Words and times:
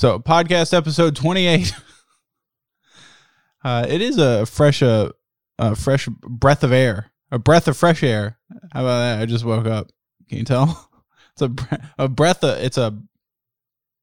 So, 0.00 0.18
podcast 0.18 0.72
episode 0.72 1.14
28. 1.14 1.74
uh, 3.64 3.84
it 3.86 4.00
is 4.00 4.16
a 4.16 4.46
fresh, 4.46 4.82
uh, 4.82 5.10
a 5.58 5.76
fresh 5.76 6.08
breath 6.22 6.64
of 6.64 6.72
air, 6.72 7.12
a 7.30 7.38
breath 7.38 7.68
of 7.68 7.76
fresh 7.76 8.02
air. 8.02 8.38
How 8.72 8.80
about 8.80 9.00
that? 9.00 9.20
I 9.20 9.26
just 9.26 9.44
woke 9.44 9.66
up. 9.66 9.90
Can 10.30 10.38
you 10.38 10.44
tell? 10.44 10.88
It's 11.36 11.42
a 11.42 11.80
a 11.98 12.08
breath 12.08 12.42
of 12.42 12.58
it's 12.58 12.78
a 12.78 12.98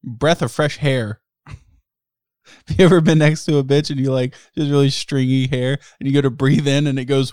breath 0.04 0.40
of 0.40 0.52
fresh 0.52 0.76
hair. 0.76 1.20
Have 1.46 2.78
you 2.78 2.84
ever 2.84 3.00
been 3.00 3.18
next 3.18 3.44
to 3.46 3.58
a 3.58 3.64
bitch 3.64 3.90
and 3.90 3.98
you 3.98 4.12
like 4.12 4.34
just 4.56 4.70
really 4.70 4.90
stringy 4.90 5.48
hair 5.48 5.78
and 5.98 6.08
you 6.08 6.14
go 6.14 6.20
to 6.20 6.30
breathe 6.30 6.68
in 6.68 6.86
and 6.86 6.96
it 6.98 7.06
goes 7.06 7.32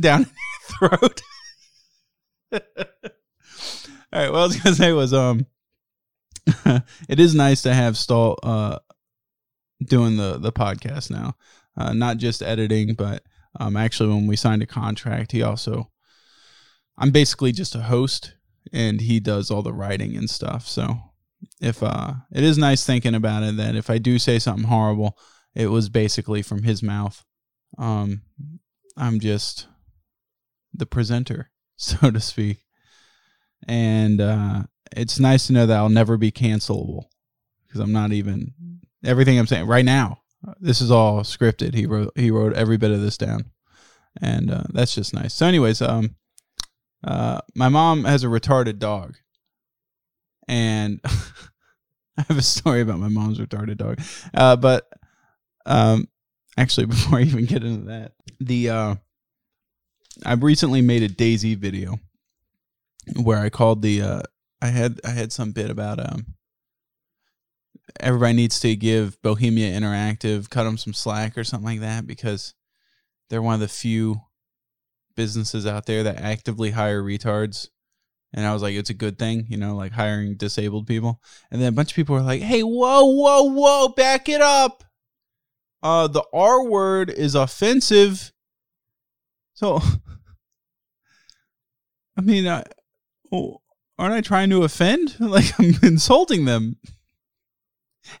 down 0.00 0.26
your 0.80 0.88
throat? 0.88 1.22
All 2.52 2.60
right, 4.12 4.30
what 4.30 4.38
I 4.38 4.46
was 4.46 4.56
gonna 4.56 4.76
say 4.76 4.92
was 4.92 5.12
um 5.12 5.46
it 7.08 7.20
is 7.20 7.34
nice 7.34 7.62
to 7.62 7.72
have 7.72 7.96
Stalt 7.96 8.40
uh 8.42 8.78
doing 9.84 10.16
the 10.16 10.38
the 10.38 10.52
podcast 10.52 11.10
now. 11.10 11.36
Uh 11.76 11.92
not 11.92 12.18
just 12.18 12.42
editing, 12.42 12.94
but 12.94 13.22
um 13.60 13.76
actually 13.76 14.08
when 14.08 14.26
we 14.26 14.36
signed 14.36 14.62
a 14.62 14.66
contract, 14.66 15.32
he 15.32 15.42
also 15.42 15.90
I'm 16.98 17.10
basically 17.10 17.52
just 17.52 17.74
a 17.74 17.82
host 17.82 18.34
and 18.72 19.00
he 19.00 19.20
does 19.20 19.50
all 19.50 19.62
the 19.62 19.72
writing 19.72 20.16
and 20.16 20.28
stuff. 20.28 20.66
So 20.66 20.96
if 21.60 21.82
uh 21.82 22.14
it 22.32 22.42
is 22.42 22.58
nice 22.58 22.84
thinking 22.84 23.14
about 23.14 23.42
it 23.42 23.56
that 23.56 23.76
if 23.76 23.88
I 23.90 23.98
do 23.98 24.18
say 24.18 24.38
something 24.38 24.68
horrible, 24.68 25.16
it 25.54 25.68
was 25.68 25.88
basically 25.88 26.42
from 26.42 26.62
his 26.64 26.82
mouth. 26.82 27.24
Um 27.78 28.22
I'm 28.96 29.20
just 29.20 29.68
the 30.74 30.86
presenter, 30.86 31.50
so 31.76 32.10
to 32.10 32.20
speak. 32.20 32.64
And 33.68 34.20
uh 34.20 34.64
it's 34.96 35.20
nice 35.20 35.46
to 35.46 35.52
know 35.52 35.66
that 35.66 35.76
I'll 35.76 35.88
never 35.88 36.16
be 36.16 36.32
cancelable 36.32 37.04
because 37.66 37.80
I'm 37.80 37.92
not 37.92 38.12
even 38.12 38.52
everything 39.04 39.38
I'm 39.38 39.46
saying 39.46 39.66
right 39.66 39.84
now. 39.84 40.18
This 40.60 40.80
is 40.80 40.90
all 40.90 41.20
scripted. 41.20 41.74
He 41.74 41.86
wrote 41.86 42.12
he 42.16 42.30
wrote 42.30 42.54
every 42.54 42.76
bit 42.76 42.90
of 42.90 43.00
this 43.00 43.16
down. 43.16 43.46
And 44.20 44.50
uh, 44.50 44.64
that's 44.70 44.94
just 44.94 45.14
nice. 45.14 45.32
So 45.34 45.46
anyways, 45.46 45.80
um 45.80 46.16
uh, 47.04 47.40
my 47.54 47.68
mom 47.68 48.04
has 48.04 48.22
a 48.24 48.28
retarded 48.28 48.78
dog, 48.78 49.16
and 50.46 51.00
I 51.04 52.24
have 52.28 52.38
a 52.38 52.42
story 52.42 52.80
about 52.80 53.00
my 53.00 53.08
mom's 53.08 53.38
retarded 53.38 53.78
dog. 53.78 54.00
Uh, 54.32 54.56
but 54.56 54.88
um, 55.66 56.08
actually, 56.56 56.86
before 56.86 57.18
I 57.18 57.22
even 57.22 57.46
get 57.46 57.64
into 57.64 57.86
that, 57.86 58.12
the 58.40 58.70
uh, 58.70 58.94
I 60.24 60.34
recently 60.34 60.80
made 60.80 61.02
a 61.02 61.08
DayZ 61.08 61.56
video 61.58 61.98
where 63.20 63.38
I 63.38 63.50
called 63.50 63.82
the 63.82 64.02
uh, 64.02 64.22
I 64.62 64.68
had 64.68 65.00
I 65.04 65.10
had 65.10 65.32
some 65.32 65.50
bit 65.50 65.70
about 65.70 65.98
um 65.98 66.34
everybody 67.98 68.32
needs 68.32 68.60
to 68.60 68.76
give 68.76 69.20
Bohemia 69.20 69.78
Interactive 69.78 70.48
cut 70.48 70.64
them 70.64 70.78
some 70.78 70.94
slack 70.94 71.36
or 71.36 71.44
something 71.44 71.66
like 71.66 71.80
that 71.80 72.06
because 72.06 72.54
they're 73.28 73.42
one 73.42 73.54
of 73.54 73.60
the 73.60 73.68
few 73.68 74.20
businesses 75.16 75.66
out 75.66 75.86
there 75.86 76.04
that 76.04 76.20
actively 76.20 76.70
hire 76.70 77.02
retards. 77.02 77.68
And 78.32 78.46
I 78.46 78.52
was 78.52 78.62
like, 78.62 78.74
it's 78.74 78.88
a 78.88 78.94
good 78.94 79.18
thing, 79.18 79.46
you 79.48 79.58
know, 79.58 79.76
like 79.76 79.92
hiring 79.92 80.36
disabled 80.36 80.86
people. 80.86 81.20
And 81.50 81.60
then 81.60 81.68
a 81.68 81.76
bunch 81.76 81.90
of 81.90 81.96
people 81.96 82.14
were 82.14 82.22
like, 82.22 82.40
hey, 82.40 82.62
whoa, 82.62 83.04
whoa, 83.04 83.42
whoa, 83.42 83.88
back 83.88 84.28
it 84.28 84.40
up. 84.40 84.84
Uh, 85.82 86.06
the 86.06 86.24
R 86.32 86.64
word 86.64 87.10
is 87.10 87.34
offensive. 87.34 88.32
So, 89.54 89.80
I 92.16 92.20
mean, 92.22 92.46
I, 92.48 92.64
well, 93.30 93.61
aren't 94.02 94.14
I 94.14 94.20
trying 94.20 94.50
to 94.50 94.64
offend? 94.64 95.16
Like 95.20 95.58
I'm 95.58 95.74
insulting 95.82 96.44
them. 96.44 96.76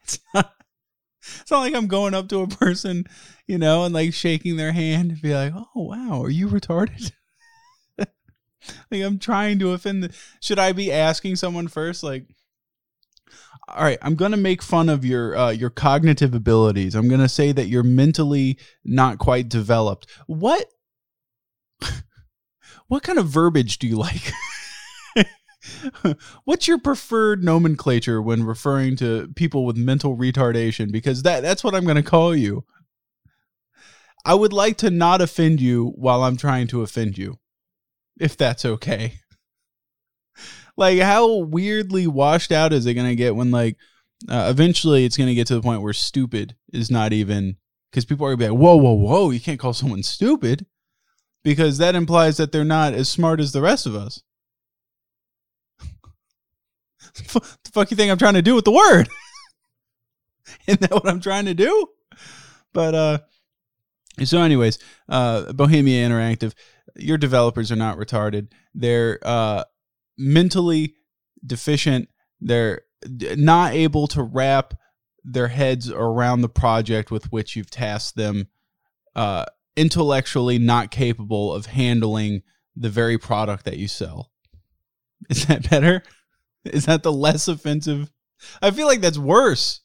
It's 0.04 0.20
not. 0.32 0.52
It's 1.40 1.50
not 1.50 1.60
like 1.60 1.74
I'm 1.74 1.88
going 1.88 2.14
up 2.14 2.28
to 2.28 2.40
a 2.40 2.48
person, 2.48 3.04
you 3.46 3.58
know, 3.58 3.84
and 3.84 3.92
like 3.92 4.14
shaking 4.14 4.56
their 4.56 4.72
hand 4.72 5.10
and 5.10 5.22
be 5.22 5.34
like, 5.34 5.52
"Oh 5.54 5.82
wow, 5.82 6.22
are 6.22 6.30
you 6.30 6.48
retarded?" 6.48 7.10
like 7.98 8.08
I'm 8.90 9.18
trying 9.18 9.58
to 9.58 9.72
offend. 9.72 10.04
The, 10.04 10.14
should 10.40 10.58
I 10.58 10.72
be 10.72 10.92
asking 10.92 11.36
someone 11.36 11.68
first, 11.68 12.02
like? 12.02 12.26
All 13.68 13.84
right, 13.84 13.98
I'm 14.02 14.14
gonna 14.14 14.36
make 14.36 14.62
fun 14.62 14.88
of 14.88 15.04
your 15.04 15.36
uh, 15.36 15.50
your 15.50 15.70
cognitive 15.70 16.34
abilities. 16.34 16.94
I'm 16.94 17.08
gonna 17.08 17.28
say 17.28 17.52
that 17.52 17.68
you're 17.68 17.82
mentally 17.82 18.58
not 18.84 19.18
quite 19.18 19.48
developed. 19.48 20.06
What 20.26 20.66
what 22.88 23.02
kind 23.02 23.18
of 23.18 23.26
verbiage 23.26 23.78
do 23.78 23.86
you 23.86 23.96
like? 23.96 24.32
What's 26.44 26.66
your 26.66 26.78
preferred 26.78 27.44
nomenclature 27.44 28.20
when 28.20 28.44
referring 28.44 28.96
to 28.96 29.28
people 29.36 29.64
with 29.64 29.76
mental 29.76 30.16
retardation? 30.16 30.90
Because 30.90 31.22
that 31.22 31.42
that's 31.42 31.62
what 31.62 31.74
I'm 31.74 31.84
going 31.84 31.96
to 31.96 32.02
call 32.02 32.34
you. 32.34 32.64
I 34.24 34.34
would 34.34 34.52
like 34.52 34.76
to 34.78 34.90
not 34.90 35.20
offend 35.20 35.60
you 35.60 35.92
while 35.96 36.22
I'm 36.22 36.36
trying 36.36 36.68
to 36.68 36.82
offend 36.82 37.18
you, 37.18 37.38
if 38.18 38.36
that's 38.36 38.64
okay. 38.64 39.14
Like, 40.74 41.00
how 41.00 41.36
weirdly 41.36 42.06
washed 42.06 42.50
out 42.50 42.72
is 42.72 42.86
it 42.86 42.94
going 42.94 43.06
to 43.06 43.14
get 43.14 43.36
when, 43.36 43.50
like, 43.50 43.76
uh, 44.26 44.46
eventually 44.48 45.04
it's 45.04 45.18
going 45.18 45.28
to 45.28 45.34
get 45.34 45.46
to 45.48 45.54
the 45.54 45.60
point 45.60 45.82
where 45.82 45.92
stupid 45.92 46.56
is 46.72 46.90
not 46.90 47.12
even 47.12 47.56
because 47.90 48.06
people 48.06 48.24
are 48.24 48.30
going 48.30 48.38
to 48.38 48.44
be 48.46 48.50
like, 48.50 48.58
whoa, 48.58 48.76
whoa, 48.76 48.94
whoa, 48.94 49.30
you 49.30 49.38
can't 49.38 49.60
call 49.60 49.74
someone 49.74 50.02
stupid 50.02 50.64
because 51.44 51.76
that 51.76 51.94
implies 51.94 52.38
that 52.38 52.52
they're 52.52 52.64
not 52.64 52.94
as 52.94 53.10
smart 53.10 53.38
as 53.38 53.52
the 53.52 53.60
rest 53.60 53.84
of 53.84 53.94
us 53.94 54.22
the 57.32 57.70
fuck 57.72 57.90
you 57.90 57.96
think 57.96 58.10
I'm 58.10 58.18
trying 58.18 58.34
to 58.34 58.42
do 58.42 58.54
with 58.54 58.64
the 58.64 58.72
word? 58.72 59.08
Isn't 60.66 60.80
that 60.80 60.92
what 60.92 61.08
I'm 61.08 61.20
trying 61.20 61.46
to 61.46 61.54
do? 61.54 61.88
But 62.72 62.94
uh 62.94 63.18
so 64.24 64.40
anyways, 64.40 64.78
uh 65.08 65.52
Bohemia 65.52 66.08
Interactive, 66.08 66.54
your 66.96 67.18
developers 67.18 67.70
are 67.72 67.76
not 67.76 67.98
retarded. 67.98 68.48
They're 68.74 69.18
uh 69.22 69.64
mentally 70.16 70.94
deficient. 71.44 72.08
They're 72.40 72.82
not 73.36 73.72
able 73.72 74.06
to 74.08 74.22
wrap 74.22 74.74
their 75.24 75.48
heads 75.48 75.90
around 75.90 76.40
the 76.40 76.48
project 76.48 77.10
with 77.10 77.30
which 77.30 77.56
you've 77.56 77.70
tasked 77.70 78.16
them 78.16 78.48
uh 79.14 79.44
intellectually 79.76 80.58
not 80.58 80.90
capable 80.90 81.52
of 81.52 81.66
handling 81.66 82.42
the 82.76 82.90
very 82.90 83.18
product 83.18 83.64
that 83.64 83.78
you 83.78 83.88
sell. 83.88 84.30
Is 85.30 85.46
that 85.46 85.68
better? 85.68 86.02
Is 86.64 86.86
that 86.86 87.02
the 87.02 87.12
less 87.12 87.48
offensive? 87.48 88.10
I 88.60 88.70
feel 88.70 88.86
like 88.86 89.00
that's 89.00 89.18
worse. 89.18 89.80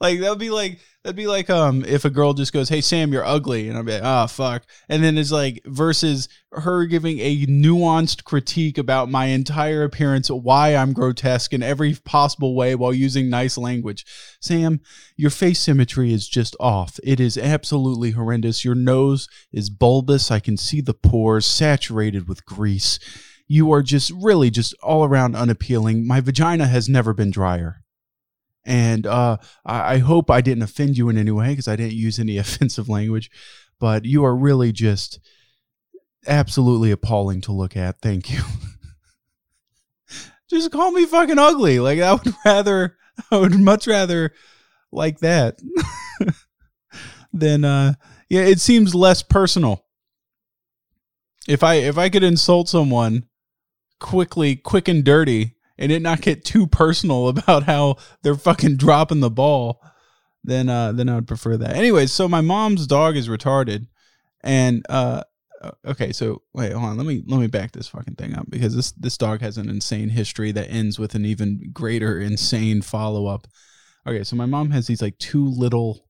Like 0.00 0.20
that 0.20 0.30
would 0.30 0.38
be 0.38 0.50
like 0.50 0.80
that'd 1.02 1.16
be 1.16 1.26
like 1.26 1.48
um 1.50 1.84
if 1.84 2.04
a 2.04 2.10
girl 2.10 2.34
just 2.34 2.52
goes, 2.52 2.68
"Hey 2.68 2.80
Sam, 2.80 3.12
you're 3.12 3.24
ugly," 3.24 3.68
and 3.68 3.78
I'll 3.78 3.84
be 3.84 3.92
like, 3.92 4.02
"Oh 4.04 4.26
fuck," 4.26 4.64
and 4.88 5.02
then 5.02 5.16
it's 5.16 5.30
like 5.30 5.62
versus 5.66 6.28
her 6.50 6.84
giving 6.86 7.20
a 7.20 7.46
nuanced 7.46 8.24
critique 8.24 8.76
about 8.76 9.08
my 9.08 9.26
entire 9.26 9.84
appearance, 9.84 10.28
why 10.28 10.74
I'm 10.74 10.92
grotesque 10.92 11.52
in 11.52 11.62
every 11.62 11.94
possible 12.04 12.54
way 12.54 12.74
while 12.74 12.92
using 12.92 13.30
nice 13.30 13.56
language. 13.56 14.04
Sam, 14.40 14.80
your 15.16 15.30
face 15.30 15.60
symmetry 15.60 16.12
is 16.12 16.28
just 16.28 16.56
off. 16.58 16.98
It 17.02 17.20
is 17.20 17.38
absolutely 17.38 18.12
horrendous. 18.12 18.64
Your 18.64 18.74
nose 18.74 19.28
is 19.52 19.70
bulbous. 19.70 20.30
I 20.30 20.40
can 20.40 20.56
see 20.56 20.80
the 20.80 20.94
pores 20.94 21.46
saturated 21.46 22.28
with 22.28 22.44
grease 22.44 22.98
you 23.46 23.72
are 23.72 23.82
just 23.82 24.10
really 24.10 24.50
just 24.50 24.74
all 24.82 25.04
around 25.04 25.36
unappealing. 25.36 26.06
My 26.06 26.20
vagina 26.20 26.66
has 26.66 26.88
never 26.88 27.12
been 27.12 27.30
drier. 27.30 27.82
And 28.64 29.06
uh, 29.06 29.36
I, 29.64 29.94
I 29.94 29.98
hope 29.98 30.30
I 30.30 30.40
didn't 30.40 30.62
offend 30.62 30.96
you 30.96 31.08
in 31.08 31.18
any 31.18 31.30
way 31.30 31.48
because 31.48 31.68
I 31.68 31.76
didn't 31.76 31.94
use 31.94 32.18
any 32.18 32.38
offensive 32.38 32.88
language, 32.88 33.30
but 33.78 34.04
you 34.04 34.24
are 34.24 34.34
really 34.34 34.72
just 34.72 35.20
absolutely 36.26 36.90
appalling 36.90 37.42
to 37.42 37.52
look 37.52 37.76
at. 37.76 38.00
Thank 38.00 38.32
you. 38.32 38.40
just 40.50 40.72
call 40.72 40.92
me 40.92 41.04
fucking 41.04 41.38
ugly. 41.38 41.80
Like 41.80 42.00
I 42.00 42.14
would 42.14 42.34
rather, 42.44 42.96
I 43.30 43.36
would 43.36 43.58
much 43.58 43.86
rather 43.86 44.32
like 44.90 45.18
that 45.18 45.60
than, 47.32 47.64
uh, 47.64 47.94
yeah, 48.30 48.42
it 48.42 48.60
seems 48.60 48.94
less 48.94 49.22
personal. 49.22 49.84
If 51.46 51.62
I 51.62 51.74
if 51.74 51.98
I 51.98 52.08
could 52.08 52.22
insult 52.22 52.70
someone 52.70 53.24
quickly, 54.04 54.54
quick 54.54 54.86
and 54.86 55.02
dirty, 55.02 55.56
and 55.78 55.90
it 55.90 56.02
not 56.02 56.20
get 56.20 56.44
too 56.44 56.66
personal 56.66 57.28
about 57.30 57.62
how 57.62 57.96
they're 58.22 58.34
fucking 58.34 58.76
dropping 58.76 59.20
the 59.20 59.30
ball, 59.30 59.82
then 60.44 60.68
uh, 60.68 60.92
then 60.92 61.08
I 61.08 61.14
would 61.14 61.26
prefer 61.26 61.56
that. 61.56 61.74
Anyways, 61.74 62.12
so 62.12 62.28
my 62.28 62.42
mom's 62.42 62.86
dog 62.86 63.16
is 63.16 63.28
retarded, 63.28 63.86
and 64.42 64.84
uh, 64.90 65.22
okay, 65.86 66.12
so 66.12 66.42
wait, 66.52 66.72
hold 66.72 66.84
on, 66.84 66.98
let 66.98 67.06
me 67.06 67.22
let 67.26 67.40
me 67.40 67.46
back 67.46 67.72
this 67.72 67.88
fucking 67.88 68.16
thing 68.16 68.34
up 68.34 68.44
because 68.50 68.76
this 68.76 68.92
this 68.92 69.16
dog 69.16 69.40
has 69.40 69.56
an 69.56 69.70
insane 69.70 70.10
history 70.10 70.52
that 70.52 70.70
ends 70.70 70.98
with 70.98 71.14
an 71.14 71.24
even 71.24 71.70
greater 71.72 72.20
insane 72.20 72.82
follow 72.82 73.26
up. 73.26 73.48
Okay, 74.06 74.22
so 74.22 74.36
my 74.36 74.44
mom 74.44 74.70
has 74.72 74.86
these 74.86 75.00
like 75.00 75.16
two 75.16 75.48
little 75.48 76.06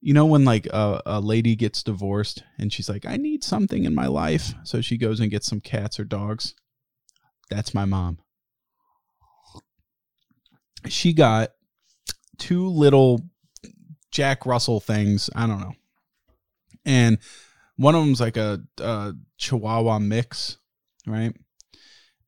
you 0.00 0.12
know 0.12 0.26
when 0.26 0.44
like 0.44 0.66
a, 0.66 1.02
a 1.06 1.20
lady 1.20 1.56
gets 1.56 1.82
divorced 1.82 2.42
and 2.58 2.72
she's 2.72 2.88
like 2.88 3.06
i 3.06 3.16
need 3.16 3.42
something 3.42 3.84
in 3.84 3.94
my 3.94 4.06
life 4.06 4.54
so 4.64 4.80
she 4.80 4.96
goes 4.96 5.20
and 5.20 5.30
gets 5.30 5.46
some 5.46 5.60
cats 5.60 5.98
or 5.98 6.04
dogs 6.04 6.54
that's 7.50 7.74
my 7.74 7.84
mom 7.84 8.18
she 10.88 11.12
got 11.12 11.50
two 12.38 12.68
little 12.68 13.22
Jack 14.10 14.46
Russell 14.46 14.80
things. 14.80 15.28
I 15.34 15.46
don't 15.46 15.60
know. 15.60 15.74
And 16.84 17.18
one 17.76 17.94
of 17.94 18.04
them's 18.04 18.20
like 18.20 18.36
a, 18.36 18.62
a 18.78 19.12
Chihuahua 19.36 19.98
mix, 19.98 20.58
right? 21.06 21.34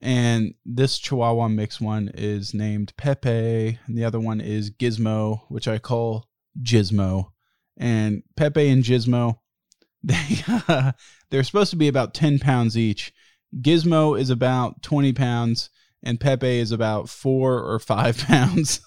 And 0.00 0.55
this 0.65 0.99
Chihuahua 0.99 1.49
mix 1.49 1.81
one 1.81 2.11
is 2.15 2.55
named 2.55 2.93
Pepe, 2.97 3.79
and 3.87 3.97
the 3.97 4.05
other 4.05 4.20
one 4.20 4.41
is 4.41 4.70
Gizmo, 4.70 5.41
which 5.49 5.67
I 5.67 5.79
call 5.79 6.29
Gizmo. 6.62 7.31
And 7.79 8.23
Pepe 8.37 8.69
and 8.69 8.83
Gizmo, 8.83 9.39
they 10.03 10.43
uh, 10.47 10.93
they're 11.31 11.45
supposed 11.45 11.71
to 11.71 11.77
be 11.77 11.89
about 11.89 12.15
ten 12.15 12.39
pounds 12.39 12.77
each. 12.77 13.13
Gizmo 13.61 14.19
is 14.19 14.31
about 14.31 14.83
twenty 14.83 15.13
pounds, 15.13 15.71
and 16.03 16.21
Pepe 16.21 16.59
is 16.59 16.73
about 16.73 17.09
four 17.09 17.63
or 17.63 17.79
five 17.79 18.19
pounds. 18.27 18.81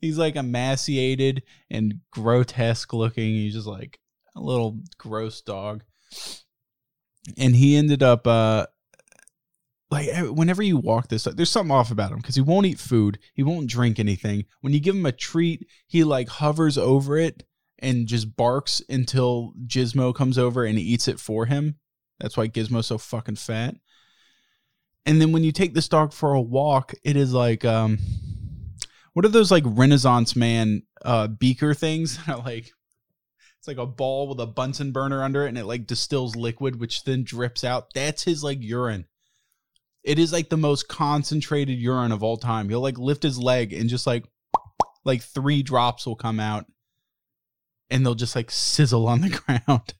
He's 0.00 0.18
like 0.18 0.36
emaciated 0.36 1.42
and 1.70 2.00
grotesque 2.10 2.92
looking. 2.92 3.34
He's 3.34 3.54
just 3.54 3.66
like 3.66 3.98
a 4.36 4.40
little 4.40 4.78
gross 4.98 5.40
dog. 5.40 5.82
And 7.36 7.56
he 7.56 7.76
ended 7.76 8.02
up 8.02 8.26
uh 8.26 8.66
like 9.90 10.08
whenever 10.30 10.62
you 10.62 10.76
walk 10.76 11.08
this 11.08 11.24
there's 11.24 11.50
something 11.50 11.74
off 11.74 11.90
about 11.90 12.10
him 12.10 12.18
because 12.18 12.34
he 12.34 12.40
won't 12.40 12.66
eat 12.66 12.78
food 12.78 13.18
he 13.34 13.42
won't 13.42 13.70
drink 13.70 13.98
anything 13.98 14.44
when 14.60 14.72
you 14.72 14.80
give 14.80 14.94
him 14.94 15.06
a 15.06 15.12
treat 15.12 15.66
he 15.86 16.02
like 16.02 16.28
hovers 16.28 16.76
over 16.76 17.16
it 17.16 17.44
and 17.78 18.06
just 18.06 18.36
barks 18.36 18.82
until 18.88 19.52
gizmo 19.66 20.14
comes 20.14 20.38
over 20.38 20.64
and 20.64 20.78
eats 20.78 21.08
it 21.08 21.20
for 21.20 21.46
him. 21.46 21.76
That's 22.18 22.36
why 22.36 22.48
gizmo's 22.48 22.86
so 22.86 22.98
fucking 22.98 23.36
fat. 23.36 23.74
And 25.04 25.20
then 25.20 25.32
when 25.32 25.44
you 25.44 25.52
take 25.52 25.74
this 25.74 25.88
dog 25.88 26.12
for 26.12 26.34
a 26.34 26.40
walk 26.40 26.94
it 27.04 27.16
is 27.16 27.32
like 27.32 27.64
um 27.64 27.98
what 29.12 29.24
are 29.24 29.28
those 29.28 29.50
like 29.50 29.64
renaissance 29.66 30.34
man 30.34 30.82
uh 31.04 31.28
beaker 31.28 31.74
things 31.74 32.18
like 32.28 32.72
it's 33.66 33.68
like 33.68 33.84
a 33.84 33.86
ball 33.86 34.28
with 34.28 34.38
a 34.40 34.46
bunsen 34.46 34.92
burner 34.92 35.24
under 35.24 35.44
it 35.44 35.48
and 35.48 35.58
it 35.58 35.64
like 35.64 35.86
distills 35.86 36.36
liquid 36.36 36.78
which 36.78 37.04
then 37.04 37.24
drips 37.24 37.64
out. 37.64 37.92
That's 37.94 38.22
his 38.22 38.44
like 38.44 38.62
urine. 38.62 39.06
It 40.04 40.20
is 40.20 40.32
like 40.32 40.48
the 40.48 40.56
most 40.56 40.86
concentrated 40.86 41.76
urine 41.76 42.12
of 42.12 42.22
all 42.22 42.36
time. 42.36 42.68
He'll 42.68 42.80
like 42.80 42.98
lift 42.98 43.24
his 43.24 43.38
leg 43.38 43.72
and 43.72 43.88
just 43.88 44.06
like 44.06 44.24
like 45.04 45.22
three 45.22 45.62
drops 45.64 46.06
will 46.06 46.14
come 46.14 46.38
out 46.38 46.66
and 47.90 48.04
they'll 48.04 48.14
just 48.14 48.36
like 48.36 48.50
sizzle 48.50 49.06
on 49.06 49.20
the 49.20 49.28
ground. 49.66 49.94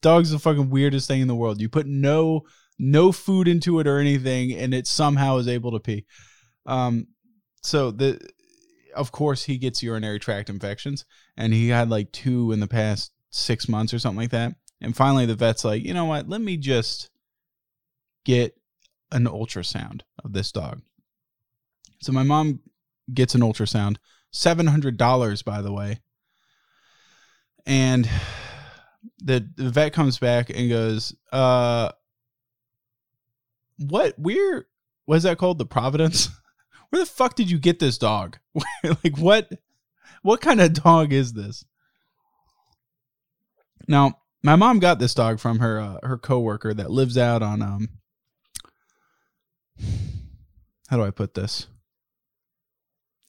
Dog's 0.00 0.30
the 0.30 0.38
fucking 0.38 0.70
weirdest 0.70 1.08
thing 1.08 1.20
in 1.20 1.28
the 1.28 1.34
world. 1.34 1.60
You 1.60 1.68
put 1.68 1.86
no 1.86 2.42
no 2.78 3.12
food 3.12 3.46
into 3.46 3.78
it 3.78 3.86
or 3.86 3.98
anything 3.98 4.52
and 4.52 4.74
it 4.74 4.86
somehow 4.86 5.36
is 5.36 5.48
able 5.48 5.72
to 5.72 5.80
pee. 5.80 6.04
Um 6.66 7.08
so 7.62 7.90
the 7.90 8.18
of 8.94 9.12
course 9.12 9.44
he 9.44 9.56
gets 9.56 9.82
urinary 9.82 10.18
tract 10.18 10.50
infections 10.50 11.04
and 11.36 11.52
he 11.52 11.68
had 11.68 11.88
like 11.88 12.12
two 12.12 12.52
in 12.52 12.60
the 12.60 12.68
past 12.68 13.12
six 13.30 13.68
months 13.68 13.94
or 13.94 13.98
something 13.98 14.20
like 14.20 14.30
that. 14.30 14.54
And 14.80 14.96
finally 14.96 15.26
the 15.26 15.36
vet's 15.36 15.64
like 15.64 15.84
you 15.84 15.94
know 15.94 16.06
what? 16.06 16.28
Let 16.28 16.40
me 16.40 16.56
just 16.56 17.10
get 18.24 18.56
an 19.12 19.24
ultrasound 19.26 20.02
of 20.24 20.32
this 20.32 20.50
dog. 20.50 20.82
So 22.00 22.12
my 22.12 22.22
mom 22.22 22.60
gets 23.12 23.34
an 23.34 23.42
ultrasound. 23.42 23.96
$700 24.34 25.44
by 25.44 25.60
the 25.60 25.72
way 25.72 26.00
and 27.66 28.08
the, 29.22 29.48
the 29.56 29.70
vet 29.70 29.92
comes 29.92 30.18
back 30.18 30.50
and 30.50 30.68
goes 30.68 31.14
uh 31.32 31.90
what 33.78 34.14
we're 34.18 34.66
what 35.04 35.16
is 35.16 35.22
that 35.22 35.38
called 35.38 35.58
the 35.58 35.66
providence 35.66 36.28
where 36.92 37.00
the 37.00 37.06
fuck 37.06 37.34
did 37.34 37.50
you 37.50 37.58
get 37.58 37.78
this 37.78 37.96
dog? 37.96 38.38
like 38.84 39.16
what 39.16 39.50
what 40.20 40.42
kind 40.42 40.60
of 40.60 40.74
dog 40.74 41.12
is 41.12 41.32
this? 41.32 41.64
Now, 43.88 44.18
my 44.42 44.56
mom 44.56 44.78
got 44.78 44.98
this 44.98 45.14
dog 45.14 45.40
from 45.40 45.58
her 45.60 45.80
uh, 45.80 46.06
her 46.06 46.18
coworker 46.18 46.74
that 46.74 46.90
lives 46.90 47.16
out 47.16 47.42
on 47.42 47.62
um 47.62 47.88
how 50.88 50.98
do 50.98 51.02
I 51.02 51.10
put 51.10 51.32
this? 51.32 51.66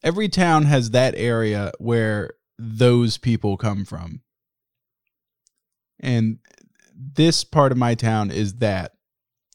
Every 0.03 0.27
town 0.27 0.65
has 0.65 0.91
that 0.91 1.15
area 1.15 1.71
where 1.79 2.31
those 2.59 3.17
people 3.17 3.55
come 3.55 3.85
from. 3.85 4.22
And 5.99 6.39
this 6.95 7.43
part 7.43 7.71
of 7.71 7.77
my 7.77 7.95
town 7.95 8.31
is 8.31 8.55
that. 8.55 8.93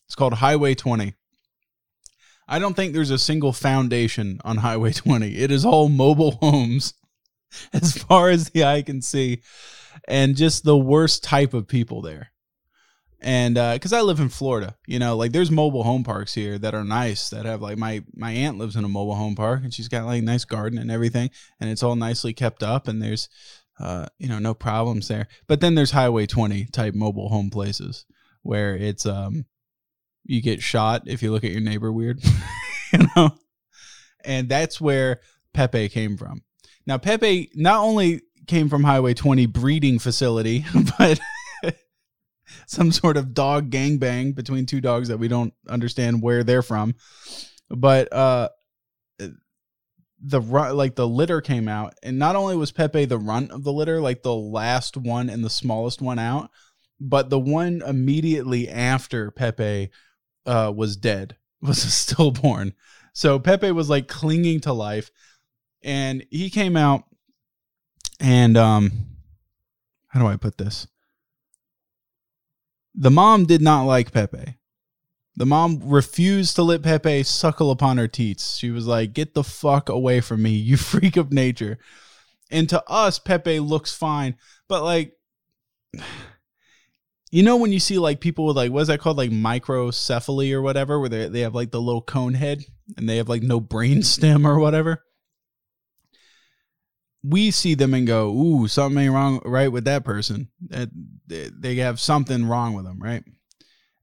It's 0.06 0.14
called 0.14 0.34
Highway 0.34 0.74
20. 0.74 1.14
I 2.50 2.58
don't 2.58 2.74
think 2.74 2.94
there's 2.94 3.10
a 3.10 3.18
single 3.18 3.52
foundation 3.52 4.40
on 4.42 4.56
Highway 4.56 4.92
20. 4.92 5.36
It 5.36 5.50
is 5.50 5.66
all 5.66 5.88
mobile 5.90 6.30
homes 6.42 6.94
as 7.72 7.92
far 7.92 8.30
as 8.30 8.50
the 8.50 8.64
eye 8.64 8.82
can 8.82 9.02
see 9.02 9.42
and 10.06 10.36
just 10.36 10.64
the 10.64 10.76
worst 10.76 11.22
type 11.22 11.52
of 11.52 11.68
people 11.68 12.00
there. 12.00 12.32
And 13.20 13.54
because 13.54 13.92
uh, 13.92 13.98
I 13.98 14.02
live 14.02 14.20
in 14.20 14.28
Florida, 14.28 14.76
you 14.86 15.00
know, 15.00 15.16
like 15.16 15.32
there's 15.32 15.50
mobile 15.50 15.82
home 15.82 16.04
parks 16.04 16.34
here 16.34 16.56
that 16.58 16.74
are 16.74 16.84
nice 16.84 17.30
that 17.30 17.46
have 17.46 17.60
like 17.60 17.76
my 17.76 18.04
my 18.14 18.30
aunt 18.30 18.58
lives 18.58 18.76
in 18.76 18.84
a 18.84 18.88
mobile 18.88 19.16
home 19.16 19.34
park 19.34 19.64
and 19.64 19.74
she's 19.74 19.88
got 19.88 20.04
like 20.04 20.22
nice 20.22 20.44
garden 20.44 20.78
and 20.78 20.90
everything 20.90 21.30
and 21.58 21.68
it's 21.68 21.82
all 21.82 21.96
nicely 21.96 22.32
kept 22.32 22.62
up 22.62 22.86
and 22.86 23.02
there's 23.02 23.28
uh, 23.80 24.06
you 24.18 24.28
know 24.28 24.38
no 24.38 24.54
problems 24.54 25.08
there. 25.08 25.28
But 25.46 25.60
then 25.60 25.74
there's 25.74 25.90
Highway 25.90 26.26
20 26.26 26.66
type 26.66 26.94
mobile 26.94 27.28
home 27.28 27.50
places 27.50 28.06
where 28.42 28.76
it's 28.76 29.06
um 29.06 29.44
you 30.24 30.42
get 30.42 30.62
shot 30.62 31.02
if 31.06 31.22
you 31.22 31.32
look 31.32 31.44
at 31.44 31.50
your 31.50 31.60
neighbor 31.60 31.90
weird, 31.90 32.22
you 32.92 33.06
know? 33.16 33.30
And 34.24 34.48
that's 34.48 34.80
where 34.80 35.20
Pepe 35.54 35.88
came 35.88 36.16
from. 36.16 36.42
Now, 36.86 36.98
Pepe 36.98 37.50
not 37.54 37.80
only 37.80 38.20
came 38.46 38.68
from 38.68 38.84
Highway 38.84 39.14
20 39.14 39.46
breeding 39.46 39.98
facility, 39.98 40.64
but 40.98 41.20
some 42.66 42.92
sort 42.92 43.16
of 43.16 43.34
dog 43.34 43.70
gangbang 43.70 44.34
between 44.34 44.66
two 44.66 44.80
dogs 44.80 45.08
that 45.08 45.18
we 45.18 45.28
don't 45.28 45.54
understand 45.68 46.22
where 46.22 46.44
they're 46.44 46.62
from. 46.62 46.94
But 47.70 48.12
uh 48.12 48.48
the 50.20 50.40
run, 50.40 50.76
like 50.76 50.96
the 50.96 51.06
litter 51.06 51.40
came 51.40 51.68
out 51.68 51.94
and 52.02 52.18
not 52.18 52.36
only 52.36 52.56
was 52.56 52.72
Pepe 52.72 53.04
the 53.04 53.18
runt 53.18 53.50
of 53.50 53.64
the 53.64 53.72
litter, 53.72 54.00
like 54.00 54.22
the 54.22 54.34
last 54.34 54.96
one 54.96 55.30
and 55.30 55.44
the 55.44 55.50
smallest 55.50 56.02
one 56.02 56.18
out, 56.18 56.50
but 57.00 57.30
the 57.30 57.38
one 57.38 57.82
immediately 57.86 58.68
after 58.68 59.30
Pepe 59.30 59.90
uh, 60.46 60.72
was 60.74 60.96
dead, 60.96 61.36
was 61.60 61.80
stillborn. 61.80 62.74
So 63.12 63.38
Pepe 63.38 63.72
was 63.72 63.90
like 63.90 64.08
clinging 64.08 64.60
to 64.60 64.72
life, 64.72 65.10
and 65.82 66.24
he 66.30 66.50
came 66.50 66.76
out, 66.76 67.04
and 68.20 68.56
um, 68.56 68.92
how 70.08 70.20
do 70.20 70.26
I 70.26 70.36
put 70.36 70.58
this? 70.58 70.86
The 72.94 73.10
mom 73.10 73.44
did 73.44 73.60
not 73.60 73.82
like 73.82 74.12
Pepe. 74.12 74.58
The 75.38 75.46
mom 75.46 75.80
refused 75.84 76.56
to 76.56 76.64
let 76.64 76.82
Pepe 76.82 77.22
suckle 77.22 77.70
upon 77.70 77.96
her 77.96 78.08
teats. 78.08 78.56
She 78.56 78.72
was 78.72 78.88
like, 78.88 79.12
"Get 79.12 79.34
the 79.34 79.44
fuck 79.44 79.88
away 79.88 80.20
from 80.20 80.42
me, 80.42 80.50
you 80.50 80.76
freak 80.76 81.16
of 81.16 81.32
nature." 81.32 81.78
And 82.50 82.68
to 82.70 82.82
us, 82.90 83.20
Pepe 83.20 83.60
looks 83.60 83.94
fine, 83.94 84.34
but 84.66 84.82
like 84.82 85.12
you 87.30 87.44
know 87.44 87.56
when 87.56 87.70
you 87.70 87.78
see 87.78 87.98
like 87.98 88.20
people 88.20 88.46
with 88.46 88.56
like 88.56 88.72
what's 88.72 88.88
that 88.88 88.98
called 88.98 89.16
like 89.16 89.30
microcephaly 89.30 90.52
or 90.52 90.60
whatever 90.60 90.98
where 90.98 91.08
they, 91.08 91.28
they 91.28 91.40
have 91.40 91.54
like 91.54 91.70
the 91.70 91.80
little 91.80 92.02
cone 92.02 92.34
head 92.34 92.64
and 92.96 93.08
they 93.08 93.18
have 93.18 93.28
like 93.28 93.42
no 93.42 93.60
brain 93.60 94.02
stem 94.14 94.44
or 94.46 94.58
whatever 94.58 95.04
we 97.22 97.50
see 97.50 97.74
them 97.74 97.92
and 97.94 98.06
go 98.06 98.30
ooh 98.30 98.66
something 98.66 99.04
ain't 99.04 99.12
wrong 99.12 99.40
right 99.44 99.70
with 99.70 99.84
that 99.84 100.04
person 100.04 100.48
that 100.68 100.88
they 101.26 101.74
have 101.76 102.00
something 102.00 102.46
wrong 102.46 102.72
with 102.72 102.86
them 102.86 102.98
right 102.98 103.24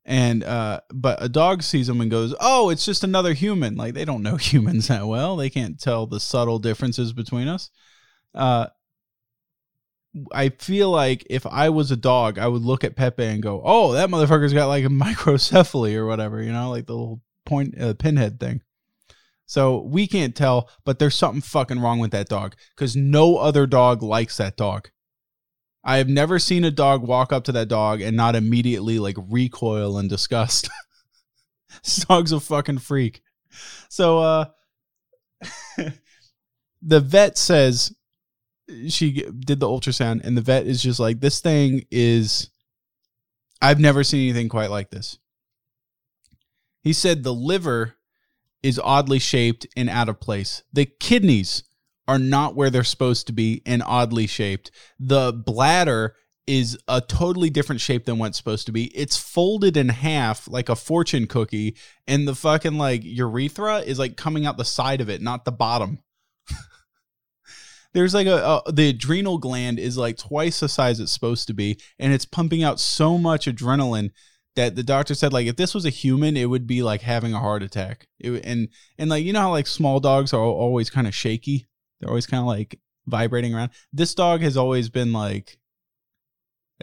and 0.06 0.44
uh 0.44 0.80
but 0.94 1.22
a 1.22 1.28
dog 1.28 1.64
sees 1.64 1.88
them 1.88 2.00
and 2.00 2.12
goes 2.12 2.36
oh 2.40 2.70
it's 2.70 2.86
just 2.86 3.04
another 3.04 3.34
human 3.34 3.76
like 3.76 3.94
they 3.94 4.06
don't 4.06 4.22
know 4.24 4.36
humans 4.38 4.88
that 4.88 5.08
well 5.08 5.36
they 5.36 5.50
can't 5.50 5.80
tell 5.80 6.06
the 6.06 6.20
subtle 6.20 6.60
differences 6.60 7.12
between 7.12 7.48
us 7.48 7.70
uh 8.34 8.68
I 10.32 10.50
feel 10.50 10.90
like 10.90 11.26
if 11.30 11.46
I 11.46 11.70
was 11.70 11.92
a 11.92 11.98
dog, 11.98 12.40
I 12.40 12.48
would 12.48 12.62
look 12.62 12.84
at 12.84 12.96
Pepe 12.96 13.26
and 13.26 13.44
go, 13.44 13.62
"Oh, 13.66 13.94
that 13.94 14.10
motherfucker's 14.10 14.54
got 14.54 14.68
like 14.68 14.86
a 14.86 14.88
microcephaly 14.90 15.96
or 15.96 16.06
whatever, 16.06 16.42
you 16.42 16.54
know, 16.54 16.70
like 16.70 16.86
the 16.86 16.94
little 16.94 17.22
point 17.46 17.80
uh, 17.80 17.94
pinhead 17.96 18.40
thing." 18.40 18.62
So 19.46 19.82
we 19.82 20.08
can't 20.08 20.36
tell, 20.36 20.70
but 20.86 21.00
there's 21.00 21.16
something 21.16 21.42
fucking 21.42 21.80
wrong 21.80 22.00
with 22.00 22.12
that 22.12 22.30
dog 22.30 22.56
because 22.76 22.96
no 22.96 23.38
other 23.38 23.68
dog 23.68 24.02
likes 24.02 24.38
that 24.38 24.58
dog. 24.58 24.90
I 25.86 25.98
have 25.98 26.10
never 26.10 26.40
seen 26.40 26.64
a 26.64 26.72
dog 26.72 27.04
walk 27.04 27.32
up 27.32 27.44
to 27.44 27.52
that 27.52 27.68
dog 27.68 28.02
and 28.02 28.18
not 28.18 28.36
immediately 28.36 28.98
like 28.98 29.18
recoil 29.30 30.00
in 30.00 30.08
disgust. 30.08 30.68
this 31.84 31.98
dog's 31.98 32.32
a 32.32 32.40
fucking 32.40 32.80
freak. 32.80 33.22
So 33.90 34.20
uh 34.20 34.46
the 36.82 37.00
vet 37.00 37.38
says 37.38 37.96
she 38.90 39.12
did 39.40 39.60
the 39.60 39.68
ultrasound 39.68 40.26
and 40.26 40.36
the 40.36 40.42
vet 40.42 40.66
is 40.66 40.82
just 40.82 41.00
like 41.00 41.20
this 41.20 41.40
thing 41.40 41.86
is 41.92 42.50
I've 43.62 43.80
never 43.80 44.04
seen 44.04 44.28
anything 44.28 44.50
quite 44.50 44.72
like 44.72 44.90
this. 44.90 45.20
He 46.82 46.94
said 46.94 47.24
the 47.24 47.34
liver 47.34 47.96
is 48.64 48.82
oddly 48.84 49.20
shaped 49.20 49.68
and 49.78 49.90
out 49.90 50.10
of 50.10 50.20
place. 50.20 50.64
The 50.74 50.86
kidneys 50.86 51.64
are 52.08 52.20
not 52.20 52.56
where 52.56 52.70
they're 52.70 52.84
supposed 52.84 53.28
to 53.28 53.34
be 53.34 53.62
and 53.66 53.84
oddly 53.86 54.28
shaped. 54.28 54.72
The 55.00 55.34
bladder 55.34 56.16
is 56.48 56.78
a 56.88 57.02
totally 57.02 57.50
different 57.50 57.82
shape 57.82 58.06
than 58.06 58.20
what 58.20 58.28
it's 58.28 58.38
supposed 58.38 58.68
to 58.68 58.72
be. 58.72 58.86
It's 58.96 59.18
folded 59.18 59.76
in 59.78 59.90
half 59.90 60.48
like 60.48 60.70
a 60.70 60.76
fortune 60.76 61.28
cookie, 61.28 61.76
and 62.08 62.28
the 62.28 62.36
fucking 62.36 62.78
like 62.78 63.02
urethra 63.04 63.80
is 63.80 63.98
like 63.98 64.16
coming 64.16 64.46
out 64.46 64.58
the 64.58 64.66
side 64.66 65.02
of 65.02 65.10
it, 65.10 65.22
not 65.22 65.46
the 65.46 65.52
bottom. 65.52 66.00
There's 67.94 68.14
like 68.14 68.28
a, 68.28 68.62
a, 68.66 68.72
the 68.72 68.90
adrenal 68.90 69.38
gland 69.38 69.80
is 69.80 69.98
like 69.98 70.18
twice 70.18 70.60
the 70.60 70.70
size 70.70 71.00
it's 71.00 71.12
supposed 71.12 71.48
to 71.48 71.54
be, 71.54 71.80
and 71.98 72.14
it's 72.14 72.26
pumping 72.26 72.64
out 72.64 72.80
so 72.80 73.18
much 73.18 73.48
adrenaline 73.48 74.12
that 74.56 74.76
the 74.76 74.84
doctor 74.84 75.16
said 75.16 75.34
like 75.34 75.48
if 75.48 75.56
this 75.56 75.74
was 75.74 75.86
a 75.86 75.90
human, 75.90 76.38
it 76.38 76.50
would 76.50 76.68
be 76.68 76.84
like 76.84 77.02
having 77.02 77.34
a 77.34 77.40
heart 77.40 77.64
attack. 77.64 78.08
It, 78.20 78.46
and 78.46 78.70
and 79.00 79.10
like 79.10 79.24
you 79.24 79.34
know 79.34 79.42
how 79.42 79.52
like 79.52 79.68
small 79.68 80.00
dogs 80.00 80.32
are 80.32 80.42
always 80.42 80.92
kind 80.92 81.08
of 81.08 81.16
shaky, 81.16 81.66
they're 82.00 82.10
always 82.10 82.28
kind 82.28 82.42
of 82.42 82.48
like 82.48 82.80
vibrating 83.08 83.54
around. 83.54 83.72
This 83.94 84.14
dog 84.16 84.42
has 84.42 84.58
always 84.58 84.90
been 84.90 85.14
like 85.14 85.58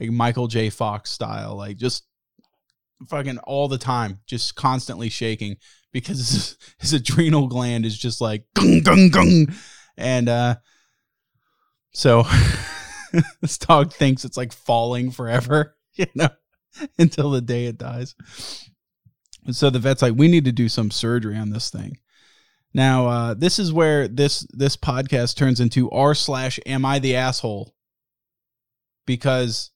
like 0.01 0.11
Michael 0.11 0.49
J. 0.49 0.71
Fox 0.71 1.11
style, 1.11 1.57
like 1.57 1.77
just 1.77 2.05
fucking 3.09 3.39
all 3.39 3.69
the 3.69 3.79
time, 3.79 4.21
just 4.27 4.55
constantly 4.55 5.09
shaking 5.09 5.57
because 5.93 6.57
his, 6.79 6.93
adrenal 6.93 7.47
gland 7.47 7.85
is 7.85 7.99
just 7.99 8.21
like 8.21 8.45
gung 8.55 8.81
gung 8.81 9.11
gung, 9.11 9.55
and 9.97 10.29
uh, 10.29 10.57
so 11.93 12.25
this 13.41 13.59
dog 13.59 13.93
thinks 13.93 14.25
it's 14.25 14.37
like 14.37 14.53
falling 14.53 15.11
forever, 15.11 15.77
you 15.95 16.07
know, 16.15 16.31
until 16.99 17.31
the 17.31 17.43
day 17.43 17.67
it 17.67 17.79
dies. 17.79 18.15
And 19.45 19.57
so 19.57 19.71
the 19.71 19.81
vet's 19.81 20.03
like, 20.03 20.15
we 20.17 20.29
need 20.29 20.45
to 20.45 20.53
do 20.53 20.69
some 20.69 20.91
surgery 20.91 21.37
on 21.37 21.51
this 21.51 21.69
thing. 21.69 21.99
Now, 22.75 23.07
uh, 23.07 23.35
this 23.35 23.59
is 23.59 23.73
where 23.73 24.09
this 24.09 24.47
this 24.51 24.77
podcast 24.77 25.37
turns 25.37 25.61
into 25.61 25.91
r 25.91 26.15
slash 26.15 26.59
am 26.67 26.85
I 26.85 26.99
the 26.99 27.17
asshole? 27.17 27.75
Because 29.07 29.71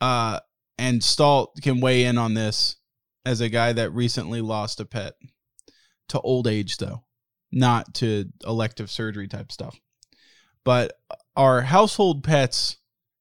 uh, 0.00 0.40
and 0.78 1.02
Stalt 1.02 1.60
can 1.62 1.80
weigh 1.80 2.04
in 2.04 2.18
on 2.18 2.34
this 2.34 2.76
as 3.24 3.40
a 3.40 3.48
guy 3.48 3.72
that 3.72 3.92
recently 3.92 4.40
lost 4.40 4.80
a 4.80 4.84
pet 4.84 5.14
to 6.08 6.20
old 6.20 6.46
age, 6.46 6.76
though, 6.78 7.04
not 7.52 7.94
to 7.94 8.26
elective 8.44 8.90
surgery 8.90 9.28
type 9.28 9.52
stuff. 9.52 9.78
But 10.64 10.94
are 11.36 11.62
household 11.62 12.24
pets 12.24 12.78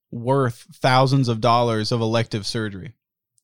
worth 0.09 0.65
thousands 0.73 1.27
of 1.27 1.39
dollars 1.39 1.91
of 1.91 2.01
elective 2.01 2.45
surgery? 2.45 2.95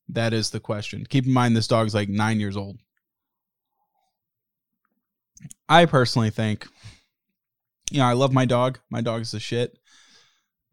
That 0.10 0.34
is 0.34 0.50
the 0.50 0.60
question. 0.60 1.06
Keep 1.08 1.28
in 1.28 1.34
mind, 1.34 1.56
this 1.56 1.68
dog's 1.68 1.94
like 1.94 2.10
nine 2.10 2.40
years 2.40 2.58
old. 2.58 2.80
I 5.70 5.86
personally 5.86 6.30
think, 6.30 6.68
you 7.92 8.00
know, 8.00 8.06
I 8.06 8.14
love 8.14 8.34
my 8.34 8.46
dog. 8.46 8.80
My 8.90 9.02
dog 9.02 9.22
is 9.22 9.32
the 9.32 9.40
shit. 9.40 9.78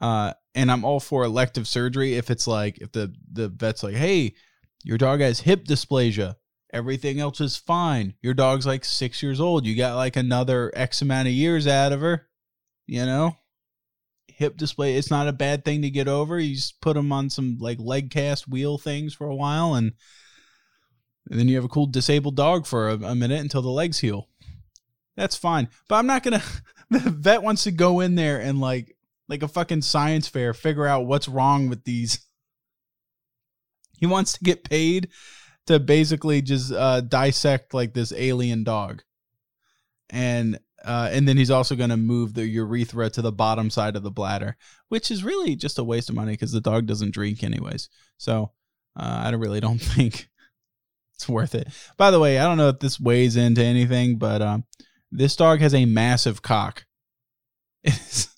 Uh, 0.00 0.33
and 0.54 0.71
I'm 0.71 0.85
all 0.85 1.00
for 1.00 1.25
elective 1.25 1.66
surgery 1.66 2.14
if 2.14 2.30
it's 2.30 2.47
like 2.47 2.78
if 2.78 2.92
the 2.92 3.14
the 3.33 3.49
vet's 3.49 3.83
like, 3.83 3.94
"Hey, 3.94 4.35
your 4.83 4.99
dog 4.99 5.21
has 5.21 5.40
hip 5.40 5.64
dysplasia. 5.64 6.37
Everything 6.73 7.21
else 7.21 7.40
is 7.40 7.56
fine. 7.56 8.14
Your 8.21 8.35
dog's 8.35 8.66
like 8.66 8.85
6 8.85 9.23
years 9.23 9.40
old. 9.40 9.64
You 9.64 9.76
got 9.76 9.97
like 9.97 10.16
another 10.16 10.73
X 10.75 11.02
amount 11.02 11.28
of 11.28 11.35
years 11.35 11.66
out 11.66 11.92
of 11.92 12.00
her." 12.00 12.28
You 12.87 13.06
know? 13.06 13.37
Hip 14.28 14.56
display, 14.56 14.97
it's 14.97 15.11
not 15.11 15.28
a 15.28 15.33
bad 15.33 15.64
thing 15.64 15.83
to 15.83 15.90
get 15.90 16.09
over. 16.09 16.38
You 16.40 16.56
just 16.56 16.80
put 16.80 16.94
them 16.94 17.12
on 17.12 17.30
some 17.30 17.59
like 17.61 17.78
leg 17.78 18.11
cast 18.11 18.49
wheel 18.49 18.78
things 18.78 19.14
for 19.14 19.28
a 19.28 19.35
while 19.35 19.75
and, 19.75 19.92
and 21.30 21.38
then 21.38 21.47
you 21.49 21.54
have 21.54 21.64
a 21.64 21.68
cool 21.68 21.87
disabled 21.87 22.37
dog 22.37 22.66
for 22.66 22.90
a, 22.90 22.94
a 22.94 23.14
minute 23.14 23.40
until 23.40 23.62
the 23.62 23.71
legs 23.71 24.00
heal. 24.00 24.28
That's 25.16 25.37
fine. 25.37 25.68
But 25.88 25.97
I'm 25.97 26.06
not 26.06 26.25
to 26.25 26.42
the 26.90 26.99
vet 26.99 27.42
wants 27.42 27.64
to 27.64 27.71
go 27.71 28.00
in 28.00 28.14
there 28.14 28.40
and 28.40 28.61
like 28.61 28.97
like 29.28 29.42
a 29.42 29.49
fucking 29.49 29.83
science 29.83 30.28
fair, 30.28 30.52
figure 30.52 30.87
out 30.87 31.06
what's 31.06 31.28
wrong 31.28 31.68
with 31.68 31.85
these. 31.85 32.26
He 33.99 34.06
wants 34.06 34.35
to 34.35 34.44
get 34.44 34.64
paid 34.64 35.09
to 35.66 35.80
basically 35.80 36.42
just 36.42 36.73
uh, 36.73 37.00
dissect 37.00 37.73
like 37.73 37.94
this 37.94 38.12
alien 38.14 38.64
dog, 38.64 39.02
and 40.11 40.59
uh, 40.85 41.09
and 41.11 41.26
then 41.26 41.37
he's 41.37 41.50
also 41.50 41.75
going 41.75 41.90
to 41.90 41.97
move 41.97 42.35
the 42.35 42.47
urethra 42.47 43.09
to 43.11 43.23
the 43.23 43.33
bottom 43.33 43.71
side 43.71 43.97
of 43.97 44.02
the 44.02 44.11
bladder, 44.11 44.56
which 44.88 45.11
is 45.11 45.25
really 45.25 45.56
just 45.56 45.78
a 45.78 45.85
waste 45.85 46.11
of 46.11 46.14
money 46.14 46.33
because 46.33 46.52
the 46.52 46.61
dog 46.61 46.87
doesn't 46.87 47.14
drink 47.14 47.42
anyways. 47.42 47.88
So 48.18 48.52
uh, 48.94 49.23
I 49.25 49.30
really 49.30 49.61
don't 49.61 49.78
think 49.80 50.28
it's 51.14 51.28
worth 51.28 51.54
it. 51.54 51.68
By 51.97 52.11
the 52.11 52.21
way, 52.21 52.38
I 52.38 52.44
don't 52.44 52.59
know 52.59 52.68
if 52.68 52.80
this 52.80 53.00
weighs 53.00 53.37
into 53.37 53.62
anything, 53.62 54.18
but 54.18 54.42
um, 54.42 54.64
this 55.11 55.37
dog 55.37 55.61
has 55.61 55.75
a 55.75 55.84
massive 55.84 56.42
cock. 56.42 56.84
It's 57.84 58.28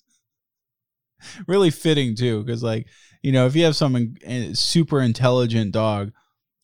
really 1.47 1.71
fitting 1.71 2.15
too, 2.15 2.43
because 2.43 2.63
like 2.63 2.87
you 3.21 3.31
know, 3.31 3.45
if 3.45 3.55
you 3.55 3.63
have 3.65 3.75
some 3.75 4.15
eh, 4.23 4.51
super 4.53 5.01
intelligent 5.01 5.71
dog 5.71 6.11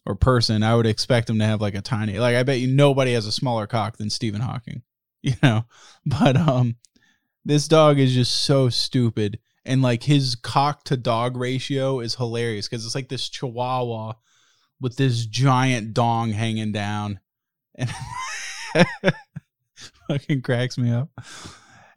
or 0.06 0.16
person, 0.16 0.64
I 0.64 0.76
would 0.76 0.86
expect 0.86 1.28
them 1.28 1.40
to 1.40 1.46
have 1.46 1.62
like 1.62 1.76
a 1.76 1.82
tiny. 1.82 2.20
Like 2.20 2.36
I 2.36 2.44
bet 2.44 2.60
you 2.60 2.68
nobody 2.68 3.14
has 3.14 3.26
a 3.26 3.32
smaller 3.32 3.68
cock 3.68 3.98
than 3.98 4.10
Stephen 4.10 4.42
Hawking, 4.42 4.82
you 5.22 5.34
know. 5.42 5.66
But 6.06 6.38
um, 6.38 6.76
this 7.46 7.68
dog 7.68 8.00
is 8.00 8.14
just 8.14 8.44
so 8.44 8.70
stupid, 8.70 9.40
and 9.66 9.82
like 9.82 10.04
his 10.04 10.36
cock 10.36 10.84
to 10.86 10.98
dog 10.98 11.38
ratio 11.38 12.00
is 12.00 12.16
hilarious 12.16 12.68
because 12.68 12.86
it's 12.86 12.96
like 12.96 13.10
this 13.10 13.30
Chihuahua 13.30 14.14
with 14.80 14.98
this 14.98 15.26
giant 15.26 15.94
dong 15.94 16.32
hanging 16.32 16.72
down, 16.72 17.20
and 17.76 17.90
fucking 20.08 20.42
cracks 20.42 20.78
me 20.78 20.92
up 20.92 21.10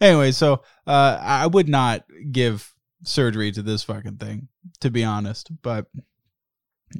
anyway, 0.01 0.33
so 0.33 0.63
uh, 0.87 1.19
I 1.21 1.47
would 1.47 1.69
not 1.69 2.05
give 2.31 2.73
surgery 3.05 3.53
to 3.53 3.63
this 3.63 3.83
fucking 3.85 4.17
thing, 4.17 4.49
to 4.81 4.91
be 4.91 5.05
honest. 5.05 5.51
But 5.63 5.87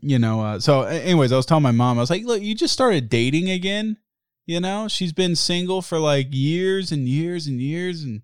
you 0.03 0.19
know, 0.19 0.43
uh, 0.43 0.61
so 0.61 0.83
anyways, 0.83 1.33
I 1.33 1.37
was 1.37 1.47
telling 1.47 1.63
my 1.63 1.71
mom, 1.71 1.99
I 1.99 2.03
was 2.03 2.11
like, 2.11 2.25
look, 2.25 2.43
you 2.43 2.55
just 2.55 2.75
started 2.75 3.09
dating 3.09 3.51
again. 3.51 3.99
You 4.47 4.61
know, 4.61 4.89
she's 4.89 5.13
been 5.13 5.35
single 5.35 5.83
for 5.83 5.99
like 5.99 6.29
years 6.31 6.93
and 6.93 7.09
years 7.09 7.47
and 7.47 7.61
years, 7.61 8.03
and 8.03 8.23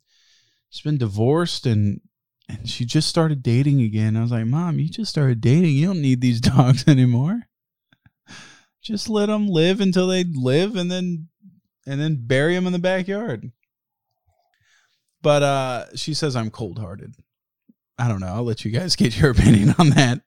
she's 0.70 0.82
been 0.82 0.98
divorced 0.98 1.66
and 1.66 2.00
and 2.48 2.68
she 2.68 2.84
just 2.84 3.08
started 3.08 3.42
dating 3.42 3.80
again. 3.80 4.16
I 4.16 4.22
was 4.22 4.32
like, 4.32 4.46
Mom, 4.46 4.78
you 4.78 4.88
just 4.88 5.10
started 5.10 5.40
dating. 5.40 5.70
You 5.70 5.86
don't 5.86 6.02
need 6.02 6.20
these 6.20 6.40
dogs 6.40 6.86
anymore. 6.86 7.40
Just 8.82 9.08
let 9.08 9.26
them 9.26 9.46
live 9.46 9.80
until 9.80 10.08
they 10.08 10.24
live, 10.24 10.74
and 10.74 10.90
then 10.90 11.28
and 11.86 12.00
then 12.00 12.26
bury 12.26 12.54
him 12.54 12.66
in 12.66 12.72
the 12.72 12.78
backyard. 12.78 13.50
But 15.22 15.42
uh, 15.42 15.96
she 15.96 16.14
says 16.14 16.34
I'm 16.34 16.50
cold 16.50 16.78
hearted. 16.78 17.14
I 17.98 18.08
don't 18.08 18.20
know. 18.20 18.26
I'll 18.26 18.44
let 18.44 18.64
you 18.64 18.70
guys 18.70 18.96
get 18.96 19.18
your 19.18 19.30
opinion 19.32 19.74
on 19.78 19.90
that. 19.90 20.20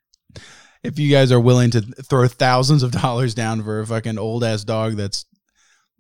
If 0.84 1.00
you 1.00 1.12
guys 1.12 1.32
are 1.32 1.40
willing 1.40 1.72
to 1.72 1.82
throw 1.82 2.28
thousands 2.28 2.84
of 2.84 2.92
dollars 3.02 3.34
down 3.34 3.64
for 3.64 3.80
a 3.80 3.88
fucking 3.88 4.18
old 4.18 4.44
ass 4.44 4.64
dog 4.64 4.96
that's 4.96 5.26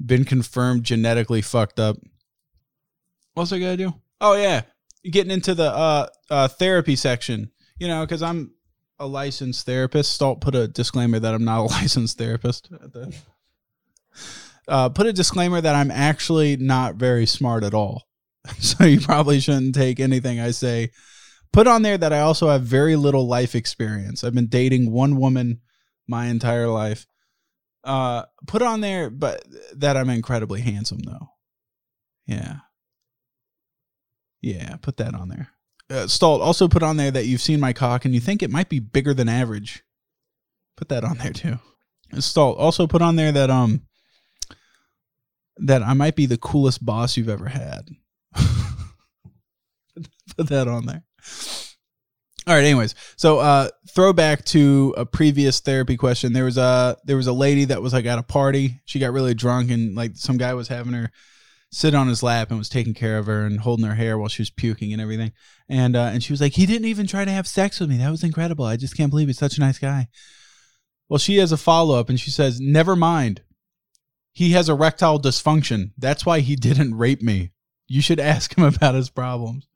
been 0.04 0.26
confirmed 0.26 0.84
genetically 0.84 1.42
fucked 1.42 1.80
up. 1.80 1.98
What's 3.34 3.52
I 3.52 3.60
gotta 3.60 3.78
do? 3.78 3.94
Oh 4.22 4.36
yeah, 4.36 4.62
getting 5.04 5.32
into 5.32 5.56
the 5.56 5.70
uh, 5.70 6.08
uh 6.30 6.48
therapy 6.48 6.96
section. 6.96 7.52
You 7.78 7.90
know, 7.90 8.06
because 8.06 8.22
I'm 8.22 8.52
a 9.00 9.08
licensed 9.08 9.66
therapist. 9.66 10.18
Don't 10.20 10.40
put 10.40 10.56
a 10.56 10.68
disclaimer 10.68 11.20
that 11.20 11.34
I'm 11.34 11.44
not 11.44 11.60
a 11.60 11.64
licensed 11.74 12.18
therapist. 12.18 12.70
Uh, 14.68 14.90
put 14.90 15.08
a 15.08 15.14
disclaimer 15.14 15.62
that 15.62 15.76
I'm 15.76 15.92
actually 15.92 16.58
not 16.58 16.96
very 16.96 17.26
smart 17.26 17.64
at 17.64 17.74
all. 17.74 18.04
so 18.60 18.84
you 18.84 19.00
probably 19.00 19.40
shouldn't 19.40 19.76
take 19.76 20.00
anything 20.00 20.40
I 20.40 20.52
say. 20.52 20.92
Put 21.54 21.68
on 21.68 21.84
there 21.84 21.98
that 21.98 22.14
I 22.14 22.20
also 22.20 22.50
have 22.50 22.64
very 22.64 22.96
little 22.96 23.28
life 23.28 23.56
experience. 23.56 24.24
I've 24.24 24.34
been 24.34 24.48
dating 24.48 24.92
one 24.92 25.18
woman 25.18 25.62
my 26.08 26.26
entire 26.26 26.68
life. 26.68 27.06
Uh, 27.84 28.24
put 28.48 28.62
on 28.62 28.82
there, 28.82 29.10
but 29.10 29.44
that 29.76 29.96
I'm 29.96 30.10
incredibly 30.10 30.62
handsome 30.62 31.00
though. 31.00 31.30
Yeah. 32.26 32.58
Yeah, 34.42 34.76
put 34.78 34.98
that 34.98 35.14
on 35.14 35.30
there. 35.30 35.50
Uh, 35.90 36.08
Stalt, 36.08 36.42
also 36.42 36.68
put 36.68 36.84
on 36.84 36.98
there 36.98 37.12
that 37.12 37.26
you've 37.26 37.42
seen 37.42 37.60
my 37.60 37.74
cock 37.74 38.06
and 38.06 38.14
you 38.14 38.20
think 38.20 38.42
it 38.42 38.52
might 38.52 38.70
be 38.70 38.80
bigger 38.80 39.14
than 39.14 39.30
average. 39.30 39.84
Put 40.76 40.90
that 40.90 41.04
on 41.04 41.18
there 41.20 41.34
too. 41.34 41.60
Stalt, 42.20 42.58
also 42.58 42.88
put 42.88 43.02
on 43.02 43.16
there 43.16 43.32
that 43.32 43.50
um 43.50 43.84
that 45.58 45.84
I 45.84 45.94
might 45.94 46.16
be 46.16 46.26
the 46.26 46.38
coolest 46.38 46.86
boss 46.86 47.18
you've 47.18 47.30
ever 47.30 47.48
had. 47.48 47.90
Put 50.38 50.50
that 50.50 50.68
on 50.68 50.86
there. 50.86 51.04
All 52.48 52.54
right. 52.54 52.64
Anyways, 52.64 52.94
so 53.16 53.40
uh, 53.40 53.70
throwback 53.90 54.46
to 54.46 54.94
a 54.98 55.06
previous 55.06 55.60
therapy 55.62 55.98
question. 55.98 56.34
There 56.34 56.46
was 56.46 56.58
a 56.58 56.96
there 57.06 57.18
was 57.18 57.28
a 57.28 57.34
lady 57.34 57.66
that 57.66 57.82
was 57.82 57.94
like 57.94 58.06
at 58.06 58.20
a 58.20 58.24
party. 58.24 58.82
She 58.86 59.00
got 59.00 59.14
really 59.14 59.34
drunk, 59.34 59.72
and 59.72 59.96
like 59.96 60.12
some 60.16 60.38
guy 60.38 60.54
was 60.54 60.68
having 60.68 60.94
her 60.94 61.10
sit 61.72 61.96
on 61.96 62.08
his 62.08 62.22
lap 62.22 62.50
and 62.50 62.60
was 62.60 62.70
taking 62.70 62.94
care 62.94 63.18
of 63.18 63.26
her 63.26 63.46
and 63.46 63.60
holding 63.60 63.86
her 63.86 63.96
hair 63.96 64.18
while 64.18 64.30
she 64.30 64.42
was 64.42 64.50
puking 64.50 64.94
and 64.94 65.02
everything. 65.02 65.32
And 65.68 65.96
uh, 65.96 66.12
and 66.14 66.24
she 66.24 66.34
was 66.34 66.40
like, 66.40 66.54
he 66.54 66.66
didn't 66.66 66.88
even 66.88 67.08
try 67.08 67.26
to 67.26 67.32
have 67.32 67.48
sex 67.48 67.80
with 67.80 67.90
me. 67.90 67.98
That 67.98 68.12
was 68.12 68.24
incredible. 68.24 68.66
I 68.66 68.78
just 68.78 68.96
can't 68.96 69.10
believe 69.10 69.28
he's 69.28 69.40
such 69.40 69.58
a 69.58 69.62
nice 69.62 69.80
guy. 69.80 70.08
Well, 71.10 71.18
she 71.18 71.38
has 71.38 71.52
a 71.52 71.58
follow 71.58 72.00
up, 72.00 72.10
and 72.10 72.20
she 72.20 72.32
says, 72.32 72.60
never 72.60 72.96
mind. 72.96 73.42
He 74.36 74.52
has 74.52 74.70
erectile 74.70 75.20
dysfunction. 75.20 75.94
That's 75.98 76.26
why 76.26 76.42
he 76.42 76.56
didn't 76.56 76.96
rape 76.96 77.22
me. 77.24 77.54
You 77.88 78.02
should 78.02 78.20
ask 78.20 78.56
him 78.56 78.64
about 78.76 78.94
his 78.94 79.10
problems. 79.10 79.68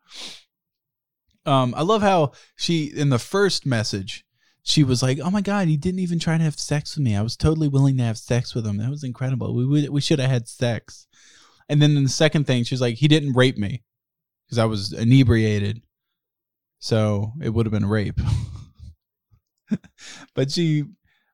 Um, 1.46 1.74
I 1.76 1.82
love 1.82 2.02
how 2.02 2.34
she 2.56 2.86
in 2.86 3.10
the 3.10 3.18
first 3.18 3.66
message 3.66 4.26
she 4.70 4.84
was 4.84 5.02
like, 5.02 5.20
"Oh 5.20 5.32
my 5.32 5.42
god, 5.42 5.68
he 5.68 5.78
didn't 5.78 6.02
even 6.02 6.20
try 6.20 6.38
to 6.38 6.44
have 6.44 6.60
sex 6.60 6.96
with 6.96 7.04
me. 7.04 7.16
I 7.16 7.22
was 7.22 7.36
totally 7.36 7.68
willing 7.68 7.98
to 7.98 8.04
have 8.04 8.18
sex 8.18 8.54
with 8.54 8.66
him. 8.66 8.78
That 8.78 8.90
was 8.90 9.04
incredible. 9.04 9.56
We 9.56 9.66
we, 9.66 9.90
we 9.90 10.02
should 10.02 10.20
have 10.20 10.30
had 10.30 10.48
sex." 10.48 11.08
And 11.68 11.82
then 11.82 11.96
in 11.98 12.04
the 12.04 12.10
second 12.10 12.46
thing, 12.46 12.64
she's 12.64 12.82
like, 12.82 12.96
"He 12.96 13.08
didn't 13.08 13.34
rape 13.34 13.58
me 13.58 13.84
because 14.46 14.60
I 14.60 14.66
was 14.66 14.94
inebriated, 14.94 15.82
so 16.80 17.34
it 17.42 17.50
would 17.50 17.66
have 17.66 17.74
been 17.74 17.88
rape." 17.88 18.20
but 20.36 20.52
she, 20.52 20.86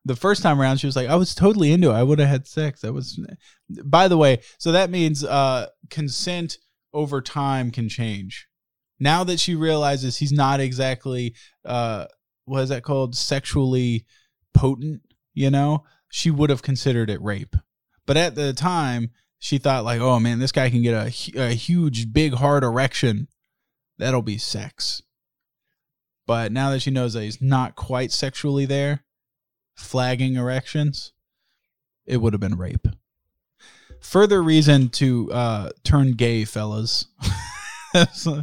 the 0.06 0.16
first 0.16 0.44
time 0.44 0.62
around, 0.62 0.78
she 0.78 0.88
was 0.88 0.96
like, 0.96 1.10
"I 1.10 1.16
was 1.16 1.36
totally 1.36 1.72
into 1.72 1.90
it. 1.90 1.96
I 1.96 2.04
would 2.04 2.20
have 2.20 2.30
had 2.30 2.48
sex. 2.48 2.82
That 2.82 2.94
was." 2.94 3.20
By 3.84 4.08
the 4.08 4.18
way, 4.18 4.42
so 4.60 4.72
that 4.72 4.90
means 4.90 5.24
uh, 5.24 5.68
consent 5.90 6.58
over 6.94 7.22
time 7.22 7.72
can 7.72 7.90
change. 7.90 8.48
Now 9.00 9.24
that 9.26 9.40
she 9.40 9.56
realizes 9.56 10.18
he's 10.18 10.32
not 10.32 10.60
exactly 10.62 11.36
uh, 11.66 12.06
what 12.46 12.64
is 12.64 12.70
that 12.70 12.84
called 12.84 13.16
sexually 13.16 14.06
potent 14.54 15.02
you 15.34 15.52
know 15.52 15.84
she 16.10 16.32
would 16.32 16.50
have 16.50 16.62
considered 16.62 17.10
it 17.10 17.22
rape 17.22 17.56
but 18.06 18.18
at 18.18 18.36
the 18.36 18.54
time 18.54 19.12
she 19.38 19.58
thought 19.58 19.84
like 19.84 20.00
oh 20.00 20.20
man 20.20 20.40
this 20.40 20.52
guy 20.52 20.70
can 20.70 20.82
get 20.82 20.94
a, 20.94 21.50
a 21.50 21.54
huge 21.54 22.14
big 22.14 22.34
hard 22.34 22.64
erection 22.64 23.28
that'll 23.98 24.22
be 24.22 24.38
sex 24.38 25.04
but 26.26 26.52
now 26.52 26.72
that 26.72 26.82
she 26.82 26.90
knows 26.90 27.14
that 27.14 27.24
he's 27.24 27.42
not 27.42 27.76
quite 27.76 28.12
sexually 28.12 28.66
there 28.66 29.04
flagging 29.76 30.36
erections 30.36 31.14
it 32.06 32.18
would 32.18 32.34
have 32.34 32.40
been 32.40 32.58
rape 32.58 32.88
further 34.00 34.42
reason 34.42 34.90
to 34.90 35.32
uh, 35.32 35.70
turn 35.84 36.12
gay 36.12 36.46
fellas 36.46 37.08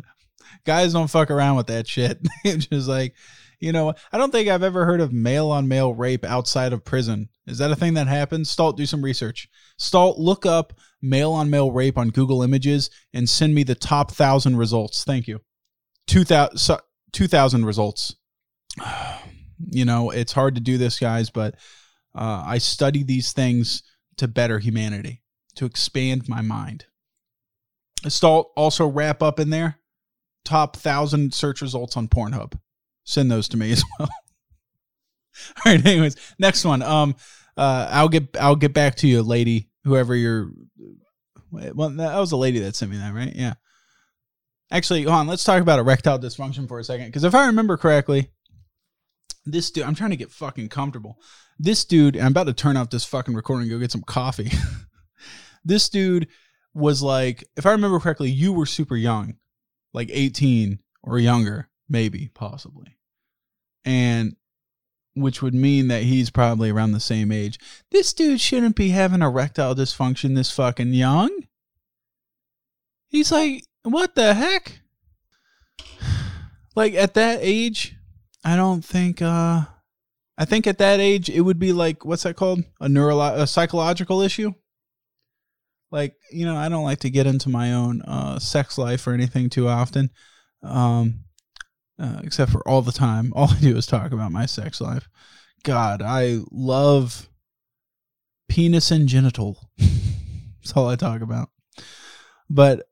guys 0.64 0.92
don't 0.92 1.10
fuck 1.10 1.30
around 1.30 1.56
with 1.56 1.66
that 1.66 1.86
shit 1.86 2.18
just 2.44 2.88
like 2.88 3.14
you 3.62 3.70
know, 3.70 3.94
I 4.10 4.18
don't 4.18 4.32
think 4.32 4.48
I've 4.48 4.64
ever 4.64 4.84
heard 4.84 5.00
of 5.00 5.12
male 5.12 5.48
on 5.48 5.68
male 5.68 5.94
rape 5.94 6.24
outside 6.24 6.72
of 6.72 6.84
prison. 6.84 7.28
Is 7.46 7.58
that 7.58 7.70
a 7.70 7.76
thing 7.76 7.94
that 7.94 8.08
happens? 8.08 8.50
Stalt, 8.50 8.76
do 8.76 8.84
some 8.86 9.04
research. 9.04 9.48
Stalt, 9.78 10.18
look 10.18 10.44
up 10.44 10.72
male 11.00 11.30
on 11.30 11.48
male 11.48 11.70
rape 11.70 11.96
on 11.96 12.10
Google 12.10 12.42
Images 12.42 12.90
and 13.14 13.30
send 13.30 13.54
me 13.54 13.62
the 13.62 13.76
top 13.76 14.10
thousand 14.10 14.56
results. 14.56 15.04
Thank 15.04 15.28
you. 15.28 15.42
2000, 16.08 16.80
2000 17.12 17.64
results. 17.64 18.16
You 19.70 19.84
know, 19.84 20.10
it's 20.10 20.32
hard 20.32 20.54
to 20.56 20.60
do 20.60 20.78
this, 20.78 20.98
guys, 20.98 21.30
but 21.30 21.54
uh, 22.14 22.42
I 22.46 22.58
study 22.58 23.02
these 23.02 23.32
things 23.32 23.82
to 24.16 24.28
better 24.28 24.58
humanity, 24.58 25.22
to 25.56 25.64
expand 25.64 26.28
my 26.28 26.42
mind. 26.42 26.86
Stalt, 28.08 28.52
also 28.56 28.86
wrap 28.86 29.22
up 29.22 29.38
in 29.38 29.50
there 29.50 29.78
top 30.44 30.76
thousand 30.76 31.32
search 31.32 31.62
results 31.62 31.96
on 31.96 32.08
Pornhub 32.08 32.54
send 33.04 33.30
those 33.30 33.48
to 33.48 33.56
me 33.56 33.72
as 33.72 33.84
well. 33.98 34.08
All 35.64 35.72
right. 35.72 35.84
Anyways, 35.84 36.16
next 36.38 36.64
one. 36.64 36.82
Um, 36.82 37.16
uh, 37.56 37.88
I'll 37.90 38.08
get 38.08 38.36
I'll 38.40 38.56
get 38.56 38.74
back 38.74 38.96
to 38.96 39.08
you, 39.08 39.22
lady. 39.22 39.68
Whoever 39.84 40.14
you're. 40.14 40.50
Well, 41.50 41.90
that 41.90 42.18
was 42.18 42.32
a 42.32 42.36
lady 42.36 42.60
that 42.60 42.76
sent 42.76 42.90
me 42.90 42.96
that, 42.96 43.12
right? 43.12 43.34
Yeah. 43.34 43.54
Actually, 44.70 45.06
on. 45.06 45.26
Let's 45.26 45.44
talk 45.44 45.60
about 45.60 45.78
erectile 45.78 46.18
dysfunction 46.18 46.66
for 46.66 46.78
a 46.78 46.84
second, 46.84 47.06
because 47.06 47.24
if 47.24 47.34
I 47.34 47.46
remember 47.46 47.76
correctly, 47.76 48.30
this 49.44 49.70
dude. 49.70 49.84
I'm 49.84 49.94
trying 49.94 50.10
to 50.10 50.16
get 50.16 50.30
fucking 50.30 50.68
comfortable. 50.68 51.18
This 51.58 51.84
dude. 51.84 52.16
I'm 52.16 52.28
about 52.28 52.46
to 52.46 52.52
turn 52.52 52.76
off 52.76 52.90
this 52.90 53.04
fucking 53.04 53.34
recording 53.34 53.68
go 53.68 53.78
get 53.78 53.92
some 53.92 54.02
coffee. 54.02 54.52
this 55.64 55.88
dude 55.88 56.28
was 56.74 57.02
like, 57.02 57.44
if 57.56 57.66
I 57.66 57.72
remember 57.72 58.00
correctly, 58.00 58.30
you 58.30 58.52
were 58.52 58.66
super 58.66 58.96
young, 58.96 59.36
like 59.92 60.08
18 60.10 60.78
or 61.02 61.18
younger 61.18 61.68
maybe, 61.88 62.30
possibly. 62.34 62.96
And 63.84 64.36
which 65.14 65.42
would 65.42 65.54
mean 65.54 65.88
that 65.88 66.04
he's 66.04 66.30
probably 66.30 66.70
around 66.70 66.92
the 66.92 67.00
same 67.00 67.30
age. 67.30 67.58
This 67.90 68.12
dude 68.14 68.40
shouldn't 68.40 68.76
be 68.76 68.88
having 68.88 69.20
erectile 69.20 69.74
dysfunction 69.74 70.34
this 70.34 70.50
fucking 70.50 70.94
young. 70.94 71.30
He's 73.08 73.30
like, 73.30 73.64
what 73.82 74.14
the 74.14 74.34
heck? 74.34 74.80
Like 76.74 76.94
at 76.94 77.12
that 77.12 77.40
age, 77.42 77.96
I 78.44 78.56
don't 78.56 78.84
think 78.84 79.22
uh 79.22 79.62
I 80.38 80.44
think 80.44 80.66
at 80.66 80.78
that 80.78 81.00
age 81.00 81.28
it 81.28 81.42
would 81.42 81.58
be 81.58 81.72
like 81.72 82.04
what's 82.04 82.24
that 82.24 82.36
called? 82.36 82.64
A 82.80 82.88
neuro 82.88 83.20
a 83.20 83.46
psychological 83.46 84.22
issue? 84.22 84.52
Like, 85.90 86.14
you 86.30 86.46
know, 86.46 86.56
I 86.56 86.70
don't 86.70 86.84
like 86.84 87.00
to 87.00 87.10
get 87.10 87.26
into 87.26 87.48
my 87.48 87.72
own 87.74 88.02
uh 88.02 88.38
sex 88.38 88.78
life 88.78 89.06
or 89.06 89.12
anything 89.12 89.50
too 89.50 89.68
often. 89.68 90.10
Um 90.62 91.24
uh, 91.98 92.20
except 92.24 92.50
for 92.50 92.66
all 92.66 92.82
the 92.82 92.92
time. 92.92 93.32
All 93.36 93.50
I 93.50 93.60
do 93.60 93.76
is 93.76 93.86
talk 93.86 94.12
about 94.12 94.32
my 94.32 94.46
sex 94.46 94.80
life. 94.80 95.08
God, 95.62 96.02
I 96.02 96.40
love 96.50 97.28
penis 98.48 98.90
and 98.90 99.08
genital. 99.08 99.70
That's 99.78 100.72
all 100.74 100.88
I 100.88 100.96
talk 100.96 101.22
about. 101.22 101.50
But 102.50 102.86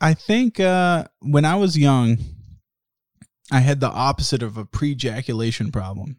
I 0.00 0.14
think 0.14 0.60
uh, 0.60 1.04
when 1.20 1.44
I 1.44 1.56
was 1.56 1.78
young, 1.78 2.18
I 3.50 3.60
had 3.60 3.80
the 3.80 3.90
opposite 3.90 4.42
of 4.42 4.56
a 4.56 4.64
prejaculation 4.64 5.72
problem. 5.72 6.18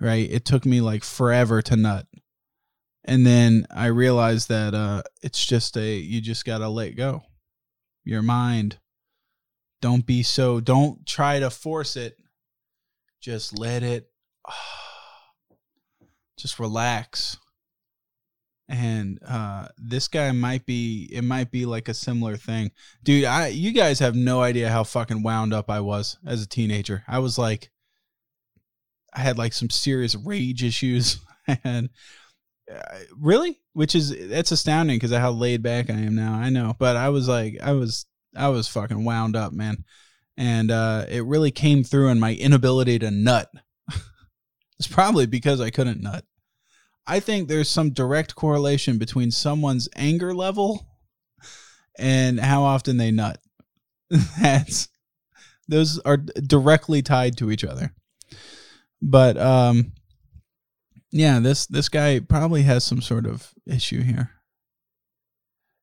Right? 0.00 0.30
It 0.30 0.44
took 0.44 0.64
me 0.64 0.80
like 0.80 1.04
forever 1.04 1.62
to 1.62 1.76
nut. 1.76 2.06
And 3.04 3.26
then 3.26 3.66
I 3.70 3.86
realized 3.86 4.48
that 4.48 4.74
uh, 4.74 5.02
it's 5.22 5.44
just 5.44 5.76
a, 5.76 5.96
you 5.96 6.20
just 6.20 6.44
got 6.44 6.58
to 6.58 6.68
let 6.68 6.96
go. 6.96 7.22
Your 8.04 8.22
mind 8.22 8.78
don't 9.80 10.06
be 10.06 10.22
so, 10.22 10.60
don't 10.60 11.04
try 11.06 11.40
to 11.40 11.50
force 11.50 11.96
it. 11.96 12.16
Just 13.20 13.58
let 13.58 13.82
it, 13.82 14.08
just 16.38 16.58
relax. 16.58 17.36
And 18.72 19.18
uh, 19.28 19.68
this 19.76 20.08
guy 20.08 20.32
might 20.32 20.64
be, 20.64 21.08
it 21.12 21.22
might 21.22 21.50
be 21.50 21.66
like 21.66 21.88
a 21.88 21.94
similar 21.94 22.36
thing. 22.36 22.72
Dude, 23.02 23.24
I, 23.24 23.48
you 23.48 23.72
guys 23.72 23.98
have 23.98 24.16
no 24.16 24.40
idea 24.40 24.70
how 24.70 24.82
fucking 24.82 25.22
wound 25.22 25.52
up 25.52 25.70
I 25.70 25.80
was 25.80 26.18
as 26.26 26.42
a 26.42 26.48
teenager. 26.48 27.04
I 27.06 27.18
was 27.18 27.36
like, 27.36 27.70
I 29.12 29.20
had 29.20 29.36
like 29.36 29.52
some 29.52 29.68
serious 29.68 30.14
rage 30.14 30.64
issues. 30.64 31.20
and 31.64 31.90
uh, 32.74 32.98
really, 33.14 33.60
which 33.74 33.94
is, 33.94 34.28
that's 34.30 34.52
astounding 34.52 34.96
because 34.96 35.12
of 35.12 35.20
how 35.20 35.32
laid 35.32 35.62
back 35.62 35.90
I 35.90 35.94
am 35.94 36.14
now. 36.14 36.32
I 36.32 36.48
know, 36.48 36.74
but 36.78 36.96
I 36.96 37.10
was 37.10 37.28
like, 37.28 37.58
I 37.62 37.72
was 37.72 38.06
I 38.36 38.48
was 38.48 38.68
fucking 38.68 39.04
wound 39.04 39.36
up, 39.36 39.52
man. 39.52 39.84
And 40.36 40.70
uh, 40.70 41.06
it 41.08 41.24
really 41.24 41.50
came 41.50 41.84
through 41.84 42.08
in 42.08 42.20
my 42.20 42.34
inability 42.34 42.98
to 43.00 43.10
nut. 43.10 43.50
it's 44.78 44.88
probably 44.88 45.26
because 45.26 45.60
I 45.60 45.70
couldn't 45.70 46.02
nut. 46.02 46.24
I 47.06 47.20
think 47.20 47.48
there's 47.48 47.68
some 47.68 47.90
direct 47.90 48.34
correlation 48.34 48.98
between 48.98 49.30
someone's 49.30 49.88
anger 49.96 50.34
level 50.34 50.86
and 51.98 52.38
how 52.40 52.62
often 52.62 52.96
they 52.96 53.10
nut. 53.10 53.40
That's 54.40 54.88
those 55.68 55.98
are 56.00 56.16
directly 56.16 57.02
tied 57.02 57.36
to 57.38 57.50
each 57.50 57.64
other. 57.64 57.92
But 59.00 59.36
um 59.36 59.92
yeah, 61.10 61.40
this 61.40 61.66
this 61.66 61.88
guy 61.88 62.20
probably 62.20 62.62
has 62.62 62.84
some 62.84 63.02
sort 63.02 63.26
of 63.26 63.52
issue 63.66 64.02
here 64.02 64.30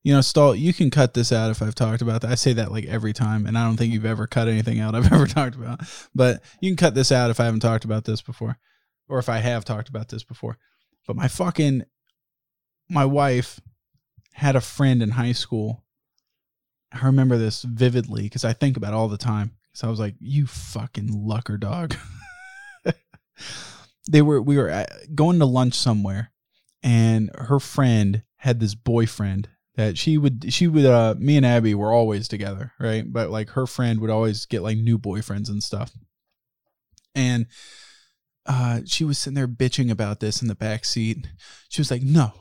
you 0.04 0.14
know, 0.14 0.22
Stalt, 0.22 0.58
you 0.58 0.74
can 0.74 0.90
cut 0.90 1.14
this 1.14 1.32
out 1.32 1.52
if 1.52 1.62
I've 1.62 1.76
talked 1.76 2.02
about 2.02 2.22
that. 2.22 2.32
I 2.32 2.36
say 2.36 2.54
that 2.54 2.72
like 2.72 2.86
every 2.86 3.14
time, 3.14 3.46
and 3.46 3.58
I 3.58 3.66
don't 3.66 3.76
think 3.76 3.94
you've 3.94 4.06
ever 4.06 4.28
cut 4.28 4.48
anything 4.48 4.80
out 4.80 4.96
I've 4.96 5.12
ever 5.12 5.28
talked 5.28 5.56
about. 5.56 5.82
But 6.16 6.42
you 6.62 6.70
can 6.70 6.78
cut 6.78 6.96
this 6.96 7.12
out 7.12 7.30
if 7.30 7.40
I 7.40 7.46
haven't 7.46 7.60
talked 7.60 7.86
about 7.86 8.06
this 8.06 8.22
before, 8.22 8.58
or 9.08 9.20
if 9.20 9.30
I 9.30 9.38
have 9.38 9.66
talked 9.66 9.90
about 9.90 10.10
this 10.10 10.24
before. 10.24 10.58
But 11.10 11.16
my 11.16 11.28
fucking, 11.28 11.86
my 12.88 13.04
wife 13.04 13.60
had 14.34 14.56
a 14.56 14.62
friend 14.62 15.02
in 15.02 15.10
high 15.10 15.32
school. 15.32 15.84
I 16.92 17.04
remember 17.08 17.36
this 17.36 17.64
vividly 17.64 18.22
because 18.22 18.46
I 18.46 18.54
think 18.54 18.78
about 18.78 18.94
it 18.94 18.96
all 18.96 19.08
the 19.08 19.18
time. 19.18 19.54
So 19.74 19.88
I 19.88 19.90
was 19.90 20.00
like, 20.00 20.14
you 20.20 20.46
fucking 20.46 21.10
lucker 21.10 21.60
dog. 21.60 21.96
they 24.08 24.22
were, 24.22 24.40
we 24.40 24.56
were 24.56 24.70
uh, 24.70 24.86
going 25.16 25.40
to 25.40 25.48
lunch 25.48 25.74
somewhere, 25.74 26.32
and 26.84 27.32
her 27.34 27.60
friend 27.60 28.22
had 28.36 28.60
this 28.60 28.76
boyfriend 28.76 29.50
that 29.78 29.98
she 29.98 30.20
would 30.20 30.54
she 30.54 30.68
would 30.68 30.86
uh 30.86 31.16
me 31.18 31.38
and 31.38 31.46
Abby 31.46 31.74
were 31.74 31.92
always 31.92 32.28
together, 32.28 32.74
right? 32.80 33.12
But 33.12 33.32
like 33.32 33.50
her 33.50 33.66
friend 33.66 34.00
would 34.00 34.12
always 34.12 34.46
get 34.46 34.62
like 34.62 34.78
new 34.78 35.00
boyfriends 35.00 35.50
and 35.50 35.64
stuff. 35.64 35.92
And 37.16 37.48
uh 38.50 38.82
she 38.86 39.06
was 39.06 39.18
sitting 39.18 39.36
there 39.36 39.48
bitching 39.48 39.90
about 39.90 40.20
this 40.20 40.42
in 40.42 40.50
the 40.50 40.56
back 40.56 40.84
seat. 40.84 41.30
She 41.70 41.80
was 41.80 41.92
like, 41.92 42.02
"No, 42.02 42.34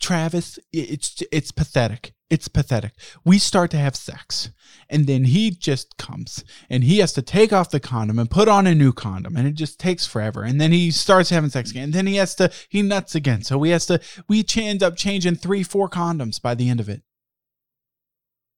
Travis, 0.00 0.58
it's 0.72 1.22
it's 1.32 1.50
pathetic. 1.50 2.12
It's 2.28 2.48
pathetic. 2.48 2.92
We 3.24 3.38
start 3.38 3.70
to 3.70 3.76
have 3.76 3.96
sex, 3.96 4.50
and 4.90 5.06
then 5.06 5.24
he 5.24 5.50
just 5.50 5.96
comes, 5.96 6.44
and 6.68 6.84
he 6.84 6.98
has 6.98 7.12
to 7.14 7.22
take 7.22 7.52
off 7.52 7.70
the 7.70 7.80
condom 7.80 8.18
and 8.18 8.30
put 8.30 8.48
on 8.48 8.66
a 8.66 8.74
new 8.74 8.92
condom, 8.92 9.36
and 9.36 9.46
it 9.46 9.54
just 9.54 9.78
takes 9.78 10.06
forever. 10.06 10.42
And 10.42 10.60
then 10.60 10.72
he 10.72 10.90
starts 10.90 11.30
having 11.30 11.50
sex 11.50 11.70
again, 11.70 11.84
and 11.84 11.92
then 11.92 12.06
he 12.06 12.16
has 12.16 12.34
to 12.36 12.50
he 12.68 12.82
nuts 12.82 13.14
again. 13.14 13.42
So 13.42 13.58
we 13.58 13.70
has 13.70 13.86
to 13.86 14.00
we 14.28 14.44
end 14.56 14.82
up 14.82 14.96
changing 14.96 15.36
three, 15.36 15.62
four 15.62 15.88
condoms 15.88 16.40
by 16.40 16.54
the 16.54 16.68
end 16.68 16.80
of 16.80 16.88
it. 16.88 17.02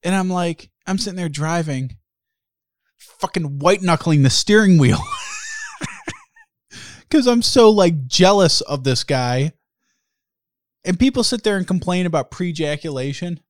And 0.02 0.14
I'm 0.14 0.30
like, 0.30 0.70
I'm 0.86 0.98
sitting 0.98 1.16
there 1.16 1.28
driving, 1.28 1.96
fucking 2.98 3.58
white 3.58 3.82
knuckling 3.82 4.22
the 4.22 4.30
steering 4.30 4.78
wheel. 4.78 5.00
Cause 7.10 7.26
I'm 7.26 7.42
so 7.42 7.70
like 7.70 8.06
jealous 8.06 8.60
of 8.60 8.84
this 8.84 9.04
guy. 9.04 9.52
And 10.84 10.98
people 10.98 11.24
sit 11.24 11.42
there 11.42 11.56
and 11.56 11.66
complain 11.66 12.06
about 12.06 12.30
pre-ejaculation 12.30 13.40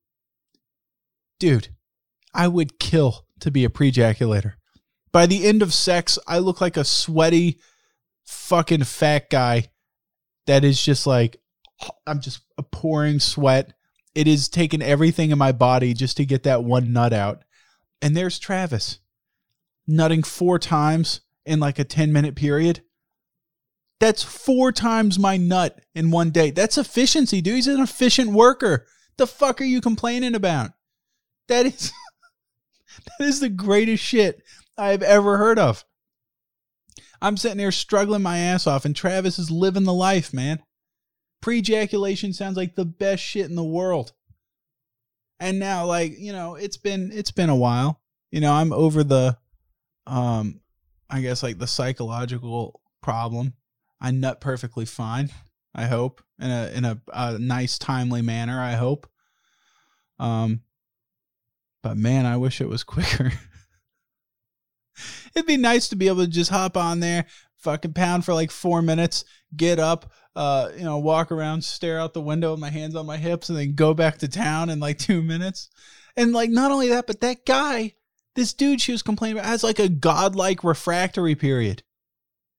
dude, 1.39 1.69
I 2.33 2.47
would 2.47 2.79
kill 2.79 3.25
to 3.39 3.49
be 3.49 3.65
a 3.65 3.69
prejaculator. 3.69 4.53
By 5.11 5.25
the 5.25 5.47
end 5.47 5.63
of 5.63 5.73
sex, 5.73 6.19
I 6.27 6.39
look 6.39 6.61
like 6.61 6.77
a 6.77 6.83
sweaty, 6.83 7.59
fucking 8.25 8.83
fat 8.83 9.29
guy 9.29 9.69
that 10.45 10.63
is 10.63 10.83
just 10.83 11.07
like, 11.07 11.37
I'm 12.05 12.19
just 12.19 12.41
pouring 12.71 13.19
sweat. 13.19 13.73
It 14.13 14.27
is 14.27 14.49
taking 14.49 14.81
everything 14.81 15.31
in 15.31 15.37
my 15.37 15.51
body 15.51 15.93
just 15.93 16.17
to 16.17 16.25
get 16.25 16.43
that 16.43 16.63
one 16.63 16.93
nut 16.93 17.13
out. 17.13 17.43
And 18.01 18.15
there's 18.15 18.37
Travis 18.37 18.99
nutting 19.87 20.23
four 20.23 20.59
times 20.59 21.21
in 21.45 21.59
like 21.59 21.79
a 21.79 21.83
10 21.83 22.13
minute 22.13 22.35
period. 22.35 22.81
That's 23.99 24.23
four 24.23 24.71
times 24.71 25.19
my 25.19 25.37
nut 25.37 25.79
in 25.93 26.11
one 26.11 26.31
day. 26.31 26.51
That's 26.51 26.77
efficiency, 26.77 27.41
dude. 27.41 27.55
He's 27.55 27.67
an 27.67 27.81
efficient 27.81 28.31
worker. 28.31 28.85
The 29.17 29.27
fuck 29.27 29.59
are 29.59 29.65
you 29.65 29.81
complaining 29.81 30.35
about? 30.35 30.71
That 31.49 31.65
is 31.65 31.91
that 33.19 33.27
is 33.27 33.39
the 33.41 33.49
greatest 33.49 34.03
shit 34.03 34.41
I've 34.77 35.03
ever 35.03 35.37
heard 35.37 35.59
of. 35.59 35.83
I'm 37.21 37.35
sitting 37.35 37.57
there 37.57 37.71
struggling 37.71 38.21
my 38.21 38.37
ass 38.37 38.65
off, 38.65 38.85
and 38.85 38.95
Travis 38.95 39.37
is 39.37 39.51
living 39.51 39.83
the 39.83 39.93
life, 39.93 40.33
man. 40.33 40.63
Pre-ejaculation 41.41 42.31
sounds 42.31 42.55
like 42.55 42.75
the 42.75 42.85
best 42.85 43.21
shit 43.21 43.49
in 43.49 43.55
the 43.55 43.63
world. 43.63 44.13
And 45.41 45.59
now, 45.59 45.85
like, 45.85 46.17
you 46.17 46.31
know, 46.31 46.55
it's 46.55 46.77
been 46.77 47.11
it's 47.13 47.31
been 47.31 47.49
a 47.49 47.55
while. 47.55 48.01
You 48.31 48.39
know, 48.41 48.53
I'm 48.53 48.71
over 48.71 49.03
the 49.03 49.37
um 50.07 50.61
I 51.09 51.21
guess 51.21 51.43
like 51.43 51.57
the 51.57 51.67
psychological 51.67 52.81
problem. 53.01 53.53
I 54.01 54.11
nut 54.11 54.41
perfectly 54.41 54.85
fine. 54.85 55.29
I 55.73 55.85
hope 55.85 56.21
in 56.39 56.49
a 56.49 56.71
in 56.73 56.85
a, 56.85 57.01
a 57.13 57.37
nice 57.37 57.77
timely 57.77 58.21
manner. 58.21 58.59
I 58.59 58.73
hope. 58.73 59.07
Um, 60.19 60.61
but 61.81 61.97
man, 61.97 62.25
I 62.25 62.37
wish 62.37 62.61
it 62.61 62.69
was 62.69 62.83
quicker. 62.85 63.31
It'd 65.33 65.47
be 65.47 65.57
nice 65.57 65.87
to 65.89 65.95
be 65.95 66.07
able 66.07 66.25
to 66.25 66.27
just 66.27 66.51
hop 66.51 66.75
on 66.75 66.99
there, 66.99 67.25
fucking 67.57 67.93
pound 67.93 68.25
for 68.25 68.33
like 68.33 68.51
four 68.51 68.81
minutes, 68.81 69.23
get 69.55 69.79
up, 69.79 70.11
uh, 70.35 70.69
you 70.75 70.83
know, 70.83 70.97
walk 70.97 71.31
around, 71.31 71.63
stare 71.63 71.99
out 71.99 72.13
the 72.13 72.21
window 72.21 72.51
with 72.51 72.59
my 72.59 72.69
hands 72.69 72.95
on 72.95 73.05
my 73.05 73.17
hips, 73.17 73.49
and 73.49 73.57
then 73.57 73.75
go 73.75 73.93
back 73.93 74.17
to 74.17 74.27
town 74.27 74.69
in 74.69 74.79
like 74.79 74.97
two 74.97 75.21
minutes. 75.21 75.69
And 76.17 76.33
like 76.33 76.49
not 76.49 76.71
only 76.71 76.89
that, 76.89 77.07
but 77.07 77.21
that 77.21 77.45
guy, 77.45 77.93
this 78.35 78.53
dude 78.53 78.81
she 78.81 78.91
was 78.91 79.03
complaining 79.03 79.37
about, 79.37 79.47
has 79.47 79.63
like 79.63 79.79
a 79.79 79.89
godlike 79.89 80.63
refractory 80.63 81.35
period. 81.35 81.83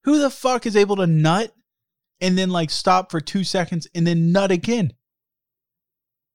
Who 0.05 0.19
the 0.19 0.31
fuck 0.31 0.67
is 0.67 0.77
able 0.77 0.97
to 0.97 1.07
nut 1.07 1.55
and 2.21 2.37
then 2.37 2.51
like 2.51 2.71
stop 2.71 3.11
for 3.11 3.21
two 3.21 3.45
seconds 3.45 3.87
and 3.95 4.07
then 4.07 4.33
nut 4.33 4.51
again? 4.51 4.95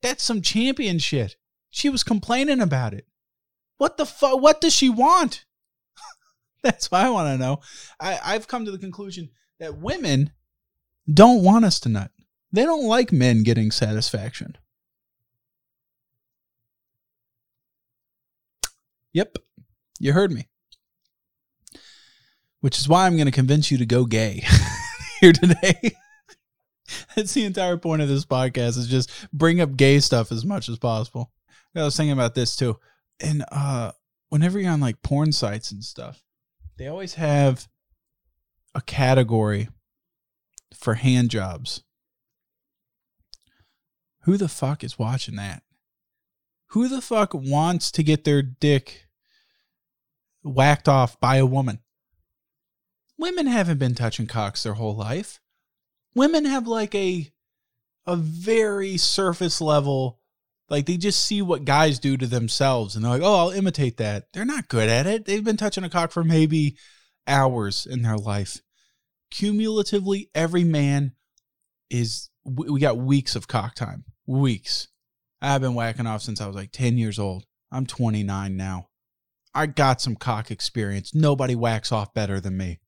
That's 0.01 0.23
some 0.23 0.41
champion 0.41 0.99
shit. 0.99 1.35
She 1.69 1.89
was 1.89 2.03
complaining 2.03 2.61
about 2.61 2.93
it. 2.93 3.07
What 3.77 3.97
the 3.97 4.05
fuck? 4.05 4.41
What 4.41 4.61
does 4.61 4.73
she 4.73 4.89
want? 4.89 5.45
That's 6.63 6.89
what 6.91 7.01
I 7.01 7.09
want 7.09 7.27
to 7.27 7.37
know. 7.37 7.59
I, 7.99 8.19
I've 8.23 8.47
come 8.47 8.65
to 8.65 8.71
the 8.71 8.77
conclusion 8.77 9.29
that 9.59 9.77
women 9.77 10.31
don't 11.11 11.43
want 11.43 11.65
us 11.65 11.79
to 11.81 11.89
nut. 11.89 12.11
They 12.51 12.63
don't 12.63 12.87
like 12.87 13.11
men 13.11 13.43
getting 13.43 13.71
satisfaction. 13.71 14.57
Yep, 19.13 19.37
you 19.99 20.13
heard 20.13 20.31
me. 20.31 20.49
Which 22.65 22.79
is 22.79 22.89
why 22.89 23.05
I'm 23.05 23.15
going 23.15 23.27
to 23.27 23.31
convince 23.31 23.69
you 23.69 23.77
to 23.77 23.85
go 23.85 24.05
gay 24.05 24.43
here 25.21 25.31
today. 25.31 25.95
That's 27.15 27.31
the 27.35 27.45
entire 27.45 27.77
point 27.77 28.01
of 28.01 28.09
this 28.09 28.25
podcast 28.25 28.79
is 28.79 28.87
just 28.87 29.11
bring 29.31 29.61
up 29.61 29.77
gay 29.77 29.99
stuff 29.99 30.31
as 30.31 30.43
much 30.43 30.67
as 30.67 30.79
possible. 30.79 31.31
I 31.75 31.83
was 31.83 31.95
thinking 31.95 32.13
about 32.13 32.33
this 32.33 32.55
too. 32.55 32.79
And 33.19 33.45
uh 33.51 33.91
whenever 34.29 34.59
you're 34.59 34.71
on 34.71 34.79
like 34.79 35.03
porn 35.03 35.31
sites 35.31 35.71
and 35.71 35.83
stuff, 35.83 36.23
they 36.79 36.87
always 36.87 37.13
have 37.13 37.67
a 38.73 38.81
category 38.81 39.69
for 40.73 40.95
hand 40.95 41.29
jobs. 41.29 41.83
Who 44.21 44.37
the 44.37 44.49
fuck 44.49 44.83
is 44.83 44.97
watching 44.97 45.35
that? 45.35 45.61
Who 46.69 46.87
the 46.87 47.01
fuck 47.01 47.35
wants 47.35 47.91
to 47.91 48.01
get 48.01 48.23
their 48.23 48.41
dick 48.41 49.05
whacked 50.41 50.89
off 50.89 51.19
by 51.19 51.35
a 51.35 51.45
woman? 51.45 51.81
Women 53.17 53.47
haven't 53.47 53.79
been 53.79 53.95
touching 53.95 54.27
cocks 54.27 54.63
their 54.63 54.73
whole 54.73 54.95
life. 54.95 55.39
Women 56.13 56.45
have 56.45 56.67
like 56.67 56.93
a 56.95 57.31
a 58.05 58.15
very 58.15 58.97
surface 58.97 59.59
level 59.59 60.19
like 60.69 60.85
they 60.85 60.97
just 60.97 61.25
see 61.25 61.41
what 61.41 61.65
guys 61.65 61.99
do 61.99 62.17
to 62.17 62.27
themselves 62.27 62.95
and 62.95 63.03
they're 63.03 63.11
like, 63.11 63.21
oh, 63.21 63.35
I'll 63.35 63.51
imitate 63.51 63.97
that. 63.97 64.25
They're 64.33 64.45
not 64.45 64.67
good 64.67 64.89
at 64.89 65.05
it. 65.05 65.25
They've 65.25 65.43
been 65.43 65.57
touching 65.57 65.83
a 65.83 65.89
cock 65.89 66.11
for 66.11 66.23
maybe 66.23 66.77
hours 67.27 67.85
in 67.85 68.01
their 68.01 68.17
life. 68.17 68.61
Cumulatively, 69.31 70.29
every 70.33 70.63
man 70.63 71.13
is, 71.89 72.29
we 72.43 72.79
got 72.79 72.97
weeks 72.97 73.35
of 73.35 73.47
cock 73.47 73.75
time. 73.75 74.05
Weeks. 74.25 74.87
I've 75.41 75.61
been 75.61 75.75
whacking 75.75 76.07
off 76.07 76.21
since 76.21 76.41
I 76.41 76.47
was 76.47 76.55
like 76.55 76.71
10 76.71 76.97
years 76.97 77.19
old. 77.19 77.45
I'm 77.71 77.85
29 77.85 78.55
now. 78.57 78.87
I 79.53 79.67
got 79.67 80.01
some 80.01 80.15
cock 80.15 80.49
experience. 80.49 81.13
Nobody 81.13 81.55
whacks 81.55 81.91
off 81.91 82.13
better 82.13 82.39
than 82.39 82.57
me. 82.57 82.79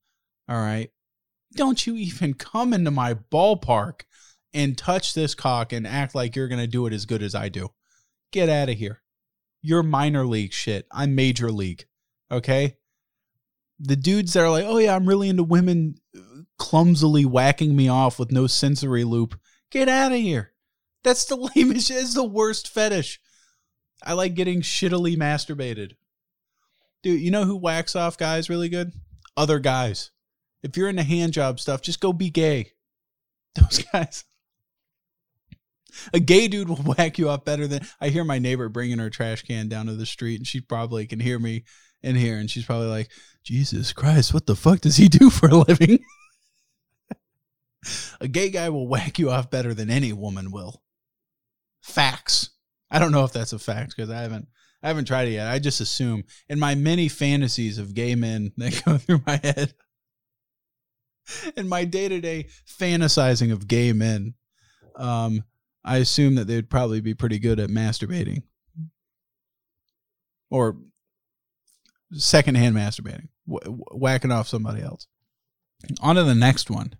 All 0.49 0.57
right. 0.57 0.89
Don't 1.55 1.85
you 1.85 1.95
even 1.95 2.33
come 2.33 2.73
into 2.73 2.91
my 2.91 3.13
ballpark 3.13 4.01
and 4.53 4.77
touch 4.77 5.13
this 5.13 5.35
cock 5.35 5.73
and 5.73 5.85
act 5.85 6.15
like 6.15 6.35
you're 6.35 6.47
going 6.47 6.61
to 6.61 6.67
do 6.67 6.85
it 6.85 6.93
as 6.93 7.05
good 7.05 7.21
as 7.21 7.35
I 7.35 7.49
do. 7.49 7.69
Get 8.31 8.49
out 8.49 8.69
of 8.69 8.77
here. 8.77 9.01
You're 9.61 9.83
minor 9.83 10.25
league 10.25 10.53
shit. 10.53 10.87
I'm 10.91 11.15
major 11.15 11.51
league. 11.51 11.85
Okay? 12.31 12.77
The 13.79 13.95
dudes 13.95 14.33
that 14.33 14.43
are 14.43 14.49
like, 14.49 14.65
oh 14.65 14.77
yeah, 14.77 14.95
I'm 14.95 15.07
really 15.07 15.29
into 15.29 15.43
women 15.43 15.95
clumsily 16.57 17.25
whacking 17.25 17.75
me 17.75 17.87
off 17.87 18.19
with 18.19 18.31
no 18.31 18.47
sensory 18.47 19.03
loop. 19.03 19.39
Get 19.71 19.89
out 19.89 20.11
of 20.11 20.17
here. 20.17 20.53
That's 21.03 21.25
the 21.25 21.35
lamest 21.55 21.91
It's 21.91 22.13
the 22.13 22.23
worst 22.23 22.67
fetish. 22.67 23.19
I 24.03 24.13
like 24.13 24.35
getting 24.35 24.61
shittily 24.61 25.15
masturbated. 25.17 25.93
Dude, 27.03 27.21
you 27.21 27.31
know 27.31 27.45
who 27.45 27.55
whacks 27.55 27.95
off 27.95 28.17
guys 28.17 28.49
really 28.49 28.69
good? 28.69 28.91
Other 29.35 29.59
guys. 29.59 30.11
If 30.63 30.75
you're 30.75 30.89
into 30.89 31.03
hand 31.03 31.33
job 31.33 31.59
stuff, 31.59 31.81
just 31.81 31.99
go 31.99 32.13
be 32.13 32.29
gay. 32.29 32.71
Those 33.55 33.83
guys 33.91 34.23
a 36.13 36.19
gay 36.19 36.47
dude 36.47 36.69
will 36.69 36.75
whack 36.97 37.17
you 37.17 37.29
up 37.29 37.45
better 37.45 37.67
than 37.67 37.81
I 37.99 38.09
hear 38.09 38.23
my 38.23 38.39
neighbor 38.39 38.69
bringing 38.69 38.99
her 38.99 39.09
trash 39.09 39.43
can 39.43 39.67
down 39.67 39.87
to 39.87 39.95
the 39.95 40.05
street, 40.05 40.37
and 40.37 40.47
she 40.47 40.61
probably 40.61 41.07
can 41.07 41.19
hear 41.19 41.39
me 41.39 41.63
in 42.01 42.15
here, 42.15 42.37
and 42.37 42.49
she's 42.49 42.65
probably 42.65 42.87
like, 42.87 43.09
"Jesus 43.43 43.93
Christ, 43.93 44.33
what 44.33 44.45
the 44.45 44.55
fuck 44.55 44.81
does 44.81 44.97
he 44.97 45.07
do 45.07 45.29
for 45.31 45.49
a 45.49 45.55
living?" 45.55 45.99
a 48.19 48.27
gay 48.27 48.49
guy 48.49 48.69
will 48.69 48.87
whack 48.87 49.17
you 49.19 49.29
off 49.29 49.49
better 49.49 49.73
than 49.73 49.89
any 49.89 50.11
woman 50.13 50.51
will. 50.51 50.81
Facts. 51.81 52.51
I 52.91 52.99
don't 52.99 53.11
know 53.11 53.23
if 53.23 53.33
that's 53.33 53.53
a 53.53 53.59
fact 53.59 53.95
because 53.95 54.09
I 54.09 54.21
haven't 54.21 54.47
I 54.83 54.87
haven't 54.87 55.05
tried 55.05 55.27
it 55.27 55.31
yet. 55.31 55.47
I 55.47 55.59
just 55.59 55.81
assume 55.81 56.23
in 56.47 56.59
my 56.59 56.75
many 56.75 57.07
fantasies 57.07 57.77
of 57.77 57.93
gay 57.93 58.15
men 58.15 58.51
that 58.57 58.81
go 58.85 58.97
through 58.97 59.21
my 59.25 59.39
head, 59.43 59.73
in 61.57 61.67
my 61.67 61.85
day 61.85 62.07
to 62.07 62.19
day 62.19 62.47
fantasizing 62.67 63.51
of 63.51 63.67
gay 63.67 63.93
men, 63.93 64.33
um, 64.95 65.43
I 65.83 65.97
assume 65.97 66.35
that 66.35 66.47
they'd 66.47 66.69
probably 66.69 67.01
be 67.01 67.13
pretty 67.13 67.39
good 67.39 67.59
at 67.59 67.69
masturbating 67.69 68.43
or 70.49 70.77
secondhand 72.13 72.75
masturbating, 72.75 73.29
w- 73.47 73.83
whacking 73.91 74.31
off 74.31 74.47
somebody 74.47 74.81
else. 74.81 75.07
On 76.01 76.15
to 76.15 76.23
the 76.23 76.35
next 76.35 76.69
one. 76.69 76.95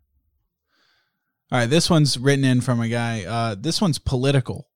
All 1.52 1.60
right, 1.60 1.70
this 1.70 1.90
one's 1.90 2.18
written 2.18 2.46
in 2.46 2.62
from 2.62 2.82
a 2.82 2.90
guy. 2.90 3.24
Uh, 3.24 3.56
this 3.56 3.82
one's 3.82 4.00
political. 4.00 4.70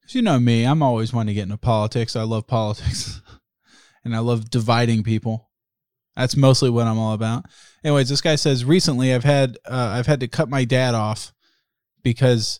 Because 0.00 0.14
you 0.14 0.22
know 0.22 0.38
me, 0.38 0.64
I'm 0.64 0.82
always 0.82 1.12
wanting 1.12 1.28
to 1.28 1.34
get 1.34 1.44
into 1.44 1.56
politics. 1.56 2.16
I 2.16 2.22
love 2.22 2.46
politics 2.46 3.20
and 4.04 4.14
I 4.14 4.18
love 4.18 4.50
dividing 4.50 5.04
people. 5.04 5.47
That's 6.18 6.36
mostly 6.36 6.68
what 6.68 6.88
I'm 6.88 6.98
all 6.98 7.12
about. 7.12 7.46
Anyways, 7.84 8.08
this 8.08 8.20
guy 8.20 8.34
says 8.34 8.64
recently 8.64 9.14
I've 9.14 9.22
had 9.22 9.56
uh, 9.64 9.92
I've 9.94 10.08
had 10.08 10.18
to 10.20 10.28
cut 10.28 10.50
my 10.50 10.64
dad 10.64 10.94
off 10.94 11.32
because 12.02 12.58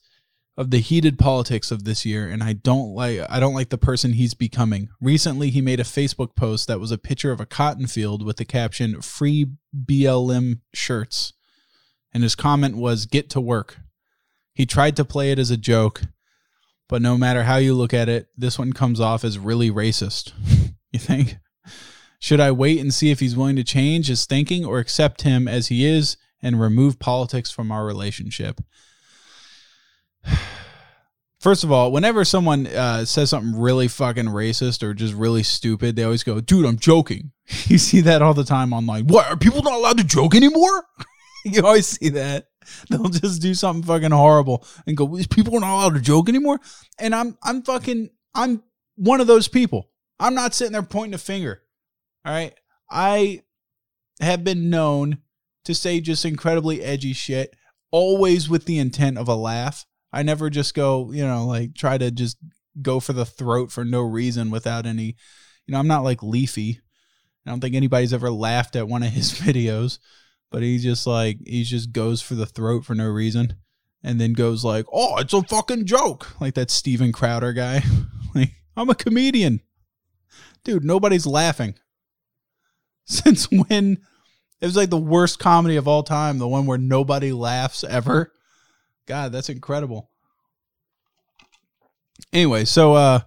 of 0.56 0.70
the 0.70 0.78
heated 0.78 1.18
politics 1.18 1.72
of 1.72 1.82
this 1.82 2.06
year 2.06 2.28
and 2.28 2.42
I 2.42 2.52
don't 2.52 2.94
like 2.94 3.20
I 3.28 3.40
don't 3.40 3.54
like 3.54 3.70
the 3.70 3.76
person 3.76 4.12
he's 4.12 4.34
becoming. 4.34 4.90
Recently 5.00 5.50
he 5.50 5.60
made 5.60 5.80
a 5.80 5.84
Facebook 5.84 6.36
post 6.36 6.68
that 6.68 6.78
was 6.78 6.92
a 6.92 6.98
picture 6.98 7.32
of 7.32 7.40
a 7.40 7.46
cotton 7.46 7.88
field 7.88 8.24
with 8.24 8.36
the 8.36 8.44
caption 8.44 9.02
free 9.02 9.46
BLM 9.76 10.60
shirts. 10.72 11.32
And 12.14 12.22
his 12.22 12.36
comment 12.36 12.76
was 12.76 13.06
get 13.06 13.28
to 13.30 13.40
work. 13.40 13.78
He 14.54 14.66
tried 14.66 14.94
to 14.96 15.04
play 15.04 15.32
it 15.32 15.38
as 15.38 15.50
a 15.50 15.56
joke, 15.56 16.02
but 16.88 17.02
no 17.02 17.18
matter 17.18 17.42
how 17.42 17.56
you 17.56 17.74
look 17.74 17.92
at 17.92 18.08
it, 18.08 18.28
this 18.36 18.56
one 18.56 18.72
comes 18.72 19.00
off 19.00 19.24
as 19.24 19.36
really 19.36 19.70
racist. 19.70 20.32
you 20.92 21.00
think? 21.00 21.38
Should 22.18 22.40
I 22.40 22.50
wait 22.50 22.80
and 22.80 22.92
see 22.92 23.10
if 23.10 23.20
he's 23.20 23.36
willing 23.36 23.56
to 23.56 23.64
change 23.64 24.08
his 24.08 24.26
thinking 24.26 24.64
or 24.64 24.78
accept 24.78 25.22
him 25.22 25.46
as 25.46 25.68
he 25.68 25.86
is 25.86 26.16
and 26.42 26.60
remove 26.60 26.98
politics 26.98 27.50
from 27.50 27.70
our 27.70 27.84
relationship? 27.84 28.60
First 31.40 31.62
of 31.62 31.70
all, 31.70 31.92
whenever 31.92 32.24
someone 32.24 32.66
uh, 32.66 33.04
says 33.04 33.30
something 33.30 33.60
really 33.60 33.86
fucking 33.86 34.24
racist 34.26 34.82
or 34.82 34.92
just 34.92 35.14
really 35.14 35.44
stupid, 35.44 35.94
they 35.94 36.02
always 36.02 36.24
go, 36.24 36.40
dude, 36.40 36.66
I'm 36.66 36.78
joking. 36.78 37.32
You 37.66 37.78
see 37.78 38.02
that 38.02 38.20
all 38.20 38.34
the 38.34 38.44
time 38.44 38.74
online. 38.74 39.06
What? 39.06 39.26
Are 39.26 39.36
people 39.36 39.62
not 39.62 39.72
allowed 39.72 39.96
to 39.98 40.04
joke 40.04 40.34
anymore? 40.34 40.84
you 41.46 41.62
always 41.64 41.86
see 41.86 42.10
that. 42.10 42.48
They'll 42.90 43.08
just 43.08 43.40
do 43.40 43.54
something 43.54 43.82
fucking 43.84 44.10
horrible 44.10 44.66
and 44.86 44.96
go, 44.96 45.08
people 45.30 45.56
are 45.56 45.60
not 45.60 45.74
allowed 45.74 45.94
to 45.94 46.00
joke 46.00 46.28
anymore. 46.28 46.60
And 46.98 47.14
I'm, 47.14 47.38
I'm 47.42 47.62
fucking, 47.62 48.10
I'm 48.34 48.62
one 48.96 49.22
of 49.22 49.26
those 49.26 49.48
people. 49.48 49.88
I'm 50.20 50.34
not 50.34 50.54
sitting 50.54 50.72
there 50.72 50.82
pointing 50.82 51.14
a 51.14 51.18
finger. 51.18 51.62
All 52.24 52.32
right. 52.32 52.54
I 52.90 53.42
have 54.20 54.44
been 54.44 54.70
known 54.70 55.18
to 55.64 55.74
say 55.74 56.00
just 56.00 56.24
incredibly 56.24 56.82
edgy 56.82 57.12
shit, 57.12 57.54
always 57.90 58.48
with 58.48 58.64
the 58.64 58.78
intent 58.78 59.18
of 59.18 59.28
a 59.28 59.34
laugh. 59.34 59.84
I 60.12 60.22
never 60.22 60.48
just 60.48 60.74
go, 60.74 61.12
you 61.12 61.26
know, 61.26 61.46
like 61.46 61.74
try 61.74 61.98
to 61.98 62.10
just 62.10 62.38
go 62.80 63.00
for 63.00 63.12
the 63.12 63.26
throat 63.26 63.70
for 63.70 63.84
no 63.84 64.00
reason 64.00 64.50
without 64.50 64.86
any, 64.86 65.16
you 65.66 65.72
know, 65.72 65.78
I'm 65.78 65.88
not 65.88 66.04
like 66.04 66.22
Leafy. 66.22 66.80
I 67.46 67.50
don't 67.50 67.60
think 67.60 67.74
anybody's 67.74 68.14
ever 68.14 68.30
laughed 68.30 68.76
at 68.76 68.88
one 68.88 69.02
of 69.02 69.10
his 69.10 69.32
videos, 69.40 69.98
but 70.50 70.62
he 70.62 70.78
just 70.78 71.06
like, 71.06 71.38
he 71.46 71.64
just 71.64 71.92
goes 71.92 72.22
for 72.22 72.34
the 72.34 72.46
throat 72.46 72.84
for 72.84 72.94
no 72.94 73.06
reason 73.06 73.54
and 74.02 74.20
then 74.20 74.32
goes 74.32 74.64
like, 74.64 74.86
oh, 74.92 75.18
it's 75.18 75.34
a 75.34 75.42
fucking 75.42 75.86
joke. 75.86 76.40
Like 76.40 76.54
that 76.54 76.70
Steven 76.70 77.12
Crowder 77.12 77.52
guy. 77.52 77.82
like, 78.34 78.52
I'm 78.76 78.88
a 78.88 78.94
comedian. 78.94 79.60
Dude, 80.64 80.84
nobody's 80.84 81.26
laughing. 81.26 81.74
Since 83.08 83.50
when 83.50 83.98
it 84.60 84.66
was 84.66 84.76
like 84.76 84.90
the 84.90 84.98
worst 84.98 85.38
comedy 85.38 85.76
of 85.76 85.88
all 85.88 86.02
time, 86.02 86.38
the 86.38 86.46
one 86.46 86.66
where 86.66 86.76
nobody 86.78 87.32
laughs 87.32 87.82
ever. 87.82 88.32
God, 89.06 89.32
that's 89.32 89.48
incredible. 89.48 90.10
Anyway, 92.32 92.66
so 92.66 92.92
uh 92.94 93.20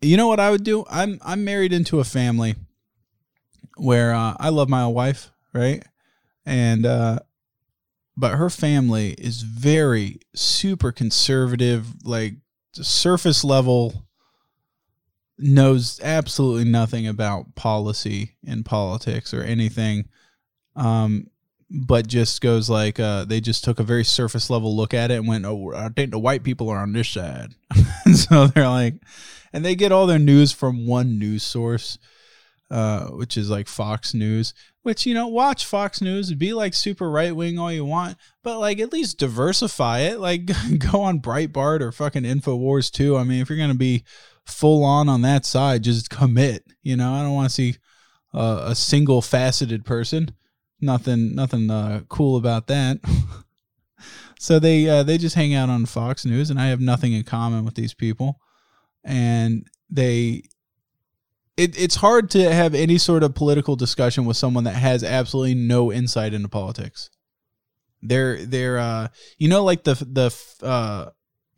you 0.00 0.16
know 0.16 0.28
what 0.28 0.40
I 0.40 0.50
would 0.50 0.64
do? 0.64 0.86
I'm 0.88 1.18
I'm 1.22 1.44
married 1.44 1.74
into 1.74 2.00
a 2.00 2.04
family 2.04 2.56
where 3.76 4.14
uh, 4.14 4.34
I 4.40 4.48
love 4.48 4.70
my 4.70 4.86
wife, 4.86 5.30
right? 5.52 5.84
And 6.46 6.86
uh 6.86 7.18
but 8.16 8.36
her 8.36 8.48
family 8.48 9.12
is 9.18 9.42
very 9.42 10.20
super 10.34 10.90
conservative, 10.90 12.02
like 12.04 12.34
surface 12.72 13.44
level 13.44 14.06
knows 15.40 16.00
absolutely 16.02 16.64
nothing 16.64 17.06
about 17.06 17.54
policy 17.54 18.36
and 18.46 18.64
politics 18.64 19.32
or 19.32 19.42
anything 19.42 20.08
um, 20.76 21.26
but 21.70 22.06
just 22.06 22.40
goes 22.40 22.68
like 22.68 22.98
uh, 22.98 23.24
they 23.24 23.40
just 23.40 23.62
took 23.62 23.78
a 23.78 23.84
very 23.84 24.04
surface 24.04 24.50
level 24.50 24.76
look 24.76 24.92
at 24.92 25.10
it 25.10 25.14
and 25.14 25.28
went, 25.28 25.44
"Oh, 25.44 25.72
I 25.74 25.88
think 25.88 26.10
the 26.10 26.18
white 26.18 26.42
people 26.42 26.68
are 26.68 26.78
on 26.78 26.92
this 26.92 27.08
side," 27.08 27.54
so 28.14 28.48
they're 28.48 28.68
like, 28.68 28.94
and 29.52 29.64
they 29.64 29.74
get 29.74 29.92
all 29.92 30.06
their 30.06 30.18
news 30.18 30.52
from 30.52 30.86
one 30.86 31.18
news 31.18 31.42
source, 31.42 31.98
uh, 32.70 33.06
which 33.06 33.36
is 33.36 33.50
like 33.50 33.68
Fox 33.68 34.14
News. 34.14 34.52
Which 34.82 35.06
you 35.06 35.14
know, 35.14 35.28
watch 35.28 35.64
Fox 35.64 36.00
News, 36.00 36.32
be 36.34 36.52
like 36.54 36.74
super 36.74 37.10
right 37.10 37.36
wing 37.36 37.58
all 37.58 37.70
you 37.70 37.84
want, 37.84 38.16
but 38.42 38.58
like 38.58 38.80
at 38.80 38.92
least 38.92 39.18
diversify 39.18 40.00
it. 40.00 40.18
Like 40.18 40.46
go 40.90 41.02
on 41.02 41.20
Breitbart 41.20 41.82
or 41.82 41.92
fucking 41.92 42.24
Infowars 42.24 42.90
too. 42.90 43.16
I 43.16 43.22
mean, 43.24 43.42
if 43.42 43.48
you're 43.48 43.58
gonna 43.58 43.74
be 43.74 44.02
full 44.46 44.84
on 44.84 45.08
on 45.08 45.22
that 45.22 45.44
side, 45.44 45.84
just 45.84 46.10
commit. 46.10 46.64
You 46.82 46.96
know, 46.96 47.12
I 47.12 47.22
don't 47.22 47.34
want 47.34 47.48
to 47.48 47.54
see 47.54 47.76
uh, 48.34 48.64
a 48.66 48.74
single 48.74 49.22
faceted 49.22 49.84
person 49.84 50.34
nothing 50.80 51.34
nothing 51.34 51.70
uh, 51.70 52.02
cool 52.08 52.36
about 52.36 52.66
that. 52.68 52.98
so 54.38 54.58
they 54.58 54.88
uh, 54.88 55.02
they 55.02 55.18
just 55.18 55.36
hang 55.36 55.54
out 55.54 55.68
on 55.68 55.86
Fox 55.86 56.24
News, 56.24 56.50
and 56.50 56.60
I 56.60 56.66
have 56.68 56.80
nothing 56.80 57.12
in 57.12 57.24
common 57.24 57.64
with 57.64 57.74
these 57.74 57.94
people, 57.94 58.40
and 59.04 59.66
they. 59.88 60.42
It, 61.56 61.78
it's 61.78 61.96
hard 61.96 62.30
to 62.30 62.50
have 62.50 62.74
any 62.74 62.96
sort 62.96 63.22
of 63.22 63.34
political 63.34 63.76
discussion 63.76 64.24
with 64.24 64.38
someone 64.38 64.64
that 64.64 64.76
has 64.76 65.04
absolutely 65.04 65.54
no 65.54 65.92
insight 65.92 66.32
into 66.32 66.48
politics. 66.48 67.10
They're 68.00 68.46
they're 68.46 68.78
uh 68.78 69.08
you 69.36 69.48
know 69.48 69.62
like 69.62 69.84
the 69.84 69.94
the 69.94 70.64
uh 70.66 71.10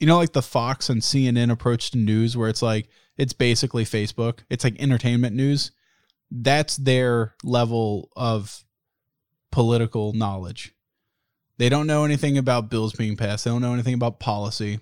you 0.02 0.08
know 0.08 0.16
like 0.16 0.32
the 0.32 0.42
Fox 0.42 0.90
and 0.90 1.00
CNN 1.00 1.52
approach 1.52 1.92
to 1.92 1.98
news 1.98 2.36
where 2.36 2.48
it's 2.48 2.60
like 2.60 2.88
it's 3.16 3.32
basically 3.32 3.84
Facebook. 3.84 4.40
It's 4.50 4.64
like 4.64 4.82
entertainment 4.82 5.36
news. 5.36 5.70
That's 6.28 6.76
their 6.76 7.36
level 7.44 8.10
of 8.16 8.64
political 9.52 10.12
knowledge. 10.12 10.74
They 11.58 11.68
don't 11.68 11.86
know 11.86 12.04
anything 12.04 12.36
about 12.36 12.68
bills 12.68 12.94
being 12.94 13.16
passed. 13.16 13.44
They 13.44 13.52
don't 13.52 13.62
know 13.62 13.74
anything 13.74 13.94
about 13.94 14.18
policy. 14.18 14.80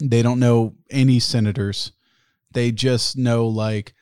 They 0.00 0.22
don't 0.22 0.40
know 0.40 0.76
any 0.90 1.20
senators. 1.20 1.92
They 2.52 2.72
just 2.72 3.18
know 3.18 3.48
like 3.48 3.92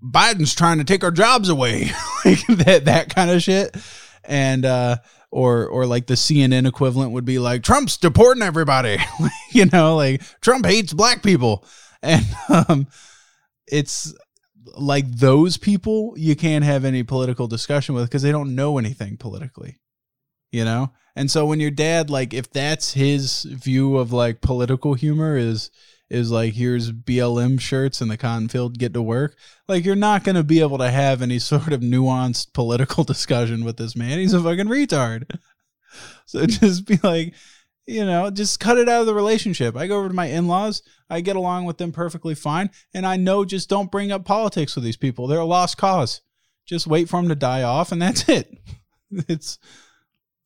Biden's 0.00 0.54
trying 0.54 0.78
to 0.78 0.84
take 0.84 1.02
our 1.02 1.10
jobs 1.10 1.48
away, 1.48 1.90
like 2.24 2.46
that 2.46 2.84
that 2.84 3.12
kind 3.12 3.28
of 3.28 3.42
shit. 3.42 3.76
And 4.22 4.64
uh 4.64 4.98
or 5.32 5.66
or 5.66 5.86
like 5.86 6.06
the 6.06 6.14
CNN 6.14 6.68
equivalent 6.68 7.10
would 7.10 7.24
be 7.24 7.40
like 7.40 7.62
Trump's 7.62 7.96
deporting 7.96 8.42
everybody. 8.42 8.98
you 9.52 9.66
know, 9.66 9.96
like 9.96 10.22
Trump 10.40 10.66
hates 10.66 10.92
black 10.92 11.22
people. 11.22 11.64
And 12.04 12.26
um 12.48 12.88
it's 13.68 14.12
like 14.76 15.08
those 15.08 15.56
people 15.56 16.14
you 16.16 16.34
can't 16.34 16.64
have 16.64 16.84
any 16.84 17.04
political 17.04 17.46
discussion 17.46 17.94
with 17.94 18.06
because 18.06 18.22
they 18.22 18.32
don't 18.32 18.56
know 18.56 18.76
anything 18.76 19.16
politically 19.16 19.78
you 20.50 20.64
know 20.64 20.90
and 21.14 21.30
so 21.30 21.46
when 21.46 21.60
your 21.60 21.70
dad 21.70 22.10
like 22.10 22.34
if 22.34 22.50
that's 22.50 22.92
his 22.92 23.44
view 23.44 23.98
of 23.98 24.12
like 24.12 24.40
political 24.40 24.94
humor 24.94 25.36
is 25.36 25.70
is 26.12 26.30
like 26.30 26.54
here's 26.54 26.92
blm 26.92 27.60
shirts 27.60 28.00
and 28.00 28.10
the 28.10 28.16
cotton 28.16 28.48
field 28.48 28.78
get 28.78 28.94
to 28.94 29.02
work 29.02 29.36
like 29.68 29.84
you're 29.84 29.96
not 29.96 30.24
going 30.24 30.36
to 30.36 30.44
be 30.44 30.60
able 30.60 30.78
to 30.78 30.90
have 30.90 31.22
any 31.22 31.38
sort 31.40 31.72
of 31.72 31.80
nuanced 31.80 32.52
political 32.52 33.04
discussion 33.12 33.64
with 33.64 33.76
this 33.76 33.96
man 33.96 34.18
he's 34.18 34.34
a 34.34 34.42
fucking 34.42 34.66
retard 34.66 35.24
so 36.26 36.46
just 36.46 36.86
be 36.86 36.98
like 37.02 37.34
you 37.86 38.04
know, 38.04 38.30
just 38.30 38.60
cut 38.60 38.78
it 38.78 38.88
out 38.88 39.00
of 39.00 39.06
the 39.06 39.14
relationship. 39.14 39.76
I 39.76 39.86
go 39.86 39.98
over 39.98 40.08
to 40.08 40.14
my 40.14 40.26
in 40.26 40.46
laws, 40.46 40.82
I 41.10 41.20
get 41.20 41.36
along 41.36 41.64
with 41.64 41.78
them 41.78 41.92
perfectly 41.92 42.34
fine. 42.34 42.70
And 42.94 43.06
I 43.06 43.16
know 43.16 43.44
just 43.44 43.68
don't 43.68 43.90
bring 43.90 44.12
up 44.12 44.24
politics 44.24 44.74
with 44.74 44.84
these 44.84 44.96
people. 44.96 45.26
They're 45.26 45.40
a 45.40 45.44
lost 45.44 45.76
cause. 45.76 46.20
Just 46.66 46.86
wait 46.86 47.08
for 47.08 47.20
them 47.20 47.28
to 47.28 47.34
die 47.34 47.62
off, 47.62 47.90
and 47.90 48.00
that's 48.00 48.28
it. 48.28 48.56
It's 49.28 49.58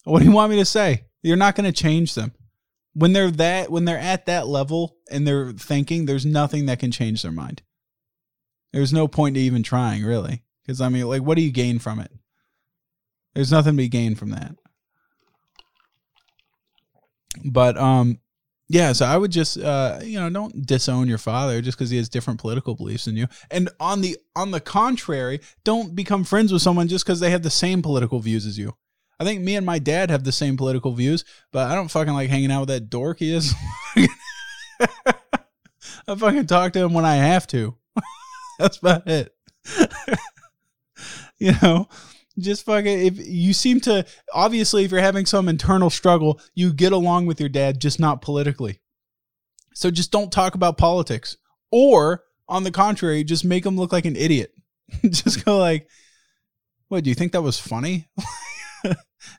what 0.04 0.20
do 0.20 0.24
you 0.24 0.32
want 0.32 0.50
me 0.50 0.56
to 0.56 0.64
say? 0.64 1.04
You're 1.22 1.36
not 1.36 1.54
going 1.54 1.72
to 1.72 1.78
change 1.78 2.14
them. 2.14 2.32
When 2.96 3.12
they're 3.12 3.30
that, 3.30 3.70
when 3.70 3.84
they're 3.84 3.98
at 3.98 4.24
that 4.24 4.48
level 4.48 4.96
and 5.10 5.26
they're 5.26 5.52
thinking, 5.52 6.06
there's 6.06 6.24
nothing 6.24 6.64
that 6.66 6.78
can 6.78 6.90
change 6.90 7.22
their 7.22 7.30
mind. 7.30 7.62
There's 8.72 8.92
no 8.92 9.06
point 9.06 9.34
to 9.34 9.40
even 9.40 9.62
trying, 9.62 10.02
really. 10.02 10.42
Because, 10.62 10.80
I 10.80 10.88
mean, 10.88 11.06
like, 11.06 11.22
what 11.22 11.36
do 11.36 11.42
you 11.42 11.52
gain 11.52 11.78
from 11.78 12.00
it? 12.00 12.10
There's 13.34 13.52
nothing 13.52 13.74
to 13.74 13.76
be 13.76 13.88
gained 13.88 14.18
from 14.18 14.30
that. 14.30 14.56
But 17.44 17.76
um, 17.76 18.18
yeah. 18.68 18.92
So 18.92 19.04
I 19.04 19.16
would 19.18 19.30
just 19.30 19.58
uh, 19.58 20.00
you 20.02 20.18
know, 20.18 20.30
don't 20.30 20.64
disown 20.66 21.06
your 21.06 21.18
father 21.18 21.60
just 21.60 21.76
because 21.76 21.90
he 21.90 21.98
has 21.98 22.08
different 22.08 22.40
political 22.40 22.74
beliefs 22.74 23.04
than 23.04 23.16
you. 23.16 23.26
And 23.50 23.68
on 23.78 24.00
the 24.00 24.16
on 24.34 24.52
the 24.52 24.60
contrary, 24.60 25.40
don't 25.64 25.94
become 25.94 26.24
friends 26.24 26.50
with 26.52 26.62
someone 26.62 26.88
just 26.88 27.04
because 27.04 27.20
they 27.20 27.30
have 27.30 27.42
the 27.42 27.50
same 27.50 27.82
political 27.82 28.20
views 28.20 28.46
as 28.46 28.58
you. 28.58 28.74
I 29.18 29.24
think 29.24 29.42
me 29.42 29.56
and 29.56 29.64
my 29.64 29.78
dad 29.78 30.10
have 30.10 30.24
the 30.24 30.32
same 30.32 30.56
political 30.56 30.92
views, 30.92 31.24
but 31.52 31.70
I 31.70 31.74
don't 31.74 31.90
fucking 31.90 32.12
like 32.12 32.28
hanging 32.28 32.50
out 32.50 32.60
with 32.60 32.68
that 32.68 32.90
dork. 32.90 33.18
He 33.18 33.32
is. 33.32 33.54
I 36.08 36.14
fucking 36.14 36.46
talk 36.46 36.72
to 36.74 36.80
him 36.80 36.92
when 36.92 37.04
I 37.04 37.16
have 37.16 37.46
to. 37.48 37.76
That's 38.58 38.78
about 38.78 39.08
it. 39.08 39.34
you 41.38 41.52
know, 41.62 41.88
just 42.38 42.64
fucking 42.64 43.06
if 43.06 43.18
you 43.18 43.52
seem 43.52 43.80
to 43.80 44.04
obviously 44.32 44.84
if 44.84 44.90
you're 44.90 45.00
having 45.00 45.26
some 45.26 45.48
internal 45.48 45.90
struggle 45.90 46.40
you 46.54 46.72
get 46.72 46.92
along 46.92 47.26
with 47.26 47.40
your 47.40 47.48
dad 47.48 47.80
just 47.80 47.98
not 47.98 48.20
politically 48.20 48.80
so 49.74 49.90
just 49.90 50.12
don't 50.12 50.30
talk 50.30 50.54
about 50.54 50.76
politics 50.76 51.36
or 51.70 52.24
on 52.48 52.62
the 52.62 52.70
contrary 52.70 53.24
just 53.24 53.44
make 53.44 53.64
him 53.64 53.76
look 53.76 53.92
like 53.92 54.04
an 54.04 54.16
idiot 54.16 54.52
just 55.08 55.44
go 55.44 55.58
like 55.58 55.88
what 56.88 57.04
do 57.04 57.10
you 57.10 57.14
think 57.14 57.32
that 57.32 57.42
was 57.42 57.58
funny 57.58 58.06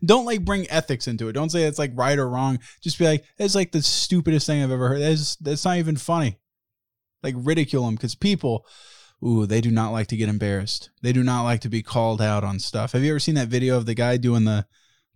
Don't 0.04 0.26
like 0.26 0.46
bring 0.46 0.70
ethics 0.70 1.08
into 1.08 1.28
it. 1.28 1.34
Don't 1.34 1.52
say 1.52 1.64
it's 1.64 1.80
like 1.80 1.92
right 1.96 2.18
or 2.18 2.30
wrong. 2.30 2.60
Just 2.82 3.00
be 3.00 3.06
like, 3.06 3.24
it's 3.38 3.56
like 3.56 3.72
the 3.72 3.82
stupidest 3.82 4.48
thing 4.48 4.64
I've 4.64 4.72
ever 4.72 4.90
heard. 4.90 5.02
That's 5.02 5.36
that's 5.38 5.66
not 5.66 5.78
even 5.78 5.98
funny. 5.98 6.40
Like 7.24 7.36
ridicule 7.38 7.86
them 7.86 7.96
because 7.96 8.16
people, 8.16 8.66
ooh, 9.26 9.46
they 9.46 9.62
do 9.62 9.72
not 9.72 9.92
like 9.92 10.08
to 10.08 10.18
get 10.18 10.30
embarrassed. 10.30 10.90
They 11.02 11.14
do 11.14 11.24
not 11.24 11.44
like 11.44 11.62
to 11.62 11.70
be 11.70 11.84
called 11.84 12.22
out 12.22 12.44
on 12.44 12.60
stuff. 12.60 12.92
Have 12.92 13.04
you 13.04 13.12
ever 13.12 13.20
seen 13.20 13.36
that 13.36 13.48
video 13.48 13.78
of 13.78 13.86
the 13.86 13.96
guy 13.96 14.18
doing 14.18 14.46
the 14.46 14.66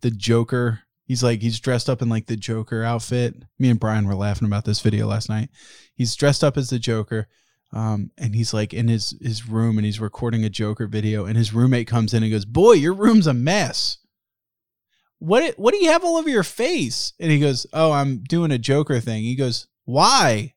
the 0.01 0.11
Joker? 0.11 0.81
He's 1.05 1.23
like 1.23 1.41
he's 1.41 1.59
dressed 1.59 1.89
up 1.89 2.01
in 2.01 2.09
like 2.09 2.27
the 2.27 2.37
Joker 2.37 2.83
outfit. 2.83 3.35
Me 3.59 3.69
and 3.69 3.79
Brian 3.79 4.07
were 4.07 4.15
laughing 4.15 4.47
about 4.47 4.65
this 4.65 4.81
video 4.81 5.07
last 5.07 5.29
night. 5.29 5.49
He's 5.93 6.15
dressed 6.15 6.43
up 6.43 6.57
as 6.57 6.69
the 6.69 6.79
Joker 6.79 7.27
um, 7.73 8.11
and 8.17 8.35
he's 8.35 8.53
like 8.53 8.73
in 8.73 8.87
his 8.87 9.17
his 9.21 9.47
room 9.47 9.77
and 9.77 9.85
he's 9.85 9.99
recording 9.99 10.43
a 10.43 10.49
Joker 10.49 10.87
video, 10.87 11.25
and 11.25 11.37
his 11.37 11.53
roommate 11.53 11.87
comes 11.87 12.13
in 12.13 12.23
and 12.23 12.31
goes, 12.31 12.45
"Boy, 12.45 12.73
your 12.73 12.93
room's 12.93 13.27
a 13.27 13.33
mess. 13.33 13.97
What 15.21 15.53
what 15.59 15.71
do 15.71 15.83
you 15.83 15.91
have 15.91 16.03
all 16.03 16.17
over 16.17 16.29
your 16.29 16.43
face?" 16.43 17.13
And 17.19 17.29
he 17.31 17.39
goes, 17.39 17.67
"Oh, 17.73 17.91
I'm 17.91 18.23
doing 18.23 18.49
a 18.49 18.57
Joker 18.57 18.99
thing." 18.99 19.21
He 19.21 19.35
goes, 19.35 19.67
"Why?" 19.85 20.55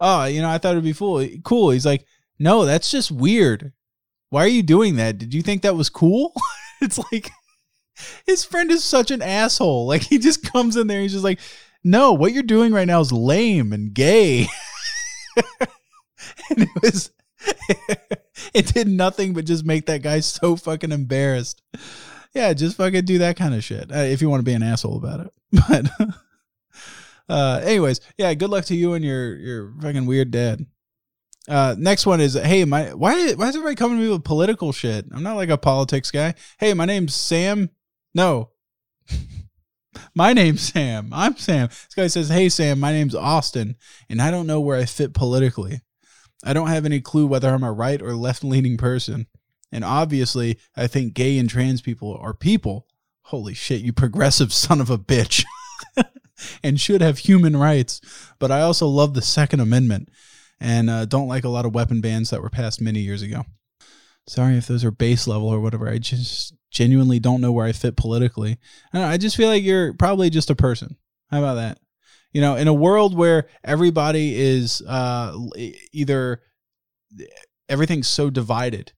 Oh, 0.00 0.24
you 0.24 0.40
know, 0.40 0.48
I 0.48 0.56
thought 0.56 0.72
it'd 0.72 0.84
be 0.84 0.94
cool. 0.94 1.26
Cool. 1.44 1.70
He's 1.70 1.84
like, 1.84 2.06
"No, 2.38 2.64
that's 2.64 2.90
just 2.90 3.10
weird. 3.10 3.74
Why 4.30 4.44
are 4.44 4.48
you 4.48 4.62
doing 4.62 4.96
that? 4.96 5.18
Did 5.18 5.34
you 5.34 5.42
think 5.42 5.60
that 5.62 5.76
was 5.76 5.90
cool?" 5.90 6.32
it's 6.80 6.98
like 7.12 7.30
his 8.26 8.42
friend 8.42 8.70
is 8.70 8.82
such 8.82 9.10
an 9.10 9.20
asshole. 9.20 9.86
Like 9.86 10.02
he 10.02 10.16
just 10.18 10.50
comes 10.50 10.76
in 10.76 10.86
there, 10.86 11.02
he's 11.02 11.12
just 11.12 11.24
like, 11.24 11.40
"No, 11.84 12.14
what 12.14 12.32
you're 12.32 12.42
doing 12.42 12.72
right 12.72 12.88
now 12.88 13.00
is 13.00 13.12
lame 13.12 13.74
and 13.74 13.92
gay." 13.92 14.46
and 16.50 16.62
it 16.62 16.82
was 16.82 17.10
it 18.54 18.66
did 18.72 18.88
nothing 18.88 19.34
but 19.34 19.44
just 19.44 19.66
make 19.66 19.84
that 19.86 20.02
guy 20.02 20.20
so 20.20 20.56
fucking 20.56 20.92
embarrassed. 20.92 21.60
Yeah, 22.34 22.52
just 22.52 22.76
fucking 22.76 23.04
do 23.04 23.18
that 23.18 23.36
kind 23.36 23.54
of 23.54 23.62
shit 23.62 23.92
uh, 23.92 23.98
if 23.98 24.20
you 24.20 24.28
want 24.28 24.40
to 24.40 24.44
be 24.44 24.54
an 24.54 24.62
asshole 24.62 24.96
about 24.96 25.20
it. 25.20 25.32
But 27.26 27.34
uh, 27.36 27.60
anyways, 27.64 28.00
yeah, 28.18 28.34
good 28.34 28.50
luck 28.50 28.66
to 28.66 28.74
you 28.74 28.94
and 28.94 29.04
your 29.04 29.36
your 29.36 29.72
fucking 29.80 30.04
weird 30.04 30.30
dad. 30.30 30.66
Uh, 31.48 31.74
next 31.78 32.06
one 32.06 32.20
is 32.20 32.34
hey, 32.34 32.64
my 32.64 32.92
why 32.92 33.32
why 33.32 33.48
is 33.48 33.56
everybody 33.56 33.76
coming 33.76 33.98
to 33.98 34.04
me 34.04 34.10
with 34.10 34.24
political 34.24 34.72
shit? 34.72 35.06
I'm 35.12 35.22
not 35.22 35.36
like 35.36 35.48
a 35.48 35.56
politics 35.56 36.10
guy. 36.10 36.34
Hey, 36.58 36.74
my 36.74 36.84
name's 36.84 37.14
Sam. 37.14 37.70
No. 38.14 38.50
my 40.14 40.32
name's 40.32 40.62
Sam. 40.62 41.10
I'm 41.12 41.36
Sam. 41.36 41.68
This 41.68 41.94
guy 41.96 42.06
says, 42.08 42.28
Hey, 42.28 42.48
Sam, 42.48 42.80
my 42.80 42.92
name's 42.92 43.14
Austin, 43.14 43.76
and 44.08 44.20
I 44.20 44.30
don't 44.30 44.46
know 44.46 44.60
where 44.60 44.78
I 44.78 44.84
fit 44.84 45.14
politically. 45.14 45.80
I 46.44 46.52
don't 46.52 46.68
have 46.68 46.84
any 46.84 47.00
clue 47.00 47.26
whether 47.26 47.48
I'm 47.48 47.62
a 47.62 47.72
right 47.72 48.02
or 48.02 48.14
left 48.14 48.44
leaning 48.44 48.76
person. 48.76 49.26
And 49.74 49.84
obviously, 49.84 50.58
I 50.76 50.86
think 50.86 51.14
gay 51.14 51.36
and 51.38 51.50
trans 51.50 51.82
people 51.82 52.16
are 52.16 52.32
people. 52.32 52.86
Holy 53.22 53.54
shit, 53.54 53.82
you 53.82 53.92
progressive 53.92 54.52
son 54.52 54.80
of 54.80 54.90
a 54.90 54.98
bitch. 54.98 55.44
and 56.62 56.80
should 56.80 57.00
have 57.00 57.18
human 57.18 57.56
rights. 57.56 58.00
But 58.38 58.50
I 58.50 58.60
also 58.60 58.86
love 58.86 59.14
the 59.14 59.22
Second 59.22 59.60
Amendment 59.60 60.08
and 60.60 60.88
uh, 60.88 61.04
don't 61.06 61.28
like 61.28 61.44
a 61.44 61.48
lot 61.48 61.66
of 61.66 61.74
weapon 61.74 62.00
bans 62.00 62.30
that 62.30 62.42
were 62.42 62.50
passed 62.50 62.80
many 62.80 63.00
years 63.00 63.22
ago. 63.22 63.44
Sorry 64.26 64.56
if 64.56 64.66
those 64.66 64.84
are 64.84 64.90
base 64.90 65.26
level 65.26 65.48
or 65.48 65.60
whatever. 65.60 65.88
I 65.88 65.98
just 65.98 66.54
genuinely 66.70 67.18
don't 67.18 67.40
know 67.40 67.52
where 67.52 67.66
I 67.66 67.72
fit 67.72 67.96
politically. 67.96 68.58
I, 68.92 68.98
know, 68.98 69.06
I 69.06 69.16
just 69.18 69.36
feel 69.36 69.48
like 69.48 69.64
you're 69.64 69.92
probably 69.92 70.30
just 70.30 70.50
a 70.50 70.54
person. 70.54 70.96
How 71.30 71.40
about 71.40 71.56
that? 71.56 71.78
you 72.34 72.40
know 72.40 72.56
in 72.56 72.68
a 72.68 72.74
world 72.74 73.16
where 73.16 73.46
everybody 73.62 74.34
is 74.34 74.82
uh, 74.82 75.34
either 75.92 76.42
everything's 77.70 78.08
so 78.08 78.28
divided 78.28 78.92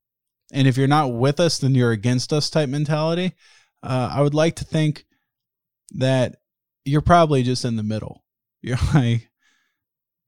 and 0.52 0.68
if 0.68 0.76
you're 0.76 0.86
not 0.86 1.12
with 1.12 1.40
us 1.40 1.58
then 1.58 1.74
you're 1.74 1.92
against 1.92 2.32
us 2.32 2.50
type 2.50 2.68
mentality 2.68 3.32
uh, 3.82 4.10
i 4.12 4.20
would 4.20 4.34
like 4.34 4.56
to 4.56 4.64
think 4.64 5.04
that 5.92 6.36
you're 6.84 7.00
probably 7.00 7.42
just 7.42 7.64
in 7.64 7.76
the 7.76 7.82
middle 7.82 8.24
you're 8.62 8.78
like 8.94 9.28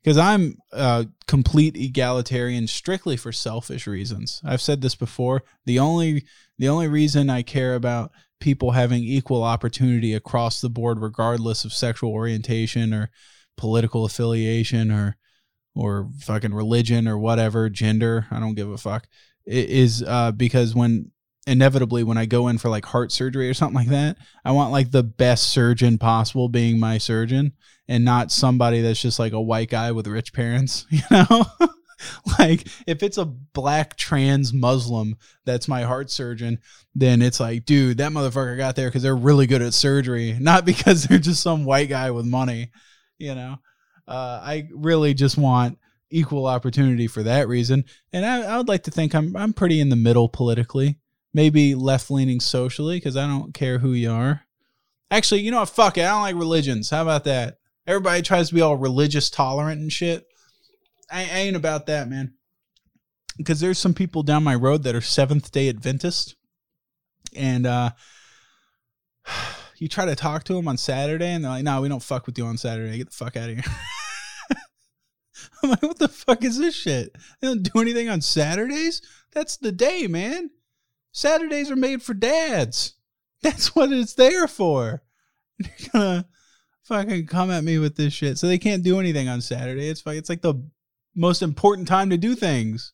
because 0.02 0.18
i'm 0.18 0.56
a 0.72 1.06
complete 1.26 1.76
egalitarian 1.76 2.66
strictly 2.66 3.16
for 3.16 3.32
selfish 3.32 3.86
reasons 3.86 4.40
i've 4.44 4.62
said 4.62 4.80
this 4.80 4.94
before 4.94 5.42
the 5.66 5.78
only 5.78 6.24
the 6.58 6.68
only 6.68 6.88
reason 6.88 7.30
i 7.30 7.42
care 7.42 7.74
about 7.74 8.12
people 8.40 8.72
having 8.72 9.02
equal 9.02 9.42
opportunity 9.42 10.14
across 10.14 10.60
the 10.60 10.70
board, 10.70 11.00
regardless 11.00 11.64
of 11.64 11.72
sexual 11.72 12.12
orientation 12.12 12.94
or 12.94 13.10
political 13.56 14.04
affiliation 14.04 14.90
or 14.90 15.16
or 15.74 16.08
fucking 16.20 16.54
religion 16.54 17.06
or 17.06 17.16
whatever 17.16 17.68
gender. 17.68 18.26
I 18.30 18.40
don't 18.40 18.54
give 18.54 18.68
a 18.68 18.78
fuck. 18.78 19.06
Is 19.50 20.02
uh, 20.06 20.32
because 20.32 20.74
when 20.74 21.10
inevitably 21.46 22.04
when 22.04 22.18
I 22.18 22.26
go 22.26 22.48
in 22.48 22.58
for 22.58 22.68
like 22.68 22.84
heart 22.84 23.10
surgery 23.10 23.48
or 23.48 23.54
something 23.54 23.76
like 23.76 23.88
that, 23.88 24.18
I 24.44 24.52
want 24.52 24.72
like 24.72 24.90
the 24.90 25.02
best 25.02 25.48
surgeon 25.48 25.96
possible 25.96 26.48
being 26.48 26.78
my 26.78 26.98
surgeon 26.98 27.52
and 27.88 28.04
not 28.04 28.30
somebody 28.30 28.82
that's 28.82 29.00
just 29.00 29.18
like 29.18 29.32
a 29.32 29.40
white 29.40 29.70
guy 29.70 29.90
with 29.92 30.06
rich 30.06 30.34
parents, 30.34 30.86
you 30.90 31.00
know? 31.10 31.46
like 32.38 32.68
if 32.86 33.02
it's 33.02 33.18
a 33.18 33.24
black 33.24 33.96
trans 33.96 34.52
Muslim 34.52 35.16
that's 35.44 35.68
my 35.68 35.82
heart 35.82 36.10
surgeon, 36.10 36.58
then 36.94 37.22
it's 37.22 37.40
like, 37.40 37.64
dude, 37.64 37.98
that 37.98 38.12
motherfucker 38.12 38.56
got 38.56 38.76
there 38.76 38.88
because 38.88 39.02
they're 39.02 39.16
really 39.16 39.46
good 39.46 39.62
at 39.62 39.74
surgery, 39.74 40.36
not 40.40 40.64
because 40.64 41.04
they're 41.04 41.18
just 41.18 41.42
some 41.42 41.64
white 41.64 41.88
guy 41.88 42.10
with 42.10 42.26
money. 42.26 42.70
You 43.18 43.34
know, 43.34 43.56
uh, 44.06 44.40
I 44.42 44.68
really 44.72 45.14
just 45.14 45.36
want 45.36 45.78
equal 46.10 46.46
opportunity 46.46 47.06
for 47.06 47.22
that 47.22 47.48
reason, 47.48 47.84
and 48.12 48.24
I, 48.24 48.42
I 48.42 48.56
would 48.56 48.68
like 48.68 48.84
to 48.84 48.90
think 48.90 49.14
I'm 49.14 49.36
I'm 49.36 49.52
pretty 49.52 49.80
in 49.80 49.88
the 49.88 49.96
middle 49.96 50.28
politically, 50.28 50.98
maybe 51.34 51.74
left 51.74 52.10
leaning 52.10 52.40
socially 52.40 52.96
because 52.96 53.16
I 53.16 53.26
don't 53.26 53.54
care 53.54 53.78
who 53.78 53.92
you 53.92 54.10
are. 54.10 54.42
Actually, 55.10 55.40
you 55.40 55.50
know 55.50 55.60
what? 55.60 55.70
Fuck 55.70 55.98
it. 55.98 56.02
I 56.02 56.08
don't 56.08 56.22
like 56.22 56.36
religions. 56.36 56.90
How 56.90 57.02
about 57.02 57.24
that? 57.24 57.58
Everybody 57.86 58.20
tries 58.20 58.48
to 58.48 58.54
be 58.54 58.60
all 58.60 58.76
religious 58.76 59.30
tolerant 59.30 59.80
and 59.80 59.90
shit. 59.90 60.26
I, 61.10 61.22
ain't 61.22 61.56
about 61.56 61.86
that, 61.86 62.08
man. 62.08 62.34
Because 63.38 63.60
there's 63.60 63.78
some 63.78 63.94
people 63.94 64.22
down 64.22 64.44
my 64.44 64.54
road 64.54 64.82
that 64.82 64.94
are 64.94 65.00
Seventh 65.00 65.50
Day 65.52 65.70
Adventist, 65.70 66.36
and 67.34 67.66
uh, 67.66 67.90
you 69.78 69.88
try 69.88 70.04
to 70.04 70.16
talk 70.16 70.44
to 70.44 70.54
them 70.54 70.68
on 70.68 70.76
Saturday, 70.76 71.28
and 71.28 71.44
they're 71.44 71.50
like, 71.50 71.64
"No, 71.64 71.80
we 71.80 71.88
don't 71.88 72.02
fuck 72.02 72.26
with 72.26 72.36
you 72.36 72.44
on 72.44 72.58
Saturday. 72.58 72.98
Get 72.98 73.10
the 73.10 73.16
fuck 73.16 73.36
out 73.36 73.48
of 73.48 73.56
here." 73.56 73.64
I'm 75.62 75.70
like, 75.70 75.82
"What 75.82 75.98
the 75.98 76.08
fuck 76.08 76.44
is 76.44 76.58
this 76.58 76.74
shit? 76.74 77.16
They 77.40 77.48
don't 77.48 77.62
do 77.62 77.80
anything 77.80 78.08
on 78.08 78.20
Saturdays. 78.20 79.02
That's 79.32 79.56
the 79.56 79.72
day, 79.72 80.06
man. 80.06 80.50
Saturdays 81.12 81.70
are 81.70 81.76
made 81.76 82.02
for 82.02 82.14
dads. 82.14 82.94
That's 83.42 83.74
what 83.74 83.92
it's 83.92 84.14
there 84.14 84.48
for." 84.48 85.02
You're 85.58 85.90
gonna 85.92 86.28
fucking 86.84 87.26
come 87.26 87.50
at 87.50 87.64
me 87.64 87.78
with 87.78 87.96
this 87.96 88.12
shit. 88.12 88.38
So 88.38 88.46
they 88.46 88.58
can't 88.58 88.84
do 88.84 89.00
anything 89.00 89.28
on 89.28 89.40
Saturday. 89.40 89.88
It's 89.88 90.06
like 90.06 90.18
it's 90.18 90.28
like 90.28 90.42
the 90.42 90.54
most 91.14 91.42
important 91.42 91.88
time 91.88 92.10
to 92.10 92.16
do 92.16 92.34
things. 92.34 92.92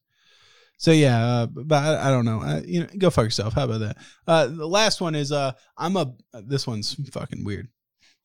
So 0.78 0.90
yeah, 0.90 1.24
uh, 1.24 1.46
but 1.46 1.76
I, 1.76 2.08
I, 2.08 2.10
don't 2.10 2.24
know. 2.24 2.42
Uh, 2.42 2.60
you 2.64 2.80
know, 2.80 2.88
go 2.98 3.10
fuck 3.10 3.24
yourself. 3.24 3.54
How 3.54 3.64
about 3.64 3.80
that? 3.80 3.96
Uh, 4.26 4.46
the 4.46 4.66
last 4.66 5.00
one 5.00 5.14
is 5.14 5.30
uh, 5.30 5.52
I'm 5.78 5.96
a. 5.96 6.12
This 6.42 6.66
one's 6.66 6.94
fucking 7.10 7.44
weird. 7.44 7.68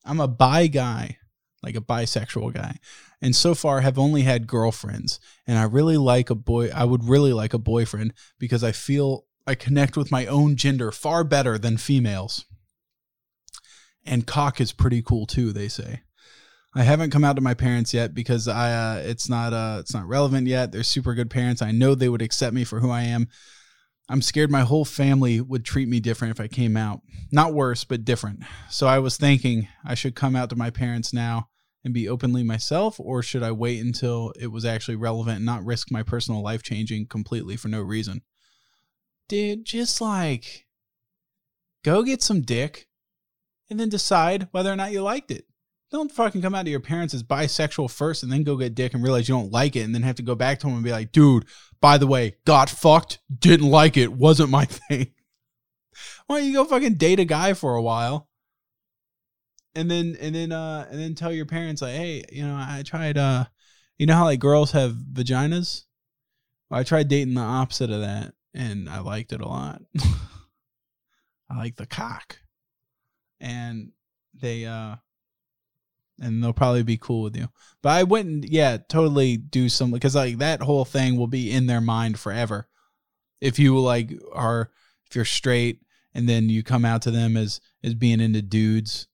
I'm 0.04 0.20
a 0.20 0.28
bi 0.28 0.66
guy, 0.66 1.18
like 1.62 1.76
a 1.76 1.80
bisexual 1.80 2.54
guy, 2.54 2.76
and 3.20 3.36
so 3.36 3.54
far 3.54 3.80
have 3.80 3.98
only 3.98 4.22
had 4.22 4.46
girlfriends. 4.46 5.20
And 5.46 5.58
I 5.58 5.64
really 5.64 5.96
like 5.96 6.30
a 6.30 6.34
boy. 6.34 6.70
I 6.70 6.84
would 6.84 7.04
really 7.04 7.32
like 7.32 7.54
a 7.54 7.58
boyfriend 7.58 8.14
because 8.38 8.64
I 8.64 8.72
feel 8.72 9.26
I 9.46 9.54
connect 9.54 9.96
with 9.96 10.10
my 10.10 10.26
own 10.26 10.56
gender 10.56 10.90
far 10.92 11.24
better 11.24 11.58
than 11.58 11.76
females. 11.76 12.44
And 14.04 14.26
cock 14.26 14.60
is 14.60 14.72
pretty 14.72 15.02
cool 15.02 15.26
too. 15.26 15.52
They 15.52 15.68
say. 15.68 16.02
I 16.72 16.84
haven't 16.84 17.10
come 17.10 17.24
out 17.24 17.34
to 17.34 17.42
my 17.42 17.54
parents 17.54 17.92
yet 17.92 18.14
because 18.14 18.46
I 18.46 18.72
uh, 18.72 19.02
it's 19.04 19.28
not 19.28 19.52
uh, 19.52 19.78
it's 19.80 19.92
not 19.92 20.06
relevant 20.06 20.46
yet. 20.46 20.70
They're 20.70 20.84
super 20.84 21.14
good 21.14 21.28
parents. 21.30 21.62
I 21.62 21.72
know 21.72 21.94
they 21.94 22.08
would 22.08 22.22
accept 22.22 22.54
me 22.54 22.64
for 22.64 22.78
who 22.78 22.90
I 22.90 23.02
am. 23.02 23.26
I'm 24.08 24.22
scared 24.22 24.50
my 24.50 24.62
whole 24.62 24.84
family 24.84 25.40
would 25.40 25.64
treat 25.64 25.88
me 25.88 26.00
different 26.00 26.32
if 26.32 26.40
I 26.40 26.48
came 26.48 26.76
out. 26.76 27.00
Not 27.30 27.54
worse, 27.54 27.84
but 27.84 28.04
different. 28.04 28.40
So 28.68 28.86
I 28.86 28.98
was 28.98 29.16
thinking 29.16 29.68
I 29.84 29.94
should 29.94 30.16
come 30.16 30.34
out 30.34 30.50
to 30.50 30.56
my 30.56 30.70
parents 30.70 31.12
now 31.12 31.49
and 31.84 31.94
be 31.94 32.08
openly 32.08 32.42
myself, 32.42 33.00
or 33.00 33.22
should 33.22 33.42
I 33.42 33.52
wait 33.52 33.80
until 33.80 34.32
it 34.38 34.48
was 34.48 34.64
actually 34.64 34.96
relevant 34.96 35.36
and 35.36 35.46
not 35.46 35.64
risk 35.64 35.90
my 35.90 36.02
personal 36.02 36.42
life 36.42 36.62
changing 36.62 37.06
completely 37.06 37.56
for 37.56 37.68
no 37.68 37.80
reason? 37.80 38.22
Dude, 39.28 39.64
just 39.64 40.00
like 40.00 40.66
go 41.84 42.02
get 42.02 42.22
some 42.22 42.42
dick 42.42 42.88
and 43.70 43.78
then 43.78 43.88
decide 43.88 44.48
whether 44.50 44.72
or 44.72 44.76
not 44.76 44.92
you 44.92 45.02
liked 45.02 45.30
it. 45.30 45.44
Don't 45.90 46.12
fucking 46.12 46.42
come 46.42 46.54
out 46.54 46.64
to 46.64 46.70
your 46.70 46.80
parents 46.80 47.14
as 47.14 47.22
bisexual 47.22 47.90
first 47.90 48.22
and 48.22 48.30
then 48.30 48.44
go 48.44 48.56
get 48.56 48.74
dick 48.76 48.94
and 48.94 49.02
realize 49.02 49.28
you 49.28 49.34
don't 49.34 49.52
like 49.52 49.74
it 49.74 49.80
and 49.80 49.94
then 49.94 50.02
have 50.02 50.16
to 50.16 50.22
go 50.22 50.36
back 50.36 50.60
to 50.60 50.66
them 50.66 50.76
and 50.76 50.84
be 50.84 50.92
like, 50.92 51.10
dude, 51.10 51.46
by 51.80 51.98
the 51.98 52.06
way, 52.06 52.36
got 52.44 52.70
fucked, 52.70 53.18
didn't 53.36 53.68
like 53.68 53.96
it, 53.96 54.12
wasn't 54.12 54.50
my 54.50 54.64
thing. 54.88 55.12
Why 56.26 56.38
don't 56.38 56.46
you 56.48 56.54
go 56.54 56.64
fucking 56.64 56.94
date 56.94 57.18
a 57.18 57.24
guy 57.24 57.54
for 57.54 57.74
a 57.74 57.82
while? 57.82 58.29
And 59.74 59.90
then 59.90 60.16
and 60.20 60.34
then 60.34 60.52
uh 60.52 60.86
and 60.90 60.98
then 60.98 61.14
tell 61.14 61.32
your 61.32 61.46
parents 61.46 61.82
like, 61.82 61.94
hey, 61.94 62.24
you 62.32 62.42
know, 62.42 62.54
I 62.54 62.82
tried 62.84 63.16
uh 63.16 63.44
you 63.98 64.06
know 64.06 64.14
how 64.14 64.24
like 64.24 64.40
girls 64.40 64.72
have 64.72 64.92
vaginas? 64.92 65.84
Well, 66.68 66.80
I 66.80 66.84
tried 66.84 67.08
dating 67.08 67.34
the 67.34 67.40
opposite 67.40 67.90
of 67.90 68.00
that 68.00 68.34
and 68.54 68.88
I 68.88 69.00
liked 69.00 69.32
it 69.32 69.40
a 69.40 69.48
lot. 69.48 69.82
I 71.50 71.56
like 71.56 71.76
the 71.76 71.86
cock. 71.86 72.38
and 73.40 73.92
they 74.34 74.64
uh 74.66 74.96
and 76.20 76.42
they'll 76.42 76.52
probably 76.52 76.82
be 76.82 76.98
cool 76.98 77.22
with 77.22 77.36
you. 77.36 77.48
But 77.82 77.90
I 77.90 78.02
wouldn't, 78.02 78.44
yeah, 78.44 78.76
totally 78.76 79.38
do 79.38 79.70
some 79.70 79.90
because 79.90 80.14
like 80.14 80.38
that 80.38 80.60
whole 80.60 80.84
thing 80.84 81.16
will 81.16 81.26
be 81.26 81.50
in 81.50 81.66
their 81.66 81.80
mind 81.80 82.18
forever. 82.18 82.68
If 83.40 83.58
you 83.58 83.78
like 83.78 84.12
are 84.34 84.70
if 85.06 85.16
you're 85.16 85.24
straight 85.24 85.80
and 86.14 86.28
then 86.28 86.50
you 86.50 86.62
come 86.62 86.84
out 86.84 87.02
to 87.02 87.10
them 87.10 87.36
as 87.36 87.60
as 87.82 87.94
being 87.94 88.20
into 88.20 88.42
dudes, 88.42 89.08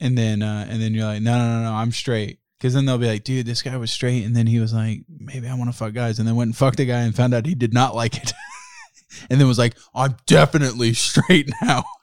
and 0.00 0.16
then 0.16 0.42
uh 0.42 0.66
and 0.68 0.80
then 0.80 0.94
you're 0.94 1.06
like, 1.06 1.22
no, 1.22 1.38
no, 1.38 1.58
no, 1.58 1.64
no, 1.64 1.72
I'm 1.72 1.92
straight. 1.92 2.38
Because 2.58 2.74
then 2.74 2.84
they'll 2.84 2.98
be 2.98 3.06
like, 3.06 3.24
dude, 3.24 3.46
this 3.46 3.62
guy 3.62 3.76
was 3.78 3.90
straight, 3.90 4.24
and 4.24 4.36
then 4.36 4.46
he 4.46 4.60
was 4.60 4.74
like, 4.74 5.00
maybe 5.08 5.48
I 5.48 5.54
want 5.54 5.70
to 5.70 5.76
fuck 5.76 5.94
guys, 5.94 6.18
and 6.18 6.28
then 6.28 6.36
went 6.36 6.48
and 6.48 6.56
fucked 6.56 6.80
a 6.80 6.84
guy 6.84 7.00
and 7.00 7.14
found 7.14 7.32
out 7.32 7.46
he 7.46 7.54
did 7.54 7.72
not 7.72 7.94
like 7.94 8.16
it, 8.16 8.32
and 9.30 9.40
then 9.40 9.48
was 9.48 9.58
like, 9.58 9.76
I'm 9.94 10.16
definitely 10.26 10.92
straight 10.92 11.50
now. 11.62 11.84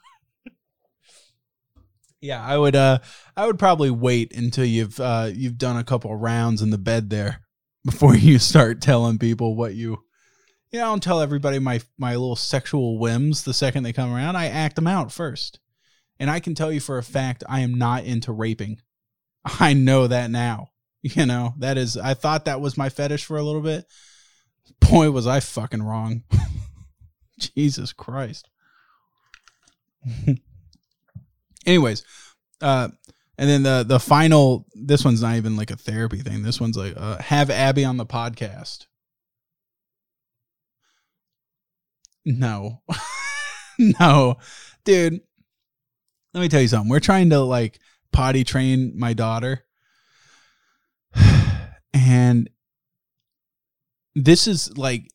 yeah, 2.20 2.44
I 2.44 2.58
would 2.58 2.74
uh 2.74 2.98
I 3.36 3.46
would 3.46 3.58
probably 3.58 3.90
wait 3.90 4.36
until 4.36 4.64
you've 4.64 4.98
uh 4.98 5.30
you've 5.32 5.58
done 5.58 5.76
a 5.76 5.84
couple 5.84 6.14
rounds 6.16 6.62
in 6.62 6.70
the 6.70 6.78
bed 6.78 7.10
there 7.10 7.42
before 7.84 8.16
you 8.16 8.38
start 8.38 8.80
telling 8.80 9.18
people 9.18 9.54
what 9.54 9.74
you 9.74 9.98
know, 10.72 10.86
I 10.86 10.90
don't 10.90 11.02
tell 11.02 11.20
everybody 11.20 11.58
my 11.58 11.80
my 11.96 12.12
little 12.12 12.36
sexual 12.36 12.98
whims 12.98 13.44
the 13.44 13.54
second 13.54 13.84
they 13.84 13.92
come 13.92 14.12
around. 14.12 14.36
I 14.36 14.46
act 14.46 14.76
them 14.76 14.86
out 14.86 15.12
first. 15.12 15.60
And 16.20 16.30
I 16.30 16.40
can 16.40 16.54
tell 16.54 16.72
you 16.72 16.80
for 16.80 16.98
a 16.98 17.02
fact 17.02 17.44
I 17.48 17.60
am 17.60 17.74
not 17.74 18.04
into 18.04 18.32
raping. 18.32 18.80
I 19.60 19.72
know 19.72 20.06
that 20.06 20.30
now. 20.30 20.70
You 21.02 21.26
know, 21.26 21.54
that 21.58 21.78
is 21.78 21.96
I 21.96 22.14
thought 22.14 22.46
that 22.46 22.60
was 22.60 22.76
my 22.76 22.88
fetish 22.88 23.24
for 23.24 23.36
a 23.36 23.42
little 23.42 23.60
bit. 23.60 23.86
Boy, 24.80 25.10
was 25.10 25.26
I 25.26 25.40
fucking 25.40 25.82
wrong. 25.82 26.24
Jesus 27.38 27.92
Christ. 27.92 28.48
Anyways, 31.66 32.04
uh 32.60 32.88
and 33.38 33.48
then 33.48 33.62
the 33.62 33.84
the 33.86 34.00
final 34.00 34.66
this 34.74 35.04
one's 35.04 35.22
not 35.22 35.36
even 35.36 35.56
like 35.56 35.70
a 35.70 35.76
therapy 35.76 36.18
thing. 36.18 36.42
This 36.42 36.60
one's 36.60 36.76
like 36.76 36.94
uh, 36.96 37.18
have 37.22 37.50
Abby 37.50 37.84
on 37.84 37.96
the 37.96 38.06
podcast. 38.06 38.86
No. 42.24 42.82
no. 43.78 44.36
Dude, 44.84 45.20
let 46.34 46.40
me 46.40 46.48
tell 46.48 46.60
you 46.60 46.68
something. 46.68 46.90
We're 46.90 47.00
trying 47.00 47.30
to 47.30 47.40
like 47.40 47.78
potty 48.12 48.44
train 48.44 48.92
my 48.96 49.12
daughter. 49.12 49.64
And 51.94 52.48
this 54.14 54.46
is 54.46 54.76
like 54.76 55.10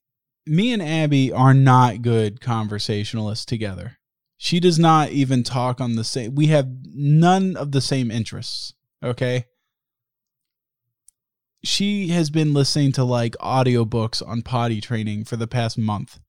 me 0.46 0.74
and 0.74 0.82
Abby 0.82 1.32
are 1.32 1.54
not 1.54 2.02
good 2.02 2.42
conversationalists 2.42 3.46
together. 3.46 3.98
She 4.38 4.60
does 4.60 4.78
not 4.78 5.10
even 5.12 5.44
talk 5.44 5.80
on 5.80 5.96
the 5.96 6.04
same 6.04 6.36
we 6.36 6.48
have 6.48 6.68
none 6.84 7.56
of 7.56 7.72
the 7.72 7.80
same 7.80 8.12
interests, 8.12 8.74
okay? 9.04 9.46
She 11.64 12.10
has 12.10 12.30
been 12.30 12.54
listening 12.54 12.92
to 12.94 13.04
like 13.04 13.38
audiobooks 13.38 14.28
on 14.28 14.42
potty 14.42 14.82
training 14.82 15.24
for 15.24 15.38
the 15.38 15.48
past 15.48 15.78
month. 15.78 16.20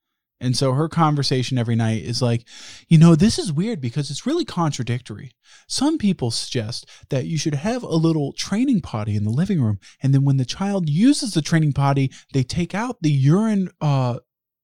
And 0.44 0.56
so 0.56 0.72
her 0.74 0.88
conversation 0.88 1.56
every 1.56 1.74
night 1.74 2.02
is 2.02 2.20
like, 2.20 2.46
you 2.88 2.98
know, 2.98 3.14
this 3.14 3.38
is 3.38 3.52
weird 3.52 3.80
because 3.80 4.10
it's 4.10 4.26
really 4.26 4.44
contradictory. 4.44 5.32
Some 5.66 5.96
people 5.96 6.30
suggest 6.30 6.86
that 7.08 7.24
you 7.24 7.38
should 7.38 7.54
have 7.54 7.82
a 7.82 7.88
little 7.88 8.34
training 8.34 8.82
potty 8.82 9.16
in 9.16 9.24
the 9.24 9.30
living 9.30 9.62
room. 9.62 9.80
And 10.02 10.12
then 10.12 10.22
when 10.22 10.36
the 10.36 10.44
child 10.44 10.88
uses 10.88 11.32
the 11.32 11.42
training 11.42 11.72
potty, 11.72 12.10
they 12.34 12.42
take 12.42 12.74
out 12.74 13.00
the 13.00 13.10
urine 13.10 13.70
uh, 13.80 14.18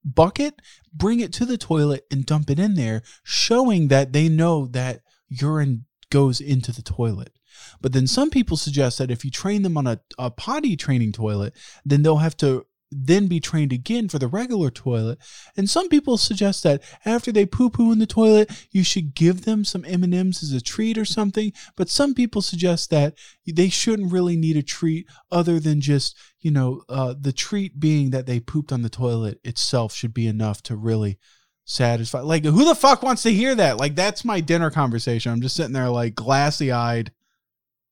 bucket, 0.05 0.61
bring 0.93 1.21
it 1.21 1.33
to 1.35 1.47
the 1.47 1.59
toilet, 1.59 2.05
and 2.11 2.27
dump 2.27 2.51
it 2.51 2.59
in 2.59 2.75
there, 2.75 3.03
showing 3.23 3.89
that 3.89 4.13
they 4.13 4.29
know 4.29 4.67
that 4.67 5.01
urine 5.29 5.87
goes 6.11 6.41
into 6.41 6.73
the 6.73 6.83
toilet. 6.83 7.33
But 7.81 7.93
then 7.93 8.07
some 8.07 8.31
people 8.31 8.57
suggest 8.57 8.99
that 8.99 9.11
if 9.11 9.25
you 9.25 9.31
train 9.31 9.63
them 9.63 9.77
on 9.77 9.87
a, 9.87 10.01
a 10.19 10.31
potty 10.31 10.77
training 10.77 11.13
toilet, 11.13 11.55
then 11.85 12.03
they'll 12.03 12.19
have 12.19 12.37
to 12.39 12.67
then 12.91 13.29
be 13.29 13.41
trained 13.41 13.73
again 13.73 14.09
for 14.09 14.19
the 14.19 14.27
regular 14.27 14.71
toilet. 14.71 15.19
And 15.57 15.71
some 15.71 15.89
people 15.89 16.19
suggest 16.19 16.63
that 16.65 16.83
after 17.05 17.31
they 17.31 17.47
poo 17.47 17.71
poo 17.71 17.93
in 17.93 17.99
the 17.99 18.07
toilet, 18.07 18.51
you 18.71 18.83
should 18.83 19.15
give 19.15 19.45
them 19.45 19.65
some 19.65 19.85
M&Ms 19.85 20.43
as 20.43 20.53
a 20.53 20.61
treat 20.61 20.99
or 20.99 21.05
something. 21.05 21.53
But 21.77 21.89
some 21.89 22.15
people 22.15 22.43
suggest 22.43 22.91
that 22.91 23.15
they 23.47 23.69
shouldn't 23.69 24.13
really 24.13 24.37
need 24.37 24.57
a 24.57 24.63
treat 24.63 25.07
other 25.31 25.61
than 25.61 25.81
just, 25.81 26.17
you 26.41 26.51
know, 26.51 26.83
uh, 26.89 27.15
the 27.19 27.33
treat 27.33 27.79
being 27.79 28.11
that 28.11 28.27
they 28.27 28.41
pooped 28.41 28.73
on 28.73 28.83
the 28.83 28.91
toilet 28.91 29.39
itself 29.45 29.95
should 29.95 30.15
be 30.15 30.27
enough 30.27 30.63
to 30.65 30.77
really 30.77 31.19
satisfy. 31.65 32.21
Like, 32.21 32.45
who 32.45 32.65
the 32.65 32.75
fuck 32.75 33.03
wants 33.03 33.23
to 33.23 33.33
hear 33.33 33.55
that? 33.55 33.77
Like, 33.77 33.95
that's 33.95 34.25
my 34.25 34.41
dinner 34.41 34.71
conversation. 34.71 35.31
I'm 35.31 35.43
just 35.43 35.57
sitting 35.57 35.73
there 35.73 35.91
like 35.91 36.17
glassy 36.17 36.73
eyed, 36.73 37.13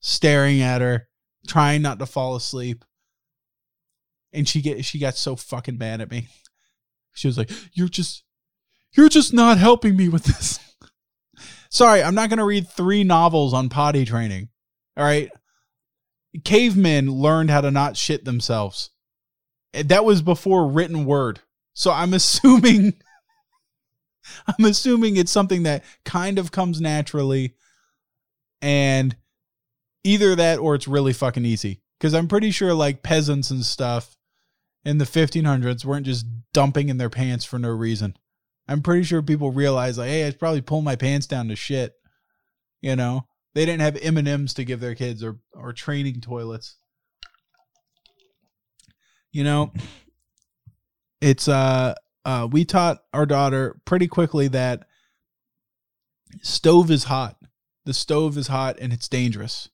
staring 0.01 0.61
at 0.61 0.81
her, 0.81 1.09
trying 1.47 1.83
not 1.83 2.01
to 2.01 2.07
fall 2.07 2.35
asleep 2.35 2.85
and 4.33 4.49
she 4.49 4.61
get 4.61 4.85
she 4.85 4.99
got 4.99 5.17
so 5.17 5.37
fucking 5.37 5.79
mad 5.79 6.01
at 6.01 6.11
me. 6.11 6.29
She 7.15 7.27
was 7.27 7.39
like, 7.39 7.51
"You're 7.73 7.89
just 7.89 8.25
you're 8.93 9.09
just 9.09 9.33
not 9.33 9.59
helping 9.59 9.97
me 9.97 10.09
with 10.09 10.25
this." 10.25 10.61
Sorry, 11.71 12.03
I'm 12.03 12.15
not 12.15 12.31
going 12.31 12.39
to 12.39 12.45
read 12.45 12.67
3 12.67 13.05
novels 13.05 13.53
on 13.53 13.69
potty 13.69 14.07
training. 14.07 14.49
All 14.97 15.05
right? 15.05 15.31
Cavemen 16.45 17.11
learned 17.11 17.51
how 17.51 17.61
to 17.61 17.71
not 17.71 17.97
shit 17.97 18.25
themselves. 18.25 18.91
That 19.75 20.05
was 20.05 20.23
before 20.23 20.67
written 20.69 21.05
word. 21.05 21.41
So 21.75 21.93
I'm 21.93 22.15
assuming 22.15 22.95
I'm 24.47 24.65
assuming 24.65 25.17
it's 25.17 25.33
something 25.33 25.63
that 25.63 25.85
kind 26.05 26.39
of 26.39 26.53
comes 26.53 26.81
naturally 26.81 27.55
and 28.61 29.17
either 30.05 30.37
that 30.37 30.59
or 30.59 30.75
it's 30.75 30.89
really 30.89 31.13
fucking 31.13 31.45
easy 31.45 31.81
because 31.99 32.15
I'm 32.15 32.29
pretty 32.29 32.51
sure 32.51 32.75
like 32.75 33.03
peasants 33.03 33.51
and 33.51 33.65
stuff 33.65 34.18
in 34.89 34.97
the 34.97 35.05
1500s 35.05 35.85
weren't 35.85 36.07
just 36.07 36.25
dumping 36.55 36.89
in 36.89 36.97
their 36.97 37.11
pants 37.11 37.45
for 37.45 37.59
no 37.59 37.69
reason. 37.69 38.17
I'm 38.67 38.81
pretty 38.81 39.03
sure 39.03 39.21
people 39.21 39.51
realize 39.51 39.99
like, 39.99 40.09
hey, 40.09 40.27
I 40.27 40.31
probably 40.31 40.63
pull 40.63 40.81
my 40.81 40.97
pants 40.97 41.27
down 41.27 41.49
to 41.49 41.57
shit. 41.57 41.93
You 42.81 42.97
know, 42.97 43.27
they 43.55 43.67
didn't 43.67 43.83
have 43.83 43.99
M 44.01 44.17
and 44.17 44.27
M's 44.27 44.55
to 44.55 44.65
give 44.65 44.81
their 44.81 44.95
kids 44.95 45.23
or 45.23 45.41
or 45.53 45.75
training 45.75 46.23
toilets. 46.23 46.77
You 49.31 49.45
know, 49.45 49.75
it's 51.21 51.49
uh 51.49 51.95
uh 52.25 52.49
we 52.51 52.65
taught 52.65 53.03
our 53.13 53.27
daughter 53.27 53.83
pretty 53.85 54.09
quickly 54.09 54.49
that 54.49 54.87
stove 56.41 56.91
is 56.91 57.05
hot. 57.05 57.37
The 57.85 57.93
stove 57.93 58.39
is 58.39 58.47
hot 58.47 58.79
and 58.81 58.95
it's 58.95 59.09
dangerous. 59.09 59.69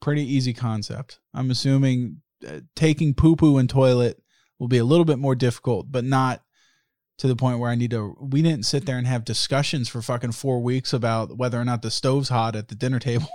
Pretty 0.00 0.22
easy 0.22 0.52
concept. 0.52 1.18
I'm 1.34 1.50
assuming 1.50 2.22
uh, 2.46 2.60
taking 2.74 3.14
poo 3.14 3.36
poo 3.36 3.58
and 3.58 3.68
toilet 3.68 4.22
will 4.58 4.68
be 4.68 4.78
a 4.78 4.84
little 4.84 5.04
bit 5.04 5.18
more 5.18 5.34
difficult, 5.34 5.90
but 5.90 6.04
not 6.04 6.42
to 7.18 7.28
the 7.28 7.36
point 7.36 7.58
where 7.58 7.70
I 7.70 7.74
need 7.74 7.90
to. 7.90 8.16
We 8.20 8.42
didn't 8.42 8.66
sit 8.66 8.86
there 8.86 8.98
and 8.98 9.06
have 9.06 9.24
discussions 9.24 9.88
for 9.88 10.02
fucking 10.02 10.32
four 10.32 10.60
weeks 10.60 10.92
about 10.92 11.36
whether 11.36 11.60
or 11.60 11.64
not 11.64 11.82
the 11.82 11.90
stove's 11.90 12.28
hot 12.28 12.56
at 12.56 12.68
the 12.68 12.74
dinner 12.74 12.98
table. 12.98 13.28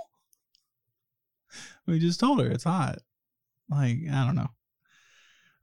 we 1.88 1.99
just 1.99 2.20
told 2.20 2.39
her 2.41 2.49
it's 2.49 2.64
hot. 2.64 2.99
Like 3.70 3.97
I 4.12 4.26
don't 4.26 4.36
know. 4.36 4.49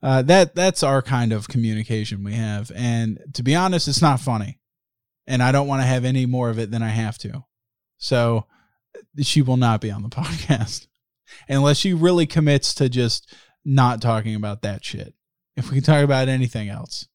Uh, 0.03 0.23
that 0.23 0.55
that's 0.55 0.83
our 0.83 1.01
kind 1.01 1.33
of 1.33 1.49
communication 1.49 2.23
we 2.23 2.35
have, 2.35 2.71
and 2.75 3.19
to 3.33 3.43
be 3.43 3.55
honest, 3.55 3.89
it's 3.89 4.03
not 4.03 4.21
funny, 4.21 4.61
and 5.27 5.43
I 5.43 5.51
don't 5.51 5.67
want 5.67 5.81
to 5.81 5.87
have 5.87 6.05
any 6.05 6.27
more 6.27 6.51
of 6.51 6.59
it 6.59 6.71
than 6.71 6.83
I 6.83 6.91
have 6.91 7.17
to. 7.19 7.45
So 7.97 8.47
she 9.21 9.41
will 9.41 9.57
not 9.57 9.81
be 9.81 9.91
on 9.91 10.03
the 10.03 10.09
podcast 10.11 10.89
unless 11.49 11.77
she 11.77 11.93
really 11.93 12.27
commits 12.27 12.75
to 12.75 12.89
just 12.89 13.35
not 13.65 14.01
talking 14.03 14.35
about 14.35 14.63
that 14.63 14.85
shit. 14.85 15.15
If 15.57 15.71
we 15.71 15.77
can 15.77 15.85
talk 15.85 16.03
about 16.03 16.29
anything 16.29 16.69
else. 16.69 17.07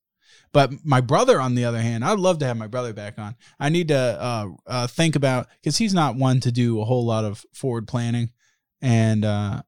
But 0.51 0.83
my 0.83 1.01
brother, 1.01 1.39
on 1.39 1.55
the 1.55 1.65
other 1.65 1.79
hand, 1.79 2.03
I'd 2.03 2.19
love 2.19 2.39
to 2.39 2.45
have 2.45 2.57
my 2.57 2.67
brother 2.67 2.93
back 2.93 3.19
on. 3.19 3.35
I 3.59 3.69
need 3.69 3.89
to 3.89 3.97
uh, 3.97 4.47
uh, 4.65 4.87
think 4.87 5.15
about 5.15 5.47
because 5.61 5.77
he's 5.77 5.93
not 5.93 6.15
one 6.15 6.39
to 6.39 6.51
do 6.51 6.81
a 6.81 6.85
whole 6.85 7.05
lot 7.05 7.23
of 7.23 7.45
forward 7.53 7.87
planning, 7.87 8.31
and 8.81 9.23
uh, 9.23 9.61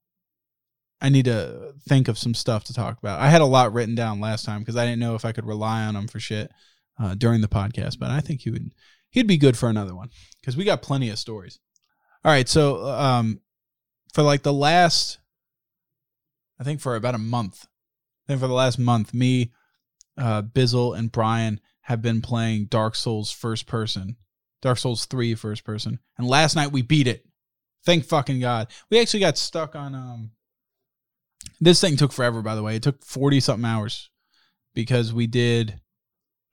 I 0.99 1.09
need 1.09 1.25
to 1.25 1.73
think 1.87 2.07
of 2.07 2.17
some 2.17 2.33
stuff 2.33 2.63
to 2.65 2.73
talk 2.73 2.97
about. 2.97 3.19
I 3.19 3.29
had 3.29 3.41
a 3.41 3.45
lot 3.45 3.73
written 3.73 3.93
down 3.93 4.19
last 4.19 4.43
time 4.43 4.59
because 4.59 4.75
I 4.75 4.85
didn't 4.85 4.99
know 4.99 5.13
if 5.13 5.25
I 5.25 5.33
could 5.33 5.45
rely 5.45 5.83
on 5.83 5.95
him 5.95 6.07
for 6.07 6.19
shit 6.19 6.51
uh, 6.99 7.13
during 7.13 7.41
the 7.41 7.47
podcast, 7.47 7.99
but 7.99 8.09
I 8.09 8.19
think 8.19 8.41
he 8.41 8.49
would 8.49 8.71
he'd 9.11 9.27
be 9.27 9.37
good 9.37 9.57
for 9.57 9.69
another 9.69 9.95
one 9.95 10.09
because 10.39 10.57
we 10.57 10.63
got 10.63 10.81
plenty 10.81 11.09
of 11.09 11.19
stories. 11.19 11.59
All 12.23 12.31
right, 12.31 12.49
so 12.49 12.85
um, 12.87 13.41
for 14.13 14.23
like 14.23 14.43
the 14.43 14.53
last, 14.53 15.19
I 16.59 16.63
think 16.63 16.81
for 16.81 16.95
about 16.95 17.15
a 17.15 17.19
month, 17.19 17.65
I 18.25 18.27
think 18.27 18.41
for 18.41 18.47
the 18.47 18.53
last 18.53 18.77
month, 18.77 19.13
me, 19.13 19.51
uh, 20.17 20.41
Bizzle, 20.41 20.97
and 20.97 21.11
Brian 21.11 21.59
have 21.81 22.01
been 22.01 22.21
playing 22.21 22.65
Dark 22.65 22.95
Souls 22.95 23.31
first 23.31 23.65
person, 23.67 24.17
Dark 24.61 24.77
Souls 24.77 25.05
3 25.05 25.35
first 25.35 25.63
person. 25.63 25.99
And 26.17 26.27
last 26.27 26.55
night 26.55 26.71
we 26.71 26.81
beat 26.81 27.07
it. 27.07 27.25
Thank 27.83 28.05
fucking 28.05 28.39
God. 28.39 28.67
We 28.89 28.99
actually 28.99 29.21
got 29.21 29.37
stuck 29.37 29.75
on, 29.75 29.95
um, 29.95 30.31
this 31.59 31.81
thing 31.81 31.97
took 31.97 32.11
forever, 32.11 32.41
by 32.41 32.55
the 32.55 32.61
way. 32.61 32.75
It 32.75 32.83
took 32.83 33.03
40 33.03 33.39
something 33.39 33.65
hours 33.65 34.09
because 34.75 35.11
we 35.11 35.25
did, 35.25 35.79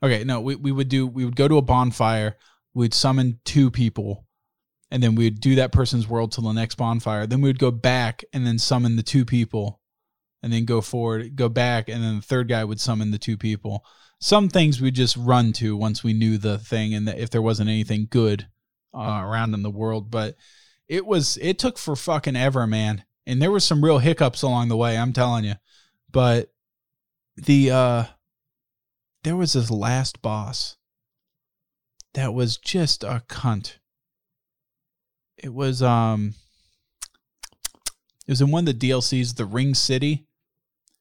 okay, 0.03 0.25
no, 0.25 0.41
we, 0.41 0.55
we 0.55 0.73
would 0.73 0.89
do, 0.89 1.07
we 1.07 1.25
would 1.25 1.37
go 1.37 1.49
to 1.49 1.59
a 1.59 1.63
bonfire, 1.63 2.37
we'd 2.73 2.95
summon 2.95 3.41
two 3.45 3.71
people 3.71 4.28
and 4.91 5.03
then 5.03 5.15
we 5.15 5.25
would 5.25 5.41
do 5.41 5.55
that 5.57 5.73
person's 5.73 6.09
world 6.09 6.33
till 6.33 6.45
the 6.45 6.53
next 6.53 6.77
bonfire. 6.77 7.27
Then 7.27 7.41
we 7.41 7.49
would 7.49 7.59
go 7.59 7.71
back 7.71 8.25
and 8.33 8.47
then 8.47 8.59
summon 8.59 8.97
the 8.97 9.03
two 9.03 9.25
people, 9.25 9.81
and 10.43 10.53
then 10.53 10.65
go 10.65 10.81
forward, 10.81 11.37
go 11.37 11.49
back, 11.49 11.89
and 11.89 12.03
then 12.03 12.17
the 12.17 12.23
third 12.23 12.49
guy 12.49 12.65
would 12.65 12.81
summon 12.81 13.11
the 13.11 13.19
two 13.19 13.37
people. 13.37 13.85
Some 14.21 14.49
things 14.49 14.81
we 14.81 14.91
just 14.91 15.17
run 15.17 15.53
to 15.55 15.77
once 15.77 16.03
we 16.03 16.13
knew 16.13 16.39
the 16.39 16.59
thing, 16.59 16.95
and 16.95 17.07
that 17.07 17.19
if 17.19 17.31
there 17.31 17.43
wasn't 17.43 17.71
anything 17.71 18.09
good 18.11 18.49
uh, 18.95 19.21
around 19.23 19.55
in 19.55 19.63
the 19.63 19.71
world, 19.71 20.11
but 20.11 20.37
it 20.89 21.07
was 21.07 21.39
it 21.41 21.59
took 21.59 21.79
for 21.79 21.95
fucking 21.95 22.37
ever, 22.37 22.67
man. 22.67 23.05
And 23.27 23.43
there 23.43 23.51
were 23.51 23.61
some 23.61 23.85
real 23.85 23.99
hiccups 23.99 24.43
along 24.43 24.69
the 24.69 24.77
way. 24.77 24.97
I'm 24.97 25.13
telling 25.13 25.45
you, 25.45 25.55
but 26.11 26.51
the 27.37 27.71
uh 27.71 28.05
there 29.23 29.37
was 29.37 29.53
this 29.53 29.71
last 29.71 30.23
boss 30.23 30.77
that 32.15 32.33
was 32.33 32.57
just 32.57 33.05
a 33.05 33.23
cunt. 33.29 33.77
It 35.39 35.53
was 35.55 35.83
um 35.83 36.35
it 38.27 38.33
was 38.33 38.41
in 38.41 38.51
one 38.51 38.69
of 38.69 38.79
the 38.79 38.91
DLCs, 38.91 39.37
the 39.37 39.47
Ring 39.47 39.75
City. 39.75 40.27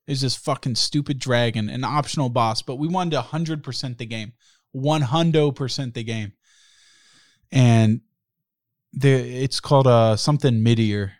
It's 0.08 0.22
this 0.22 0.38
fucking 0.38 0.76
stupid 0.76 1.20
dragon, 1.20 1.70
an 1.70 1.84
optional 1.84 2.30
boss, 2.30 2.62
but 2.62 2.78
we 2.78 2.88
wanted 2.88 3.12
to 3.12 3.22
100% 3.22 3.98
the 3.98 4.06
game. 4.06 4.32
100% 4.74 5.94
the 5.94 6.04
game. 6.04 6.32
And 7.52 8.02
the 8.94 9.10
it's 9.44 9.60
called 9.60 9.88
uh 9.88 10.16
something 10.16 10.64
Midir. 10.64 11.12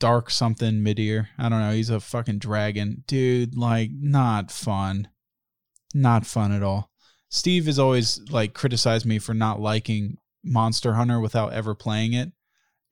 Dark 0.00 0.30
something 0.30 0.80
Midir. 0.80 1.28
I 1.38 1.48
don't 1.48 1.60
know. 1.60 1.72
He's 1.72 1.90
a 1.90 2.00
fucking 2.00 2.38
dragon. 2.38 3.04
Dude, 3.06 3.56
like 3.56 3.90
not 3.92 4.50
fun. 4.50 5.08
Not 5.94 6.26
fun 6.26 6.52
at 6.52 6.62
all. 6.62 6.90
Steve 7.28 7.66
has 7.66 7.78
always 7.78 8.20
like 8.30 8.54
criticized 8.54 9.06
me 9.06 9.18
for 9.18 9.34
not 9.34 9.60
liking 9.60 10.18
Monster 10.42 10.94
Hunter 10.94 11.20
without 11.20 11.52
ever 11.52 11.74
playing 11.74 12.12
it. 12.12 12.32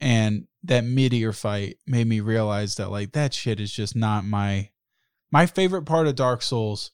And 0.00 0.46
that 0.62 0.84
Midir 0.84 1.34
fight 1.36 1.78
made 1.86 2.06
me 2.06 2.20
realize 2.20 2.76
that 2.76 2.90
like 2.90 3.12
that 3.12 3.34
shit 3.34 3.60
is 3.60 3.72
just 3.72 3.96
not 3.96 4.24
my 4.24 4.70
my 5.30 5.46
favorite 5.46 5.82
part 5.82 6.06
of 6.06 6.14
Dark 6.14 6.42
Souls 6.42 6.92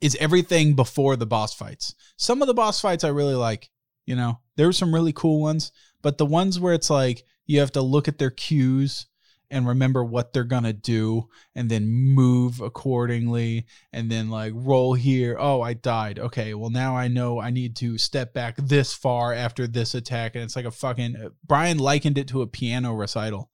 is 0.00 0.16
everything 0.20 0.74
before 0.74 1.16
the 1.16 1.26
boss 1.26 1.54
fights. 1.54 1.94
Some 2.16 2.42
of 2.42 2.48
the 2.48 2.54
boss 2.54 2.80
fights 2.80 3.04
I 3.04 3.08
really 3.08 3.34
like, 3.34 3.70
you 4.04 4.14
know. 4.14 4.40
There 4.56 4.66
were 4.66 4.72
some 4.72 4.94
really 4.94 5.12
cool 5.12 5.40
ones, 5.40 5.72
but 6.02 6.18
the 6.18 6.26
ones 6.26 6.60
where 6.60 6.74
it's 6.74 6.90
like 6.90 7.24
you 7.46 7.60
have 7.60 7.72
to 7.72 7.82
look 7.82 8.08
at 8.08 8.18
their 8.18 8.30
cues 8.30 9.06
and 9.50 9.66
remember 9.66 10.04
what 10.04 10.32
they're 10.32 10.44
gonna 10.44 10.72
do 10.72 11.28
and 11.54 11.70
then 11.70 11.88
move 11.88 12.60
accordingly 12.60 13.66
and 13.92 14.10
then 14.10 14.30
like 14.30 14.52
roll 14.54 14.94
here. 14.94 15.36
Oh 15.38 15.62
i 15.62 15.74
died. 15.74 16.18
Okay 16.18 16.54
well 16.54 16.70
now 16.70 16.96
i 16.96 17.08
know 17.08 17.40
i 17.40 17.50
need 17.50 17.76
to 17.76 17.98
step 17.98 18.32
back 18.32 18.56
this 18.56 18.94
far 18.94 19.32
after 19.32 19.66
this 19.66 19.94
attack 19.94 20.34
and 20.34 20.44
it's 20.44 20.56
like 20.56 20.64
a 20.64 20.70
fucking 20.70 21.16
uh, 21.16 21.28
brian 21.44 21.78
likened 21.78 22.18
it 22.18 22.28
to 22.28 22.42
a 22.42 22.46
piano 22.46 22.92
recital. 22.94 23.50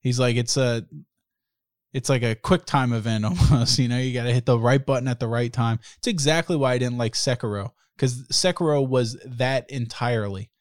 He's 0.00 0.18
like 0.18 0.36
it's 0.36 0.56
a 0.56 0.86
it's 1.92 2.08
like 2.08 2.22
a 2.22 2.34
quick 2.34 2.64
time 2.64 2.92
event 2.92 3.24
almost 3.50 3.78
you 3.78 3.88
know 3.88 3.98
you 3.98 4.12
got 4.14 4.24
to 4.24 4.32
hit 4.32 4.46
the 4.46 4.58
right 4.58 4.84
button 4.84 5.08
at 5.08 5.20
the 5.20 5.28
right 5.28 5.52
time. 5.52 5.78
It's 5.98 6.08
exactly 6.08 6.56
why 6.56 6.74
i 6.74 6.78
didn't 6.78 6.98
like 6.98 7.14
sekiro 7.14 7.70
because 7.96 8.26
sekiro 8.28 8.86
was 8.86 9.18
that 9.26 9.70
entirely 9.70 10.51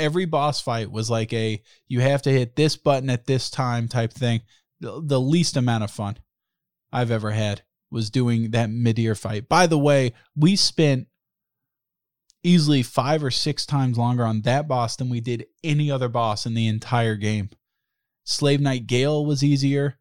every 0.00 0.24
boss 0.24 0.60
fight 0.60 0.90
was 0.90 1.10
like 1.10 1.32
a 1.32 1.62
you 1.88 2.00
have 2.00 2.22
to 2.22 2.30
hit 2.30 2.56
this 2.56 2.76
button 2.76 3.10
at 3.10 3.26
this 3.26 3.50
time 3.50 3.88
type 3.88 4.12
thing. 4.12 4.42
The, 4.80 5.00
the 5.04 5.20
least 5.20 5.56
amount 5.56 5.84
of 5.84 5.90
fun 5.90 6.18
I've 6.92 7.10
ever 7.10 7.30
had 7.30 7.62
was 7.90 8.10
doing 8.10 8.52
that 8.52 8.70
Midir 8.70 9.18
fight. 9.18 9.48
By 9.48 9.66
the 9.66 9.78
way, 9.78 10.14
we 10.34 10.56
spent 10.56 11.08
easily 12.42 12.82
five 12.82 13.22
or 13.22 13.30
six 13.30 13.66
times 13.66 13.98
longer 13.98 14.24
on 14.24 14.42
that 14.42 14.66
boss 14.66 14.96
than 14.96 15.10
we 15.10 15.20
did 15.20 15.46
any 15.62 15.90
other 15.90 16.08
boss 16.08 16.46
in 16.46 16.54
the 16.54 16.66
entire 16.66 17.16
game. 17.16 17.50
Slave 18.24 18.60
Knight 18.60 18.86
Gale 18.86 19.24
was 19.24 19.44
easier. 19.44 19.98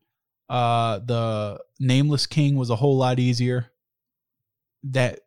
Uh, 0.47 0.99
the 0.99 1.59
Nameless 1.79 2.25
King 2.25 2.55
was 2.55 2.69
a 2.69 2.75
whole 2.75 2.97
lot 2.97 3.19
easier. 3.19 3.71
That 4.83 5.19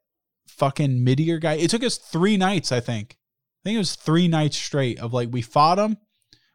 fucking 0.47 1.05
Midir 1.05 1.41
guy. 1.41 1.55
It 1.55 1.71
took 1.71 1.85
us 1.85 1.99
three 1.99 2.37
nights, 2.37 2.73
I 2.73 2.81
think, 2.81 3.19
I 3.63 3.69
think 3.69 3.77
it 3.77 3.79
was 3.79 3.95
three 3.95 4.27
nights 4.27 4.57
straight 4.57 4.99
of 4.99 5.13
like 5.13 5.29
we 5.31 5.41
fought 5.41 5.79
him. 5.79 5.97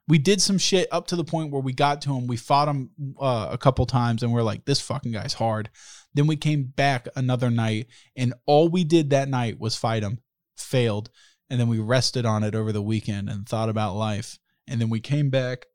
We 0.09 0.17
did 0.17 0.41
some 0.41 0.57
shit 0.57 0.87
up 0.91 1.07
to 1.07 1.15
the 1.15 1.23
point 1.23 1.51
where 1.51 1.61
we 1.61 1.73
got 1.73 2.01
to 2.01 2.13
him. 2.13 2.27
We 2.27 2.37
fought 2.37 2.67
him 2.67 2.91
uh, 3.19 3.49
a 3.51 3.57
couple 3.57 3.85
times 3.85 4.23
and 4.23 4.33
we're 4.33 4.43
like, 4.43 4.65
this 4.65 4.81
fucking 4.81 5.13
guy's 5.13 5.33
hard. 5.33 5.69
Then 6.13 6.27
we 6.27 6.35
came 6.35 6.63
back 6.63 7.07
another 7.15 7.49
night 7.49 7.87
and 8.15 8.33
all 8.45 8.67
we 8.67 8.83
did 8.83 9.09
that 9.09 9.29
night 9.29 9.59
was 9.59 9.77
fight 9.77 10.03
him. 10.03 10.19
Failed. 10.57 11.09
And 11.49 11.59
then 11.59 11.69
we 11.69 11.79
rested 11.79 12.25
on 12.25 12.43
it 12.43 12.55
over 12.55 12.71
the 12.73 12.81
weekend 12.81 13.29
and 13.29 13.47
thought 13.47 13.69
about 13.69 13.95
life. 13.95 14.37
And 14.67 14.81
then 14.81 14.89
we 14.89 14.99
came 14.99 15.29
back 15.29 15.65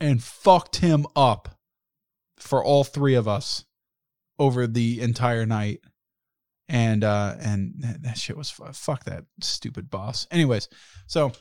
and 0.00 0.22
fucked 0.22 0.76
him 0.76 1.06
up 1.14 1.58
for 2.38 2.64
all 2.64 2.84
three 2.84 3.14
of 3.14 3.28
us 3.28 3.64
over 4.38 4.66
the 4.66 5.02
entire 5.02 5.44
night 5.44 5.80
and 6.70 7.02
uh 7.02 7.34
and 7.40 7.74
that 8.00 8.16
shit 8.16 8.36
was 8.36 8.50
fuck 8.50 9.04
that 9.04 9.24
stupid 9.42 9.90
boss. 9.90 10.26
Anyways 10.30 10.68
so 11.06 11.32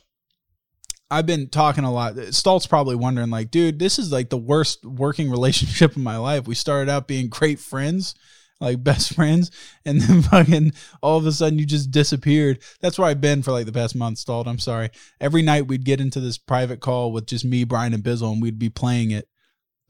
i've 1.11 1.27
been 1.27 1.47
talking 1.47 1.83
a 1.83 1.93
lot. 1.93 2.17
Stalt's 2.31 2.67
probably 2.67 2.95
wondering 2.95 3.29
like 3.29 3.51
dude 3.51 3.79
this 3.79 3.99
is 3.99 4.11
like 4.11 4.29
the 4.29 4.37
worst 4.37 4.83
working 4.83 5.29
relationship 5.31 5.95
in 5.95 6.03
my 6.03 6.17
life. 6.17 6.47
We 6.47 6.55
started 6.55 6.91
out 6.91 7.07
being 7.07 7.29
great 7.29 7.59
friends 7.59 8.15
like 8.59 8.83
best 8.83 9.13
friends 9.15 9.51
and 9.85 10.01
then 10.01 10.21
fucking 10.23 10.73
all 11.01 11.17
of 11.17 11.25
a 11.25 11.31
sudden 11.31 11.59
you 11.59 11.65
just 11.65 11.91
disappeared. 11.91 12.59
That's 12.81 12.97
where 12.97 13.07
i've 13.07 13.21
been 13.21 13.43
for 13.43 13.51
like 13.51 13.67
the 13.67 13.71
past 13.71 13.95
month 13.95 14.17
Stalt 14.17 14.47
i'm 14.47 14.59
sorry. 14.59 14.89
Every 15.21 15.43
night 15.43 15.67
we'd 15.67 15.85
get 15.85 16.01
into 16.01 16.19
this 16.19 16.39
private 16.39 16.79
call 16.79 17.11
with 17.11 17.27
just 17.27 17.45
me 17.45 17.65
brian 17.65 17.93
and 17.93 18.03
bizzle 18.03 18.33
and 18.33 18.41
we'd 18.41 18.59
be 18.59 18.69
playing 18.69 19.11
it 19.11 19.27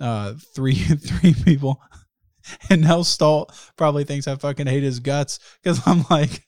uh 0.02 0.34
three 0.54 0.76
three 0.76 1.34
people 1.34 1.82
and 2.70 2.82
now 2.82 3.02
Stalt 3.02 3.54
probably 3.76 4.04
thinks 4.04 4.28
I 4.28 4.36
fucking 4.36 4.68
hate 4.68 4.84
his 4.84 5.00
guts 5.00 5.40
because 5.62 5.82
I'm 5.88 6.06
like, 6.10 6.46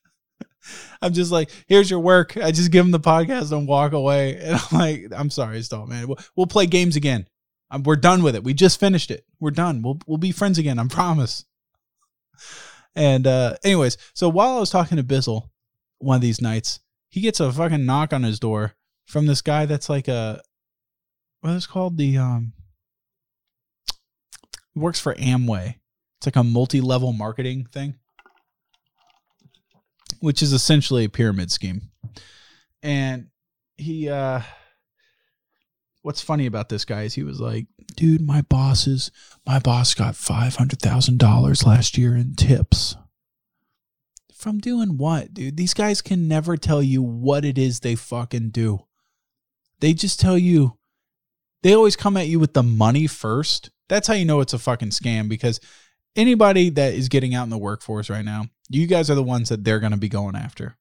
I'm 1.02 1.14
just 1.14 1.32
like, 1.32 1.50
here's 1.68 1.90
your 1.90 2.00
work. 2.00 2.38
I 2.38 2.52
just 2.52 2.72
give 2.72 2.86
him 2.86 2.92
the 2.92 3.00
podcast 3.00 3.52
and 3.52 3.68
walk 3.68 3.94
away. 3.94 4.36
And 4.42 4.56
I'm 4.56 4.80
like, 4.80 5.08
I'm 5.16 5.30
sorry, 5.30 5.62
Stalt, 5.62 5.90
man. 5.90 6.08
We'll, 6.08 6.20
we'll 6.36 6.48
play 6.48 6.66
games 6.66 6.96
again. 6.96 7.28
Um, 7.72 7.84
we're 7.84 7.96
done 7.96 8.22
with 8.22 8.36
it. 8.36 8.44
We 8.44 8.54
just 8.54 8.80
finished 8.80 9.12
it. 9.12 9.26
We're 9.40 9.52
done. 9.52 9.82
We'll 9.82 9.98
we'll 10.06 10.18
be 10.18 10.34
friends 10.34 10.58
again. 10.58 10.78
I 10.78 10.86
promise. 10.88 11.46
And 12.96 13.26
uh, 13.26 13.56
anyways, 13.64 13.98
so 14.14 14.28
while 14.28 14.58
I 14.58 14.60
was 14.60 14.70
talking 14.70 14.98
to 14.98 15.04
Bizzle 15.04 15.50
one 16.00 16.16
of 16.16 16.22
these 16.22 16.42
nights, 16.42 16.82
he 17.08 17.22
gets 17.22 17.40
a 17.40 17.52
fucking 17.52 17.86
knock 17.86 18.12
on 18.12 18.24
his 18.24 18.40
door 18.40 18.74
from 19.06 19.26
this 19.26 19.42
guy 19.42 19.66
that's 19.66 19.90
like 19.90 20.10
a 20.10 20.42
what 21.40 21.52
is 21.52 21.68
called 21.68 21.98
the 21.98 22.18
um 22.18 22.54
works 24.76 25.00
for 25.00 25.16
Amway. 25.16 25.76
It's 26.22 26.28
like 26.28 26.36
a 26.36 26.44
multi-level 26.44 27.14
marketing 27.14 27.66
thing, 27.72 27.96
which 30.20 30.44
is 30.44 30.54
essentially 30.54 31.06
a 31.06 31.10
pyramid 31.10 31.52
scheme. 31.52 31.90
And 32.84 33.30
he 33.76 34.08
uh 34.08 34.42
what's 36.04 36.22
funny 36.22 36.46
about 36.46 36.70
this 36.70 36.86
guy 36.86 37.04
is 37.04 37.16
he 37.16 37.24
was 37.24 37.40
like, 37.40 37.66
dude, 37.96 38.22
my 38.22 38.42
boss 38.42 38.86
is 38.86 39.10
my 39.48 39.58
boss 39.58 39.96
got 39.96 40.16
five 40.16 40.58
hundred 40.58 40.80
thousand 40.80 41.18
dollars 41.18 41.66
last 41.66 41.98
year 41.98 42.16
in 42.16 42.36
tips. 42.36 42.96
From 44.32 44.60
doing 44.60 45.00
what, 45.00 45.34
dude? 45.34 45.58
These 45.58 45.74
guys 45.74 46.04
can 46.04 46.28
never 46.28 46.56
tell 46.56 46.84
you 46.84 47.02
what 47.02 47.44
it 47.44 47.58
is 47.58 47.80
they 47.80 47.96
fucking 47.96 48.52
do. 48.52 48.86
They 49.80 49.96
just 49.96 50.20
tell 50.20 50.38
you 50.38 50.78
they 51.64 51.74
always 51.74 51.96
come 51.96 52.16
at 52.16 52.28
you 52.28 52.40
with 52.40 52.54
the 52.54 52.62
money 52.62 53.08
first. 53.08 53.72
That's 53.90 54.08
how 54.08 54.14
you 54.14 54.26
know 54.26 54.40
it's 54.40 54.54
a 54.54 54.60
fucking 54.60 54.90
scam 54.90 55.28
because 55.28 55.60
anybody 56.16 56.70
that 56.70 56.94
is 56.94 57.10
getting 57.10 57.34
out 57.34 57.44
in 57.44 57.50
the 57.50 57.58
workforce 57.58 58.10
right 58.10 58.26
now, 58.26 58.46
you 58.70 58.88
guys 58.88 59.10
are 59.10 59.16
the 59.16 59.24
ones 59.24 59.50
that 59.50 59.64
they're 59.64 59.80
going 59.80 59.92
to 59.92 59.98
be 59.98 60.10
going 60.10 60.36
after. 60.36 60.78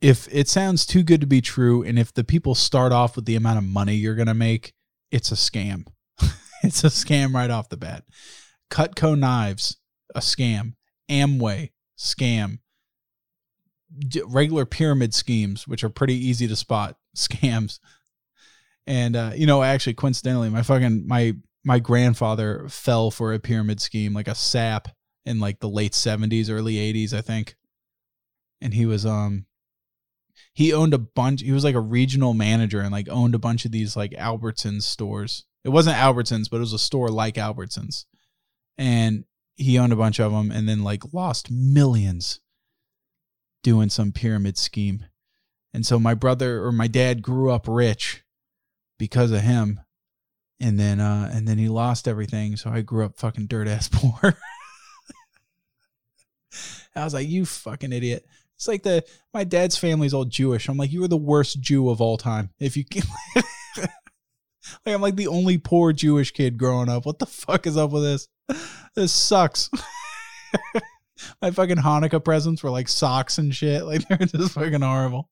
If 0.00 0.28
it 0.30 0.48
sounds 0.48 0.84
too 0.86 1.02
good 1.02 1.20
to 1.20 1.26
be 1.26 1.40
true, 1.40 1.82
and 1.82 1.98
if 1.98 2.12
the 2.12 2.24
people 2.24 2.54
start 2.54 2.92
off 2.92 3.16
with 3.16 3.24
the 3.24 3.36
amount 3.36 3.58
of 3.58 3.64
money 3.64 3.94
you're 3.94 4.14
going 4.14 4.26
to 4.26 4.34
make, 4.34 4.74
it's 5.10 5.32
a 5.32 5.36
scam. 5.36 5.86
it's 6.62 6.84
a 6.84 6.88
scam 6.88 7.34
right 7.34 7.50
off 7.50 7.68
the 7.68 7.76
bat. 7.76 8.04
Cutco 8.70 9.18
knives, 9.18 9.78
a 10.14 10.20
scam. 10.20 10.74
Amway, 11.08 11.70
scam. 11.96 12.58
regular 14.26 14.66
pyramid 14.66 15.14
schemes, 15.14 15.66
which 15.66 15.84
are 15.84 15.88
pretty 15.88 16.14
easy 16.14 16.46
to 16.48 16.56
spot, 16.56 16.96
scams. 17.16 17.78
And 18.86 19.16
uh, 19.16 19.32
you 19.34 19.46
know, 19.46 19.62
actually, 19.62 19.94
coincidentally, 19.94 20.50
my 20.50 20.62
fucking 20.62 21.06
my 21.08 21.34
my 21.66 21.80
grandfather 21.80 22.68
fell 22.68 23.10
for 23.10 23.34
a 23.34 23.40
pyramid 23.40 23.80
scheme, 23.80 24.14
like 24.14 24.28
a 24.28 24.36
sap 24.36 24.86
in 25.24 25.40
like 25.40 25.58
the 25.58 25.68
late 25.68 25.90
70s, 25.90 26.48
early 26.48 26.74
80s, 26.74 27.12
I 27.12 27.20
think. 27.20 27.56
And 28.60 28.72
he 28.72 28.86
was 28.86 29.04
um 29.04 29.46
he 30.54 30.72
owned 30.72 30.94
a 30.94 30.98
bunch 30.98 31.42
he 31.42 31.50
was 31.50 31.64
like 31.64 31.74
a 31.74 31.80
regional 31.80 32.34
manager 32.34 32.80
and 32.80 32.92
like 32.92 33.08
owned 33.08 33.34
a 33.34 33.40
bunch 33.40 33.64
of 33.64 33.72
these 33.72 33.96
like 33.96 34.12
Albertsons 34.12 34.84
stores. 34.84 35.44
It 35.64 35.70
wasn't 35.70 35.96
Albertsons, 35.96 36.48
but 36.48 36.58
it 36.58 36.60
was 36.60 36.72
a 36.72 36.78
store 36.78 37.08
like 37.08 37.34
Albertsons. 37.34 38.04
And 38.78 39.24
he 39.56 39.76
owned 39.76 39.92
a 39.92 39.96
bunch 39.96 40.20
of 40.20 40.30
them 40.30 40.52
and 40.52 40.68
then 40.68 40.84
like 40.84 41.12
lost 41.12 41.50
millions 41.50 42.40
doing 43.64 43.90
some 43.90 44.12
pyramid 44.12 44.56
scheme. 44.56 45.04
And 45.74 45.84
so 45.84 45.98
my 45.98 46.14
brother 46.14 46.64
or 46.64 46.70
my 46.70 46.86
dad 46.86 47.22
grew 47.22 47.50
up 47.50 47.66
rich 47.66 48.22
because 49.00 49.32
of 49.32 49.40
him. 49.40 49.80
And 50.58 50.78
then 50.80 51.00
uh 51.00 51.30
and 51.32 51.46
then 51.46 51.58
he 51.58 51.68
lost 51.68 52.08
everything, 52.08 52.56
so 52.56 52.70
I 52.70 52.80
grew 52.80 53.04
up 53.04 53.18
fucking 53.18 53.46
dirt 53.46 53.68
ass 53.68 53.88
poor. 53.92 54.36
I 56.94 57.04
was 57.04 57.14
like, 57.14 57.28
you 57.28 57.44
fucking 57.44 57.92
idiot. 57.92 58.26
It's 58.56 58.66
like 58.66 58.82
the 58.82 59.04
my 59.34 59.44
dad's 59.44 59.76
family's 59.76 60.14
all 60.14 60.24
Jewish. 60.24 60.68
I'm 60.68 60.78
like, 60.78 60.92
you 60.92 61.02
were 61.02 61.08
the 61.08 61.16
worst 61.16 61.60
Jew 61.60 61.90
of 61.90 62.00
all 62.00 62.16
time. 62.16 62.50
If 62.58 62.76
you 62.76 62.84
like 63.36 63.44
I'm 64.86 65.02
like 65.02 65.16
the 65.16 65.28
only 65.28 65.58
poor 65.58 65.92
Jewish 65.92 66.30
kid 66.30 66.56
growing 66.56 66.88
up. 66.88 67.04
What 67.04 67.18
the 67.18 67.26
fuck 67.26 67.66
is 67.66 67.76
up 67.76 67.90
with 67.90 68.02
this? 68.02 68.28
This 68.94 69.12
sucks. 69.12 69.68
my 71.42 71.50
fucking 71.50 71.76
Hanukkah 71.76 72.24
presents 72.24 72.62
were 72.62 72.70
like 72.70 72.88
socks 72.88 73.36
and 73.36 73.54
shit. 73.54 73.84
Like 73.84 74.08
they're 74.08 74.18
just 74.18 74.54
fucking 74.54 74.80
horrible. 74.80 75.28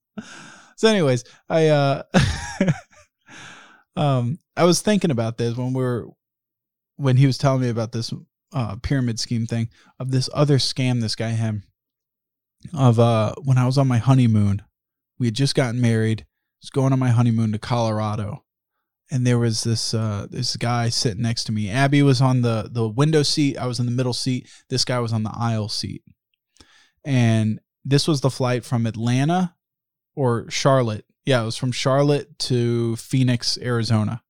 So, 0.77 0.89
anyways, 0.89 1.25
I 1.49 1.69
uh 1.69 2.03
um 3.97 4.39
I 4.57 4.65
was 4.65 4.81
thinking 4.81 5.11
about 5.11 5.39
this 5.39 5.57
when 5.57 5.73
we 5.73 5.83
were 5.83 6.09
when 6.97 7.17
he 7.17 7.27
was 7.27 7.39
telling 7.39 7.63
me 7.63 7.69
about 7.69 7.93
this 7.93 8.13
uh 8.53 8.77
pyramid 8.77 9.19
scheme 9.19 9.47
thing 9.47 9.69
of 9.99 10.11
this 10.11 10.29
other 10.33 10.59
scam 10.59 11.01
this 11.01 11.17
guy 11.17 11.31
had 11.31 11.63
of 12.73 12.99
uh 12.99 13.35
when 13.43 13.59
I 13.59 13.67
was 13.67 13.79
on 13.79 13.89
my 13.89 13.99
honeymoon. 13.99 14.63
We 15.19 15.27
had 15.27 15.35
just 15.35 15.55
gotten 15.55 15.81
married. 15.81 16.23
I 16.23 16.27
was 16.63 16.71
going 16.71 16.93
on 16.93 16.99
my 16.99 17.11
honeymoon 17.11 17.53
to 17.53 17.59
Colorado. 17.59 18.45
And 19.11 19.27
there 19.27 19.39
was 19.39 19.63
this 19.63 19.93
uh 19.93 20.27
this 20.31 20.57
guy 20.57 20.89
sitting 20.89 21.23
next 21.23 21.45
to 21.45 21.53
me. 21.53 21.69
Abby 21.69 22.03
was 22.03 22.21
on 22.21 22.43
the 22.43 22.71
the 22.73 22.89
window 22.89 23.23
seat. 23.23 23.59
I 23.59 23.67
was 23.67 23.79
in 23.81 23.87
the 23.87 23.93
middle 23.93 24.15
seat. 24.15 24.49
This 24.71 24.85
guy 24.85 24.99
was 24.99 25.13
on 25.13 25.23
the 25.23 25.33
aisle 25.35 25.69
seat. 25.69 26.03
And 27.05 27.61
this 27.85 28.09
was 28.09 28.23
the 28.23 28.31
flight 28.31 28.65
from 28.65 28.87
Atlanta 28.87 29.55
or 30.15 30.51
Charlotte. 30.51 31.05
Yeah, 31.27 31.43
it 31.43 31.47
was 31.47 31.57
from 31.57 31.73
Charlotte 31.73 32.39
to 32.41 32.97
Phoenix, 32.97 33.59
Arizona. 33.61 34.23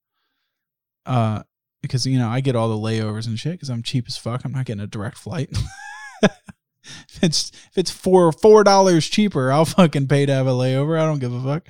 Uh 1.07 1.43
because 1.83 2.07
you 2.07 2.19
know, 2.19 2.29
I 2.29 2.41
get 2.41 2.57
all 2.57 2.69
the 2.69 2.89
layovers 2.89 3.27
and 3.27 3.39
shit 3.39 3.61
cuz 3.61 3.69
I'm 3.69 3.83
cheap 3.83 4.07
as 4.09 4.17
fuck. 4.17 4.45
I'm 4.45 4.53
not 4.53 4.65
getting 4.65 4.83
a 4.83 4.87
direct 4.87 5.19
flight. 5.19 5.51
if 6.23 7.23
it's 7.23 7.51
if 7.51 7.77
it's 7.77 7.91
four 7.91 8.33
four 8.33 8.65
dollars 8.65 9.09
cheaper, 9.09 9.53
I'll 9.53 9.65
fucking 9.65 10.09
pay 10.09 10.27
to 10.27 10.33
have 10.33 10.47
a 10.47 10.51
layover. 10.51 10.99
I 10.99 11.07
don't 11.07 11.19
give 11.19 11.35
a 11.35 11.43
fuck. 11.43 11.69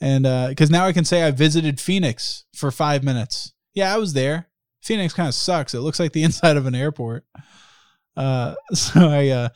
And 0.00 0.26
uh, 0.26 0.48
because 0.48 0.70
now 0.70 0.84
I 0.84 0.92
can 0.92 1.04
say 1.04 1.22
I 1.22 1.30
visited 1.30 1.80
Phoenix 1.80 2.44
for 2.54 2.72
five 2.72 3.04
minutes. 3.04 3.52
Yeah, 3.72 3.94
I 3.94 3.98
was 3.98 4.14
there. 4.14 4.48
Phoenix 4.82 5.14
kind 5.14 5.28
of 5.28 5.34
sucks. 5.34 5.74
It 5.74 5.80
looks 5.80 6.00
like 6.00 6.12
the 6.12 6.22
inside 6.24 6.56
of 6.56 6.66
an 6.66 6.74
airport. 6.74 7.24
Uh, 8.16 8.54
so 8.72 9.08
I 9.08 9.28
uh, 9.28 9.48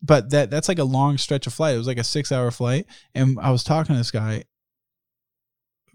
but 0.00 0.30
that 0.30 0.50
that's 0.50 0.68
like 0.68 0.78
a 0.78 0.84
long 0.84 1.18
stretch 1.18 1.46
of 1.46 1.54
flight. 1.54 1.74
It 1.74 1.78
was 1.78 1.86
like 1.86 1.98
a 1.98 2.04
six 2.04 2.30
hour 2.30 2.50
flight, 2.50 2.86
and 3.14 3.38
I 3.40 3.50
was 3.50 3.64
talking 3.64 3.94
to 3.94 3.98
this 3.98 4.10
guy. 4.10 4.44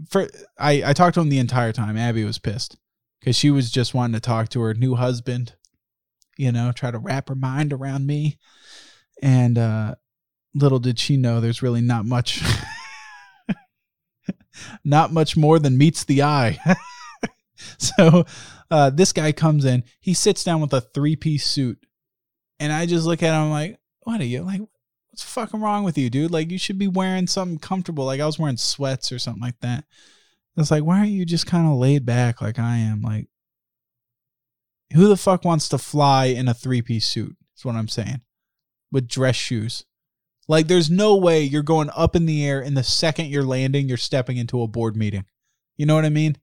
For 0.09 0.29
I 0.57 0.83
I 0.85 0.93
talked 0.93 1.15
to 1.15 1.21
him 1.21 1.29
the 1.29 1.39
entire 1.39 1.71
time. 1.71 1.97
Abby 1.97 2.23
was 2.23 2.39
pissed 2.39 2.77
because 3.19 3.35
she 3.35 3.51
was 3.51 3.71
just 3.71 3.93
wanting 3.93 4.13
to 4.13 4.19
talk 4.19 4.49
to 4.49 4.61
her 4.61 4.73
new 4.73 4.95
husband 4.95 5.55
you 6.37 6.51
know, 6.51 6.71
try 6.71 6.91
to 6.91 6.97
wrap 6.97 7.29
her 7.29 7.35
mind 7.35 7.73
around 7.73 8.05
me. 8.05 8.37
And 9.21 9.57
uh, 9.57 9.95
little 10.53 10.79
did 10.79 10.99
she 10.99 11.17
know 11.17 11.39
there's 11.39 11.61
really 11.61 11.81
not 11.81 12.05
much 12.05 12.41
not 14.83 15.11
much 15.13 15.37
more 15.37 15.59
than 15.59 15.77
meets 15.77 16.03
the 16.03 16.23
eye. 16.23 16.59
so 17.77 18.25
uh, 18.69 18.89
this 18.89 19.13
guy 19.13 19.31
comes 19.31 19.65
in, 19.65 19.83
he 19.99 20.13
sits 20.13 20.43
down 20.43 20.61
with 20.61 20.73
a 20.73 20.81
three 20.81 21.15
piece 21.15 21.45
suit. 21.45 21.77
And 22.59 22.71
I 22.71 22.85
just 22.85 23.05
look 23.05 23.23
at 23.23 23.39
him 23.39 23.49
like, 23.49 23.79
what 24.01 24.21
are 24.21 24.25
you 24.25 24.43
like? 24.43 24.61
What's 25.13 25.21
fucking 25.21 25.61
wrong 25.61 25.83
with 25.83 25.95
you, 25.95 26.09
dude? 26.09 26.31
Like 26.31 26.49
you 26.49 26.57
should 26.57 26.79
be 26.79 26.87
wearing 26.87 27.27
something 27.27 27.59
comfortable. 27.59 28.03
Like 28.03 28.19
I 28.19 28.25
was 28.25 28.39
wearing 28.39 28.57
sweats 28.57 29.11
or 29.11 29.19
something 29.19 29.43
like 29.43 29.59
that. 29.59 29.85
It's 30.57 30.71
like, 30.71 30.83
why 30.83 30.97
aren't 30.97 31.11
you 31.11 31.23
just 31.23 31.45
kind 31.45 31.67
of 31.67 31.77
laid 31.77 32.03
back 32.03 32.41
like 32.41 32.57
I 32.57 32.77
am? 32.77 33.03
Like, 33.03 33.27
who 34.91 35.07
the 35.07 35.15
fuck 35.15 35.45
wants 35.45 35.69
to 35.69 35.77
fly 35.77 36.25
in 36.25 36.47
a 36.47 36.53
three 36.55 36.81
piece 36.81 37.07
suit? 37.07 37.37
That's 37.39 37.63
what 37.63 37.75
I'm 37.75 37.89
saying. 37.89 38.21
With 38.91 39.07
dress 39.07 39.35
shoes. 39.35 39.85
Like, 40.47 40.67
there's 40.67 40.89
no 40.89 41.15
way 41.15 41.43
you're 41.43 41.61
going 41.61 41.91
up 41.95 42.15
in 42.15 42.25
the 42.25 42.43
air 42.43 42.59
and 42.59 42.75
the 42.75 42.83
second 42.83 43.27
you're 43.27 43.43
landing, 43.43 43.87
you're 43.87 43.97
stepping 43.97 44.37
into 44.37 44.63
a 44.63 44.67
board 44.67 44.95
meeting. 44.95 45.25
You 45.77 45.85
know 45.85 45.93
what 45.93 46.05
I 46.05 46.09
mean? 46.09 46.37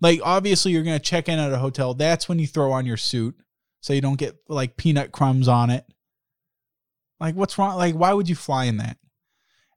Like, 0.00 0.18
obviously, 0.24 0.72
you're 0.72 0.82
going 0.82 0.98
to 0.98 1.04
check 1.04 1.28
in 1.28 1.38
at 1.38 1.52
a 1.52 1.58
hotel. 1.58 1.94
That's 1.94 2.28
when 2.28 2.40
you 2.40 2.48
throw 2.48 2.72
on 2.72 2.86
your 2.86 2.96
suit 2.96 3.36
so 3.80 3.92
you 3.92 4.00
don't 4.00 4.18
get 4.18 4.36
like 4.48 4.76
peanut 4.76 5.12
crumbs 5.12 5.46
on 5.46 5.70
it. 5.70 5.86
Like, 7.22 7.36
what's 7.36 7.56
wrong? 7.56 7.76
Like, 7.76 7.94
why 7.94 8.12
would 8.12 8.28
you 8.28 8.34
fly 8.34 8.64
in 8.64 8.78
that? 8.78 8.98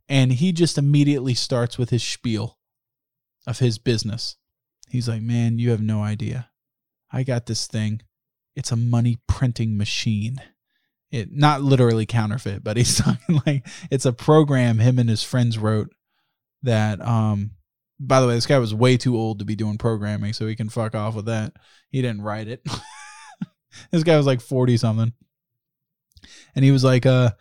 And 0.09 0.33
he 0.33 0.51
just 0.51 0.77
immediately 0.77 1.33
starts 1.33 1.77
with 1.77 1.91
his 1.91 2.03
spiel 2.03 2.57
of 3.47 3.59
his 3.59 3.77
business. 3.77 4.35
He's 4.89 5.07
like, 5.07 5.21
man, 5.21 5.59
you 5.59 5.69
have 5.69 5.81
no 5.81 6.03
idea. 6.03 6.49
I 7.11 7.23
got 7.23 7.45
this 7.45 7.67
thing. 7.67 8.01
It's 8.55 8.71
a 8.71 8.75
money 8.75 9.19
printing 9.27 9.77
machine. 9.77 10.41
It 11.11 11.31
not 11.31 11.61
literally 11.61 12.05
counterfeit, 12.05 12.63
but 12.63 12.77
he's 12.77 12.97
talking 13.01 13.41
like 13.45 13.67
it's 13.91 14.05
a 14.05 14.13
program 14.13 14.79
him 14.79 14.99
and 14.99 15.09
his 15.09 15.23
friends 15.23 15.57
wrote 15.57 15.93
that 16.63 16.99
um 17.01 17.51
by 17.99 18.19
the 18.19 18.27
way, 18.27 18.35
this 18.35 18.45
guy 18.45 18.59
was 18.59 18.73
way 18.73 18.97
too 18.97 19.15
old 19.15 19.39
to 19.39 19.45
be 19.45 19.55
doing 19.55 19.77
programming, 19.77 20.33
so 20.33 20.47
he 20.47 20.55
can 20.55 20.69
fuck 20.69 20.95
off 20.95 21.15
with 21.15 21.25
that. 21.25 21.53
He 21.91 22.01
didn't 22.01 22.23
write 22.23 22.47
it. 22.47 22.61
this 23.91 24.03
guy 24.03 24.17
was 24.17 24.25
like 24.25 24.41
40 24.41 24.77
something. 24.77 25.13
And 26.55 26.65
he 26.65 26.71
was 26.71 26.83
like 26.83 27.05
uh 27.05 27.31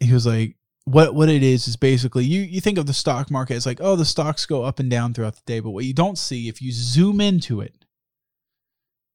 he 0.00 0.12
was 0.12 0.26
like 0.26 0.56
what 0.84 1.14
what 1.14 1.28
it 1.28 1.42
is 1.42 1.66
is 1.66 1.76
basically 1.76 2.24
you 2.24 2.42
you 2.42 2.60
think 2.60 2.78
of 2.78 2.86
the 2.86 2.94
stock 2.94 3.30
market 3.30 3.54
as 3.54 3.66
like 3.66 3.80
oh 3.80 3.96
the 3.96 4.04
stocks 4.04 4.46
go 4.46 4.62
up 4.62 4.78
and 4.78 4.90
down 4.90 5.14
throughout 5.14 5.34
the 5.34 5.42
day. 5.46 5.60
But 5.60 5.70
what 5.70 5.84
you 5.84 5.94
don't 5.94 6.18
see 6.18 6.48
if 6.48 6.62
you 6.62 6.72
zoom 6.72 7.20
into 7.20 7.60
it 7.60 7.84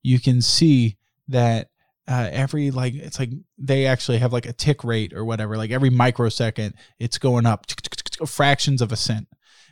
you 0.03 0.19
can 0.19 0.41
see 0.41 0.97
that 1.27 1.69
uh, 2.07 2.29
every 2.31 2.71
like 2.71 2.93
it's 2.95 3.19
like 3.19 3.29
they 3.57 3.85
actually 3.85 4.17
have 4.17 4.33
like 4.33 4.45
a 4.45 4.53
tick 4.53 4.83
rate 4.83 5.13
or 5.13 5.23
whatever 5.23 5.55
like 5.55 5.71
every 5.71 5.89
microsecond 5.89 6.73
it's 6.99 7.17
going 7.17 7.45
up 7.45 7.65
fractions 8.25 8.81
of 8.81 8.91
a 8.91 8.95
cent 8.95 9.27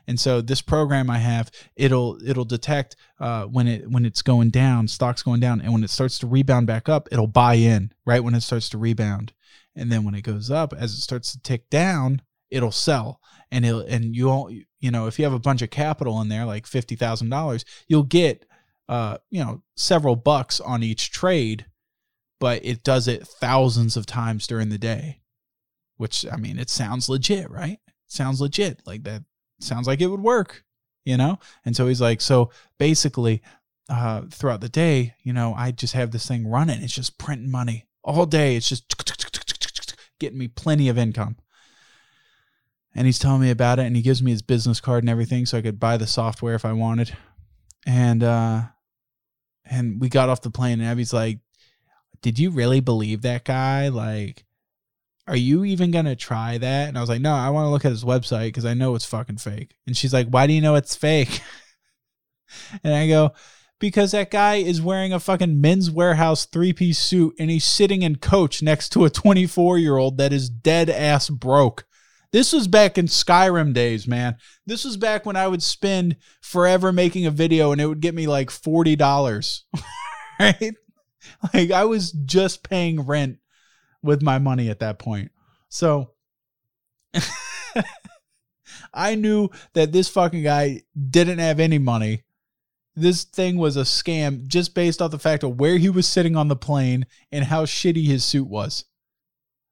and 0.09 0.19
so 0.19 0.41
this 0.41 0.61
program 0.61 1.09
i 1.09 1.17
have 1.17 1.49
it'll 1.77 2.19
it'll 2.27 2.45
detect 2.45 2.97
uh, 3.19 3.45
when 3.45 3.67
it 3.67 3.89
when 3.89 4.05
it's 4.05 4.21
going 4.21 4.49
down 4.49 4.87
stocks 4.87 5.23
going 5.23 5.39
down 5.39 5.61
and 5.61 5.71
when 5.71 5.83
it 5.83 5.89
starts 5.89 6.19
to 6.19 6.27
rebound 6.27 6.67
back 6.67 6.89
up 6.89 7.07
it'll 7.11 7.27
buy 7.27 7.53
in 7.53 7.91
right 8.05 8.23
when 8.23 8.35
it 8.35 8.41
starts 8.41 8.67
to 8.67 8.77
rebound 8.77 9.31
and 9.75 9.91
then 9.91 10.03
when 10.03 10.15
it 10.15 10.21
goes 10.21 10.51
up 10.51 10.73
as 10.73 10.93
it 10.93 11.01
starts 11.01 11.31
to 11.31 11.41
tick 11.41 11.69
down 11.69 12.21
it'll 12.49 12.71
sell 12.71 13.21
and 13.51 13.65
it'll 13.65 13.81
and 13.81 14.15
you 14.15 14.25
will 14.25 14.49
you 14.79 14.91
know 14.91 15.07
if 15.07 15.17
you 15.17 15.23
have 15.23 15.33
a 15.33 15.39
bunch 15.39 15.61
of 15.61 15.69
capital 15.69 16.19
in 16.19 16.27
there 16.27 16.45
like 16.45 16.65
$50000 16.65 17.63
you'll 17.87 18.03
get 18.03 18.45
uh, 18.89 19.19
you 19.29 19.41
know, 19.45 19.61
several 19.77 20.15
bucks 20.15 20.59
on 20.59 20.81
each 20.81 21.11
trade, 21.11 21.67
but 22.39 22.65
it 22.65 22.83
does 22.83 23.07
it 23.07 23.25
thousands 23.25 23.95
of 23.95 24.07
times 24.07 24.47
during 24.47 24.69
the 24.69 24.79
day. 24.79 25.21
Which 25.97 26.25
I 26.29 26.37
mean, 26.37 26.57
it 26.57 26.69
sounds 26.69 27.07
legit, 27.07 27.49
right? 27.51 27.79
sounds 28.07 28.41
legit. 28.41 28.81
Like 28.87 29.03
that 29.03 29.23
sounds 29.59 29.87
like 29.87 30.01
it 30.01 30.07
would 30.07 30.21
work, 30.21 30.63
you 31.05 31.17
know? 31.17 31.39
And 31.65 31.75
so 31.75 31.87
he's 31.87 32.01
like, 32.01 32.21
so 32.21 32.51
basically, 32.77 33.41
uh, 33.89 34.21
throughout 34.29 34.61
the 34.61 34.69
day, 34.69 35.15
you 35.23 35.33
know, 35.33 35.53
I 35.55 35.71
just 35.71 35.93
have 35.93 36.11
this 36.11 36.27
thing 36.27 36.47
running. 36.47 36.81
It's 36.81 36.93
just 36.93 37.17
printing 37.17 37.51
money 37.51 37.87
all 38.03 38.25
day. 38.25 38.55
It's 38.55 38.69
just 38.69 38.95
getting 40.19 40.37
me 40.37 40.47
plenty 40.47 40.89
of 40.89 40.97
income. 40.97 41.37
And 42.95 43.05
he's 43.05 43.19
telling 43.19 43.41
me 43.41 43.49
about 43.49 43.79
it 43.79 43.85
and 43.85 43.95
he 43.95 44.01
gives 44.01 44.21
me 44.21 44.31
his 44.31 44.41
business 44.41 44.79
card 44.79 45.03
and 45.03 45.09
everything 45.09 45.45
so 45.45 45.57
I 45.57 45.61
could 45.61 45.79
buy 45.79 45.97
the 45.97 46.07
software 46.07 46.55
if 46.55 46.65
I 46.65 46.73
wanted. 46.73 47.15
And 47.85 48.23
uh 48.23 48.63
and 49.65 50.01
we 50.01 50.09
got 50.09 50.29
off 50.29 50.41
the 50.41 50.49
plane 50.49 50.79
and 50.79 50.89
Abby's 50.89 51.13
like, 51.13 51.39
Did 52.21 52.39
you 52.39 52.49
really 52.49 52.79
believe 52.79 53.21
that 53.21 53.45
guy? 53.45 53.89
Like, 53.89 54.43
are 55.29 55.37
you 55.37 55.63
even 55.63 55.91
gonna 55.91 56.15
try 56.15 56.57
that? 56.57 56.89
And 56.89 56.97
I 56.97 57.01
was 57.01 57.09
like, 57.09 57.21
No, 57.21 57.33
I 57.33 57.51
want 57.51 57.67
to 57.67 57.69
look 57.69 57.85
at 57.85 57.91
his 57.91 58.03
website 58.03 58.47
because 58.47 58.65
I 58.65 58.73
know 58.73 58.95
it's 58.95 59.05
fucking 59.05 59.37
fake. 59.37 59.75
And 59.85 59.95
she's 59.95 60.13
like, 60.13 60.27
Why 60.27 60.47
do 60.47 60.53
you 60.53 60.61
know 60.61 60.75
it's 60.75 60.95
fake? 60.95 61.41
and 62.83 62.95
I 62.95 63.07
go, 63.07 63.33
Because 63.79 64.11
that 64.11 64.31
guy 64.31 64.55
is 64.55 64.81
wearing 64.81 65.13
a 65.13 65.19
fucking 65.19 65.61
Men's 65.61 65.91
Wearhouse 65.91 66.49
three 66.51 66.73
piece 66.73 66.97
suit 66.97 67.35
and 67.39 67.51
he's 67.51 67.63
sitting 67.63 68.01
in 68.01 68.15
coach 68.15 68.63
next 68.63 68.89
to 68.89 69.05
a 69.05 69.09
24 69.09 69.77
year 69.77 69.97
old 69.97 70.17
that 70.17 70.33
is 70.33 70.49
dead 70.49 70.89
ass 70.89 71.29
broke. 71.29 71.85
This 72.31 72.51
was 72.51 72.67
back 72.67 72.97
in 72.97 73.05
Skyrim 73.05 73.73
days, 73.73 74.07
man. 74.07 74.35
This 74.65 74.83
was 74.83 74.97
back 74.97 75.25
when 75.25 75.35
I 75.35 75.47
would 75.47 75.63
spend 75.63 76.15
forever 76.41 76.91
making 76.91 77.27
a 77.27 77.31
video 77.31 77.71
and 77.71 77.79
it 77.79 77.85
would 77.87 78.01
get 78.01 78.15
me 78.15 78.27
like 78.27 78.49
$40. 78.49 79.61
right? 80.39 80.73
Like 81.53 81.71
I 81.71 81.85
was 81.85 82.11
just 82.11 82.67
paying 82.67 83.01
rent 83.01 83.37
with 84.01 84.21
my 84.21 84.39
money 84.39 84.69
at 84.69 84.79
that 84.79 84.99
point. 84.99 85.31
So 85.69 86.11
I 88.93 89.15
knew 89.15 89.49
that 89.73 89.91
this 89.91 90.09
fucking 90.09 90.43
guy 90.43 90.81
didn't 91.09 91.39
have 91.39 91.59
any 91.59 91.77
money. 91.77 92.23
This 92.95 93.23
thing 93.23 93.57
was 93.57 93.77
a 93.77 93.81
scam 93.81 94.47
just 94.47 94.73
based 94.73 95.01
off 95.01 95.11
the 95.11 95.19
fact 95.19 95.43
of 95.43 95.59
where 95.59 95.77
he 95.77 95.89
was 95.89 96.07
sitting 96.07 96.35
on 96.35 96.47
the 96.47 96.55
plane 96.55 97.05
and 97.31 97.45
how 97.45 97.65
shitty 97.65 98.05
his 98.05 98.25
suit 98.25 98.47
was. 98.47 98.85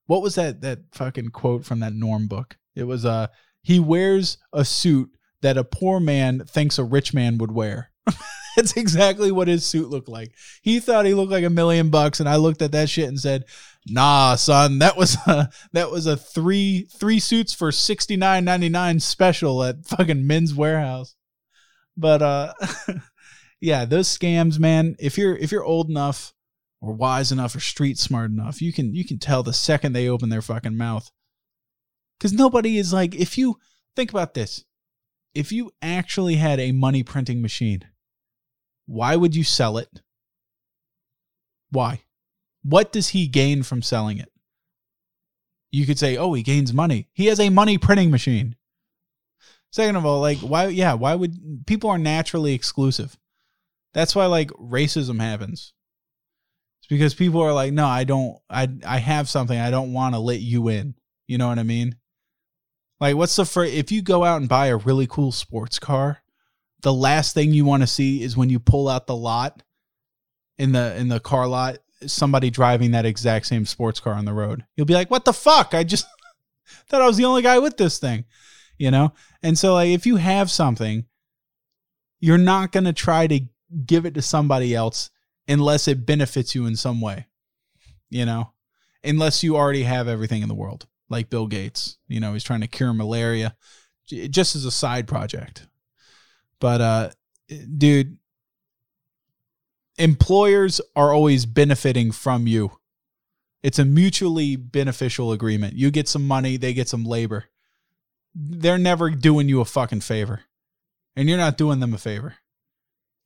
What 0.06 0.22
was 0.22 0.36
that 0.36 0.62
that 0.62 0.80
fucking 0.94 1.30
quote 1.30 1.66
from 1.66 1.80
that 1.82 1.94
Norm 1.94 2.28
book? 2.28 2.58
It 2.76 2.86
was 2.86 3.06
uh 3.06 3.28
He 3.62 3.80
wears 3.80 4.38
a 4.54 4.64
suit 4.64 5.10
that 5.42 5.58
a 5.58 5.64
poor 5.64 6.00
man 6.00 6.46
thinks 6.46 6.78
a 6.78 6.84
rich 6.84 7.14
man 7.14 7.38
would 7.38 7.52
wear. 7.52 7.92
That's 8.56 8.76
exactly 8.76 9.32
what 9.32 9.48
his 9.48 9.66
suit 9.66 9.90
looked 9.90 10.10
like. 10.10 10.34
He 10.62 10.80
thought 10.80 11.06
he 11.06 11.14
looked 11.14 11.32
like 11.32 11.44
a 11.44 11.50
million 11.50 11.90
bucks, 11.90 12.20
and 12.20 12.28
I 12.28 12.38
looked 12.38 12.64
at 12.64 12.72
that 12.72 12.90
shit 12.90 13.08
and 13.08 13.20
said, 13.20 13.46
"Nah, 13.90 14.36
son, 14.36 14.80
that 14.80 14.98
was 14.98 15.16
a 15.28 15.50
that 15.74 15.92
was 15.92 16.06
a 16.06 16.18
three 16.18 16.88
three 17.00 17.20
suits 17.20 17.54
for 17.54 17.72
sixty 17.72 18.16
nine 18.18 18.46
ninety 18.46 18.70
nine 18.70 19.00
special 19.00 19.64
at 19.64 19.86
fucking 19.86 20.26
Men's 20.26 20.54
Wearhouse." 20.54 21.16
But 21.96 22.22
uh, 22.22 22.54
yeah, 23.62 23.86
those 23.86 24.16
scams, 24.16 24.60
man. 24.60 24.96
If 25.00 25.18
you're 25.18 25.36
if 25.36 25.52
you're 25.52 25.64
old 25.64 25.90
enough 25.90 26.34
or 26.82 26.94
wise 26.94 27.32
enough 27.32 27.56
or 27.56 27.60
street 27.60 27.98
smart 27.98 28.32
enough, 28.32 28.62
you 28.62 28.72
can 28.72 28.94
you 28.94 29.06
can 29.06 29.20
tell 29.20 29.44
the 29.44 29.54
second 29.54 29.94
they 29.94 30.08
open 30.08 30.30
their 30.30 30.42
fucking 30.42 30.78
mouth. 30.78 31.10
Cuz 32.20 32.34
nobody 32.34 32.78
is 32.78 32.94
like 32.94 33.16
if 33.16 33.38
you 33.38 33.58
think 33.96 34.12
about 34.12 34.34
this. 34.34 34.64
If 35.34 35.52
you 35.52 35.72
actually 35.84 36.38
had 36.38 36.60
a 36.60 36.72
money 36.72 37.04
printing 37.04 37.44
machine, 37.44 37.82
why 38.88 39.16
would 39.16 39.36
you 39.36 39.44
sell 39.44 39.78
it? 39.78 40.02
Why? 41.70 42.04
What 42.68 42.92
does 42.92 43.10
he 43.10 43.28
gain 43.28 43.64
from 43.64 43.82
selling 43.82 44.18
it? 44.18 44.30
You 45.72 45.86
could 45.86 45.98
say, 45.98 46.18
"Oh, 46.18 46.34
he 46.34 46.44
gains 46.44 46.74
money. 46.74 47.08
He 47.14 47.28
has 47.28 47.40
a 47.40 47.50
money 47.50 47.78
printing 47.78 48.12
machine." 48.12 48.58
Second 49.72 49.96
of 49.96 50.06
all, 50.06 50.20
like 50.20 50.40
why 50.40 50.68
yeah, 50.68 50.94
why 50.94 51.16
would 51.16 51.66
people 51.66 51.90
are 51.90 51.98
naturally 51.98 52.54
exclusive. 52.54 53.18
That's 53.94 54.16
why 54.16 54.26
like 54.26 54.50
racism 54.52 55.22
happens. 55.22 55.74
It's 56.80 56.88
because 56.88 57.14
people 57.14 57.42
are 57.42 57.54
like, 57.54 57.72
"No, 57.72 57.86
I 57.86 58.04
don't 58.04 58.38
I 58.50 58.68
I 58.86 58.98
have 58.98 59.30
something. 59.30 59.58
I 59.58 59.72
don't 59.72 59.94
want 59.94 60.16
to 60.16 60.20
let 60.20 60.42
you 60.42 60.68
in." 60.68 60.96
You 61.26 61.38
know 61.38 61.48
what 61.48 61.60
I 61.60 61.64
mean? 61.64 61.96
Like 63.00 63.16
what's 63.16 63.36
the 63.38 63.46
first 63.46 63.74
if 63.74 63.94
you 63.94 64.02
go 64.02 64.26
out 64.26 64.42
and 64.42 64.50
buy 64.50 64.68
a 64.68 64.78
really 64.78 65.08
cool 65.08 65.32
sports 65.32 65.80
car, 65.80 66.22
the 66.82 66.94
last 66.94 67.34
thing 67.34 67.54
you 67.54 67.64
want 67.64 67.84
to 67.84 67.88
see 67.88 68.22
is 68.22 68.36
when 68.36 68.50
you 68.50 68.60
pull 68.60 68.90
out 68.90 69.08
the 69.08 69.16
lot 69.16 69.64
in 70.58 70.74
the 70.74 70.98
in 70.98 71.08
the 71.08 71.22
car 71.22 71.48
lot 71.48 71.78
somebody 72.06 72.50
driving 72.50 72.92
that 72.92 73.06
exact 73.06 73.48
same 73.48 73.66
sports 73.66 74.00
car 74.00 74.14
on 74.14 74.26
the 74.26 74.34
road. 74.34 74.66
You'll 74.76 74.86
be 74.86 74.94
like, 74.94 75.10
"What 75.10 75.26
the 75.26 75.34
fuck? 75.34 75.74
I 75.74 75.84
just 75.84 76.06
thought 76.88 77.02
I 77.02 77.08
was 77.08 77.18
the 77.18 77.26
only 77.26 77.42
guy 77.42 77.60
with 77.60 77.78
this 77.78 78.00
thing." 78.00 78.26
You 78.78 78.92
know? 78.92 79.14
And 79.42 79.58
so 79.58 79.74
like 79.74 79.90
if 79.90 80.06
you 80.06 80.18
have 80.18 80.52
something, 80.52 81.06
you're 82.20 82.38
not 82.38 82.72
going 82.72 82.84
to 82.84 82.94
try 82.94 83.28
to 83.28 83.42
give 83.86 84.06
it 84.06 84.14
to 84.14 84.22
somebody 84.22 84.76
else 84.76 85.10
unless 85.48 85.88
it 85.88 86.06
benefits 86.06 86.54
you 86.54 86.66
in 86.66 86.76
some 86.76 87.02
way. 87.02 87.28
You 88.10 88.26
know? 88.26 88.52
Unless 89.04 89.44
you 89.44 89.56
already 89.56 89.84
have 89.84 90.08
everything 90.08 90.42
in 90.42 90.48
the 90.48 90.56
world, 90.56 90.88
like 91.10 91.30
Bill 91.30 91.48
Gates. 91.48 91.98
You 92.08 92.20
know, 92.20 92.34
he's 92.34 92.44
trying 92.44 92.62
to 92.62 92.68
cure 92.68 92.94
malaria 92.94 93.56
just 94.08 94.56
as 94.56 94.66
a 94.66 94.72
side 94.72 95.08
project. 95.08 95.68
But 96.60 96.82
uh 96.82 97.10
dude, 97.78 98.18
employers 99.98 100.80
are 100.96 101.14
always 101.14 101.46
benefiting 101.46 102.12
from 102.12 102.48
you. 102.48 102.72
It's 103.64 103.80
a 103.80 103.86
mutually 103.86 104.56
beneficial 104.56 105.32
agreement. 105.32 105.74
You 105.74 105.92
get 105.92 106.08
some 106.08 106.28
money, 106.28 106.58
they 106.58 106.74
get 106.74 106.88
some 106.88 107.04
labor. 107.04 107.46
They're 108.34 108.78
never 108.78 109.10
doing 109.10 109.50
you 109.50 109.62
a 109.62 109.66
fucking 109.66 110.02
favor. 110.02 110.42
And 111.16 111.28
you're 111.28 111.38
not 111.38 111.58
doing 111.58 111.80
them 111.80 111.94
a 111.94 111.98
favor. 111.98 112.36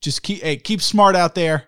Just 0.01 0.23
keep 0.23 0.41
hey, 0.41 0.57
keep 0.57 0.81
smart 0.81 1.15
out 1.15 1.35
there. 1.35 1.67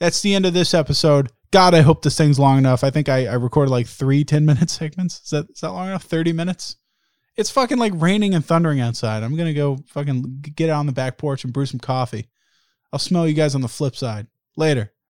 That's 0.00 0.20
the 0.20 0.34
end 0.34 0.44
of 0.44 0.54
this 0.54 0.74
episode. 0.74 1.30
God, 1.50 1.74
I 1.74 1.80
hope 1.80 2.02
this 2.02 2.18
thing's 2.18 2.38
long 2.38 2.58
enough. 2.58 2.84
I 2.84 2.90
think 2.90 3.08
I, 3.08 3.26
I 3.26 3.34
recorded 3.34 3.70
like 3.70 3.86
three 3.86 4.24
10 4.24 4.44
minute 4.44 4.68
segments. 4.70 5.22
Is 5.22 5.30
that 5.30 5.48
is 5.50 5.60
that 5.60 5.70
long 5.70 5.88
enough? 5.88 6.02
30 6.04 6.32
minutes? 6.32 6.76
It's 7.36 7.50
fucking 7.50 7.78
like 7.78 7.92
raining 7.94 8.34
and 8.34 8.44
thundering 8.44 8.80
outside. 8.80 9.22
I'm 9.22 9.36
gonna 9.36 9.54
go 9.54 9.78
fucking 9.86 10.44
get 10.56 10.68
out 10.68 10.80
on 10.80 10.86
the 10.86 10.92
back 10.92 11.16
porch 11.16 11.44
and 11.44 11.52
brew 11.52 11.66
some 11.66 11.80
coffee. 11.80 12.26
I'll 12.92 12.98
smell 12.98 13.28
you 13.28 13.34
guys 13.34 13.54
on 13.54 13.60
the 13.60 13.68
flip 13.68 13.96
side. 13.96 14.26
Later. 14.56 14.92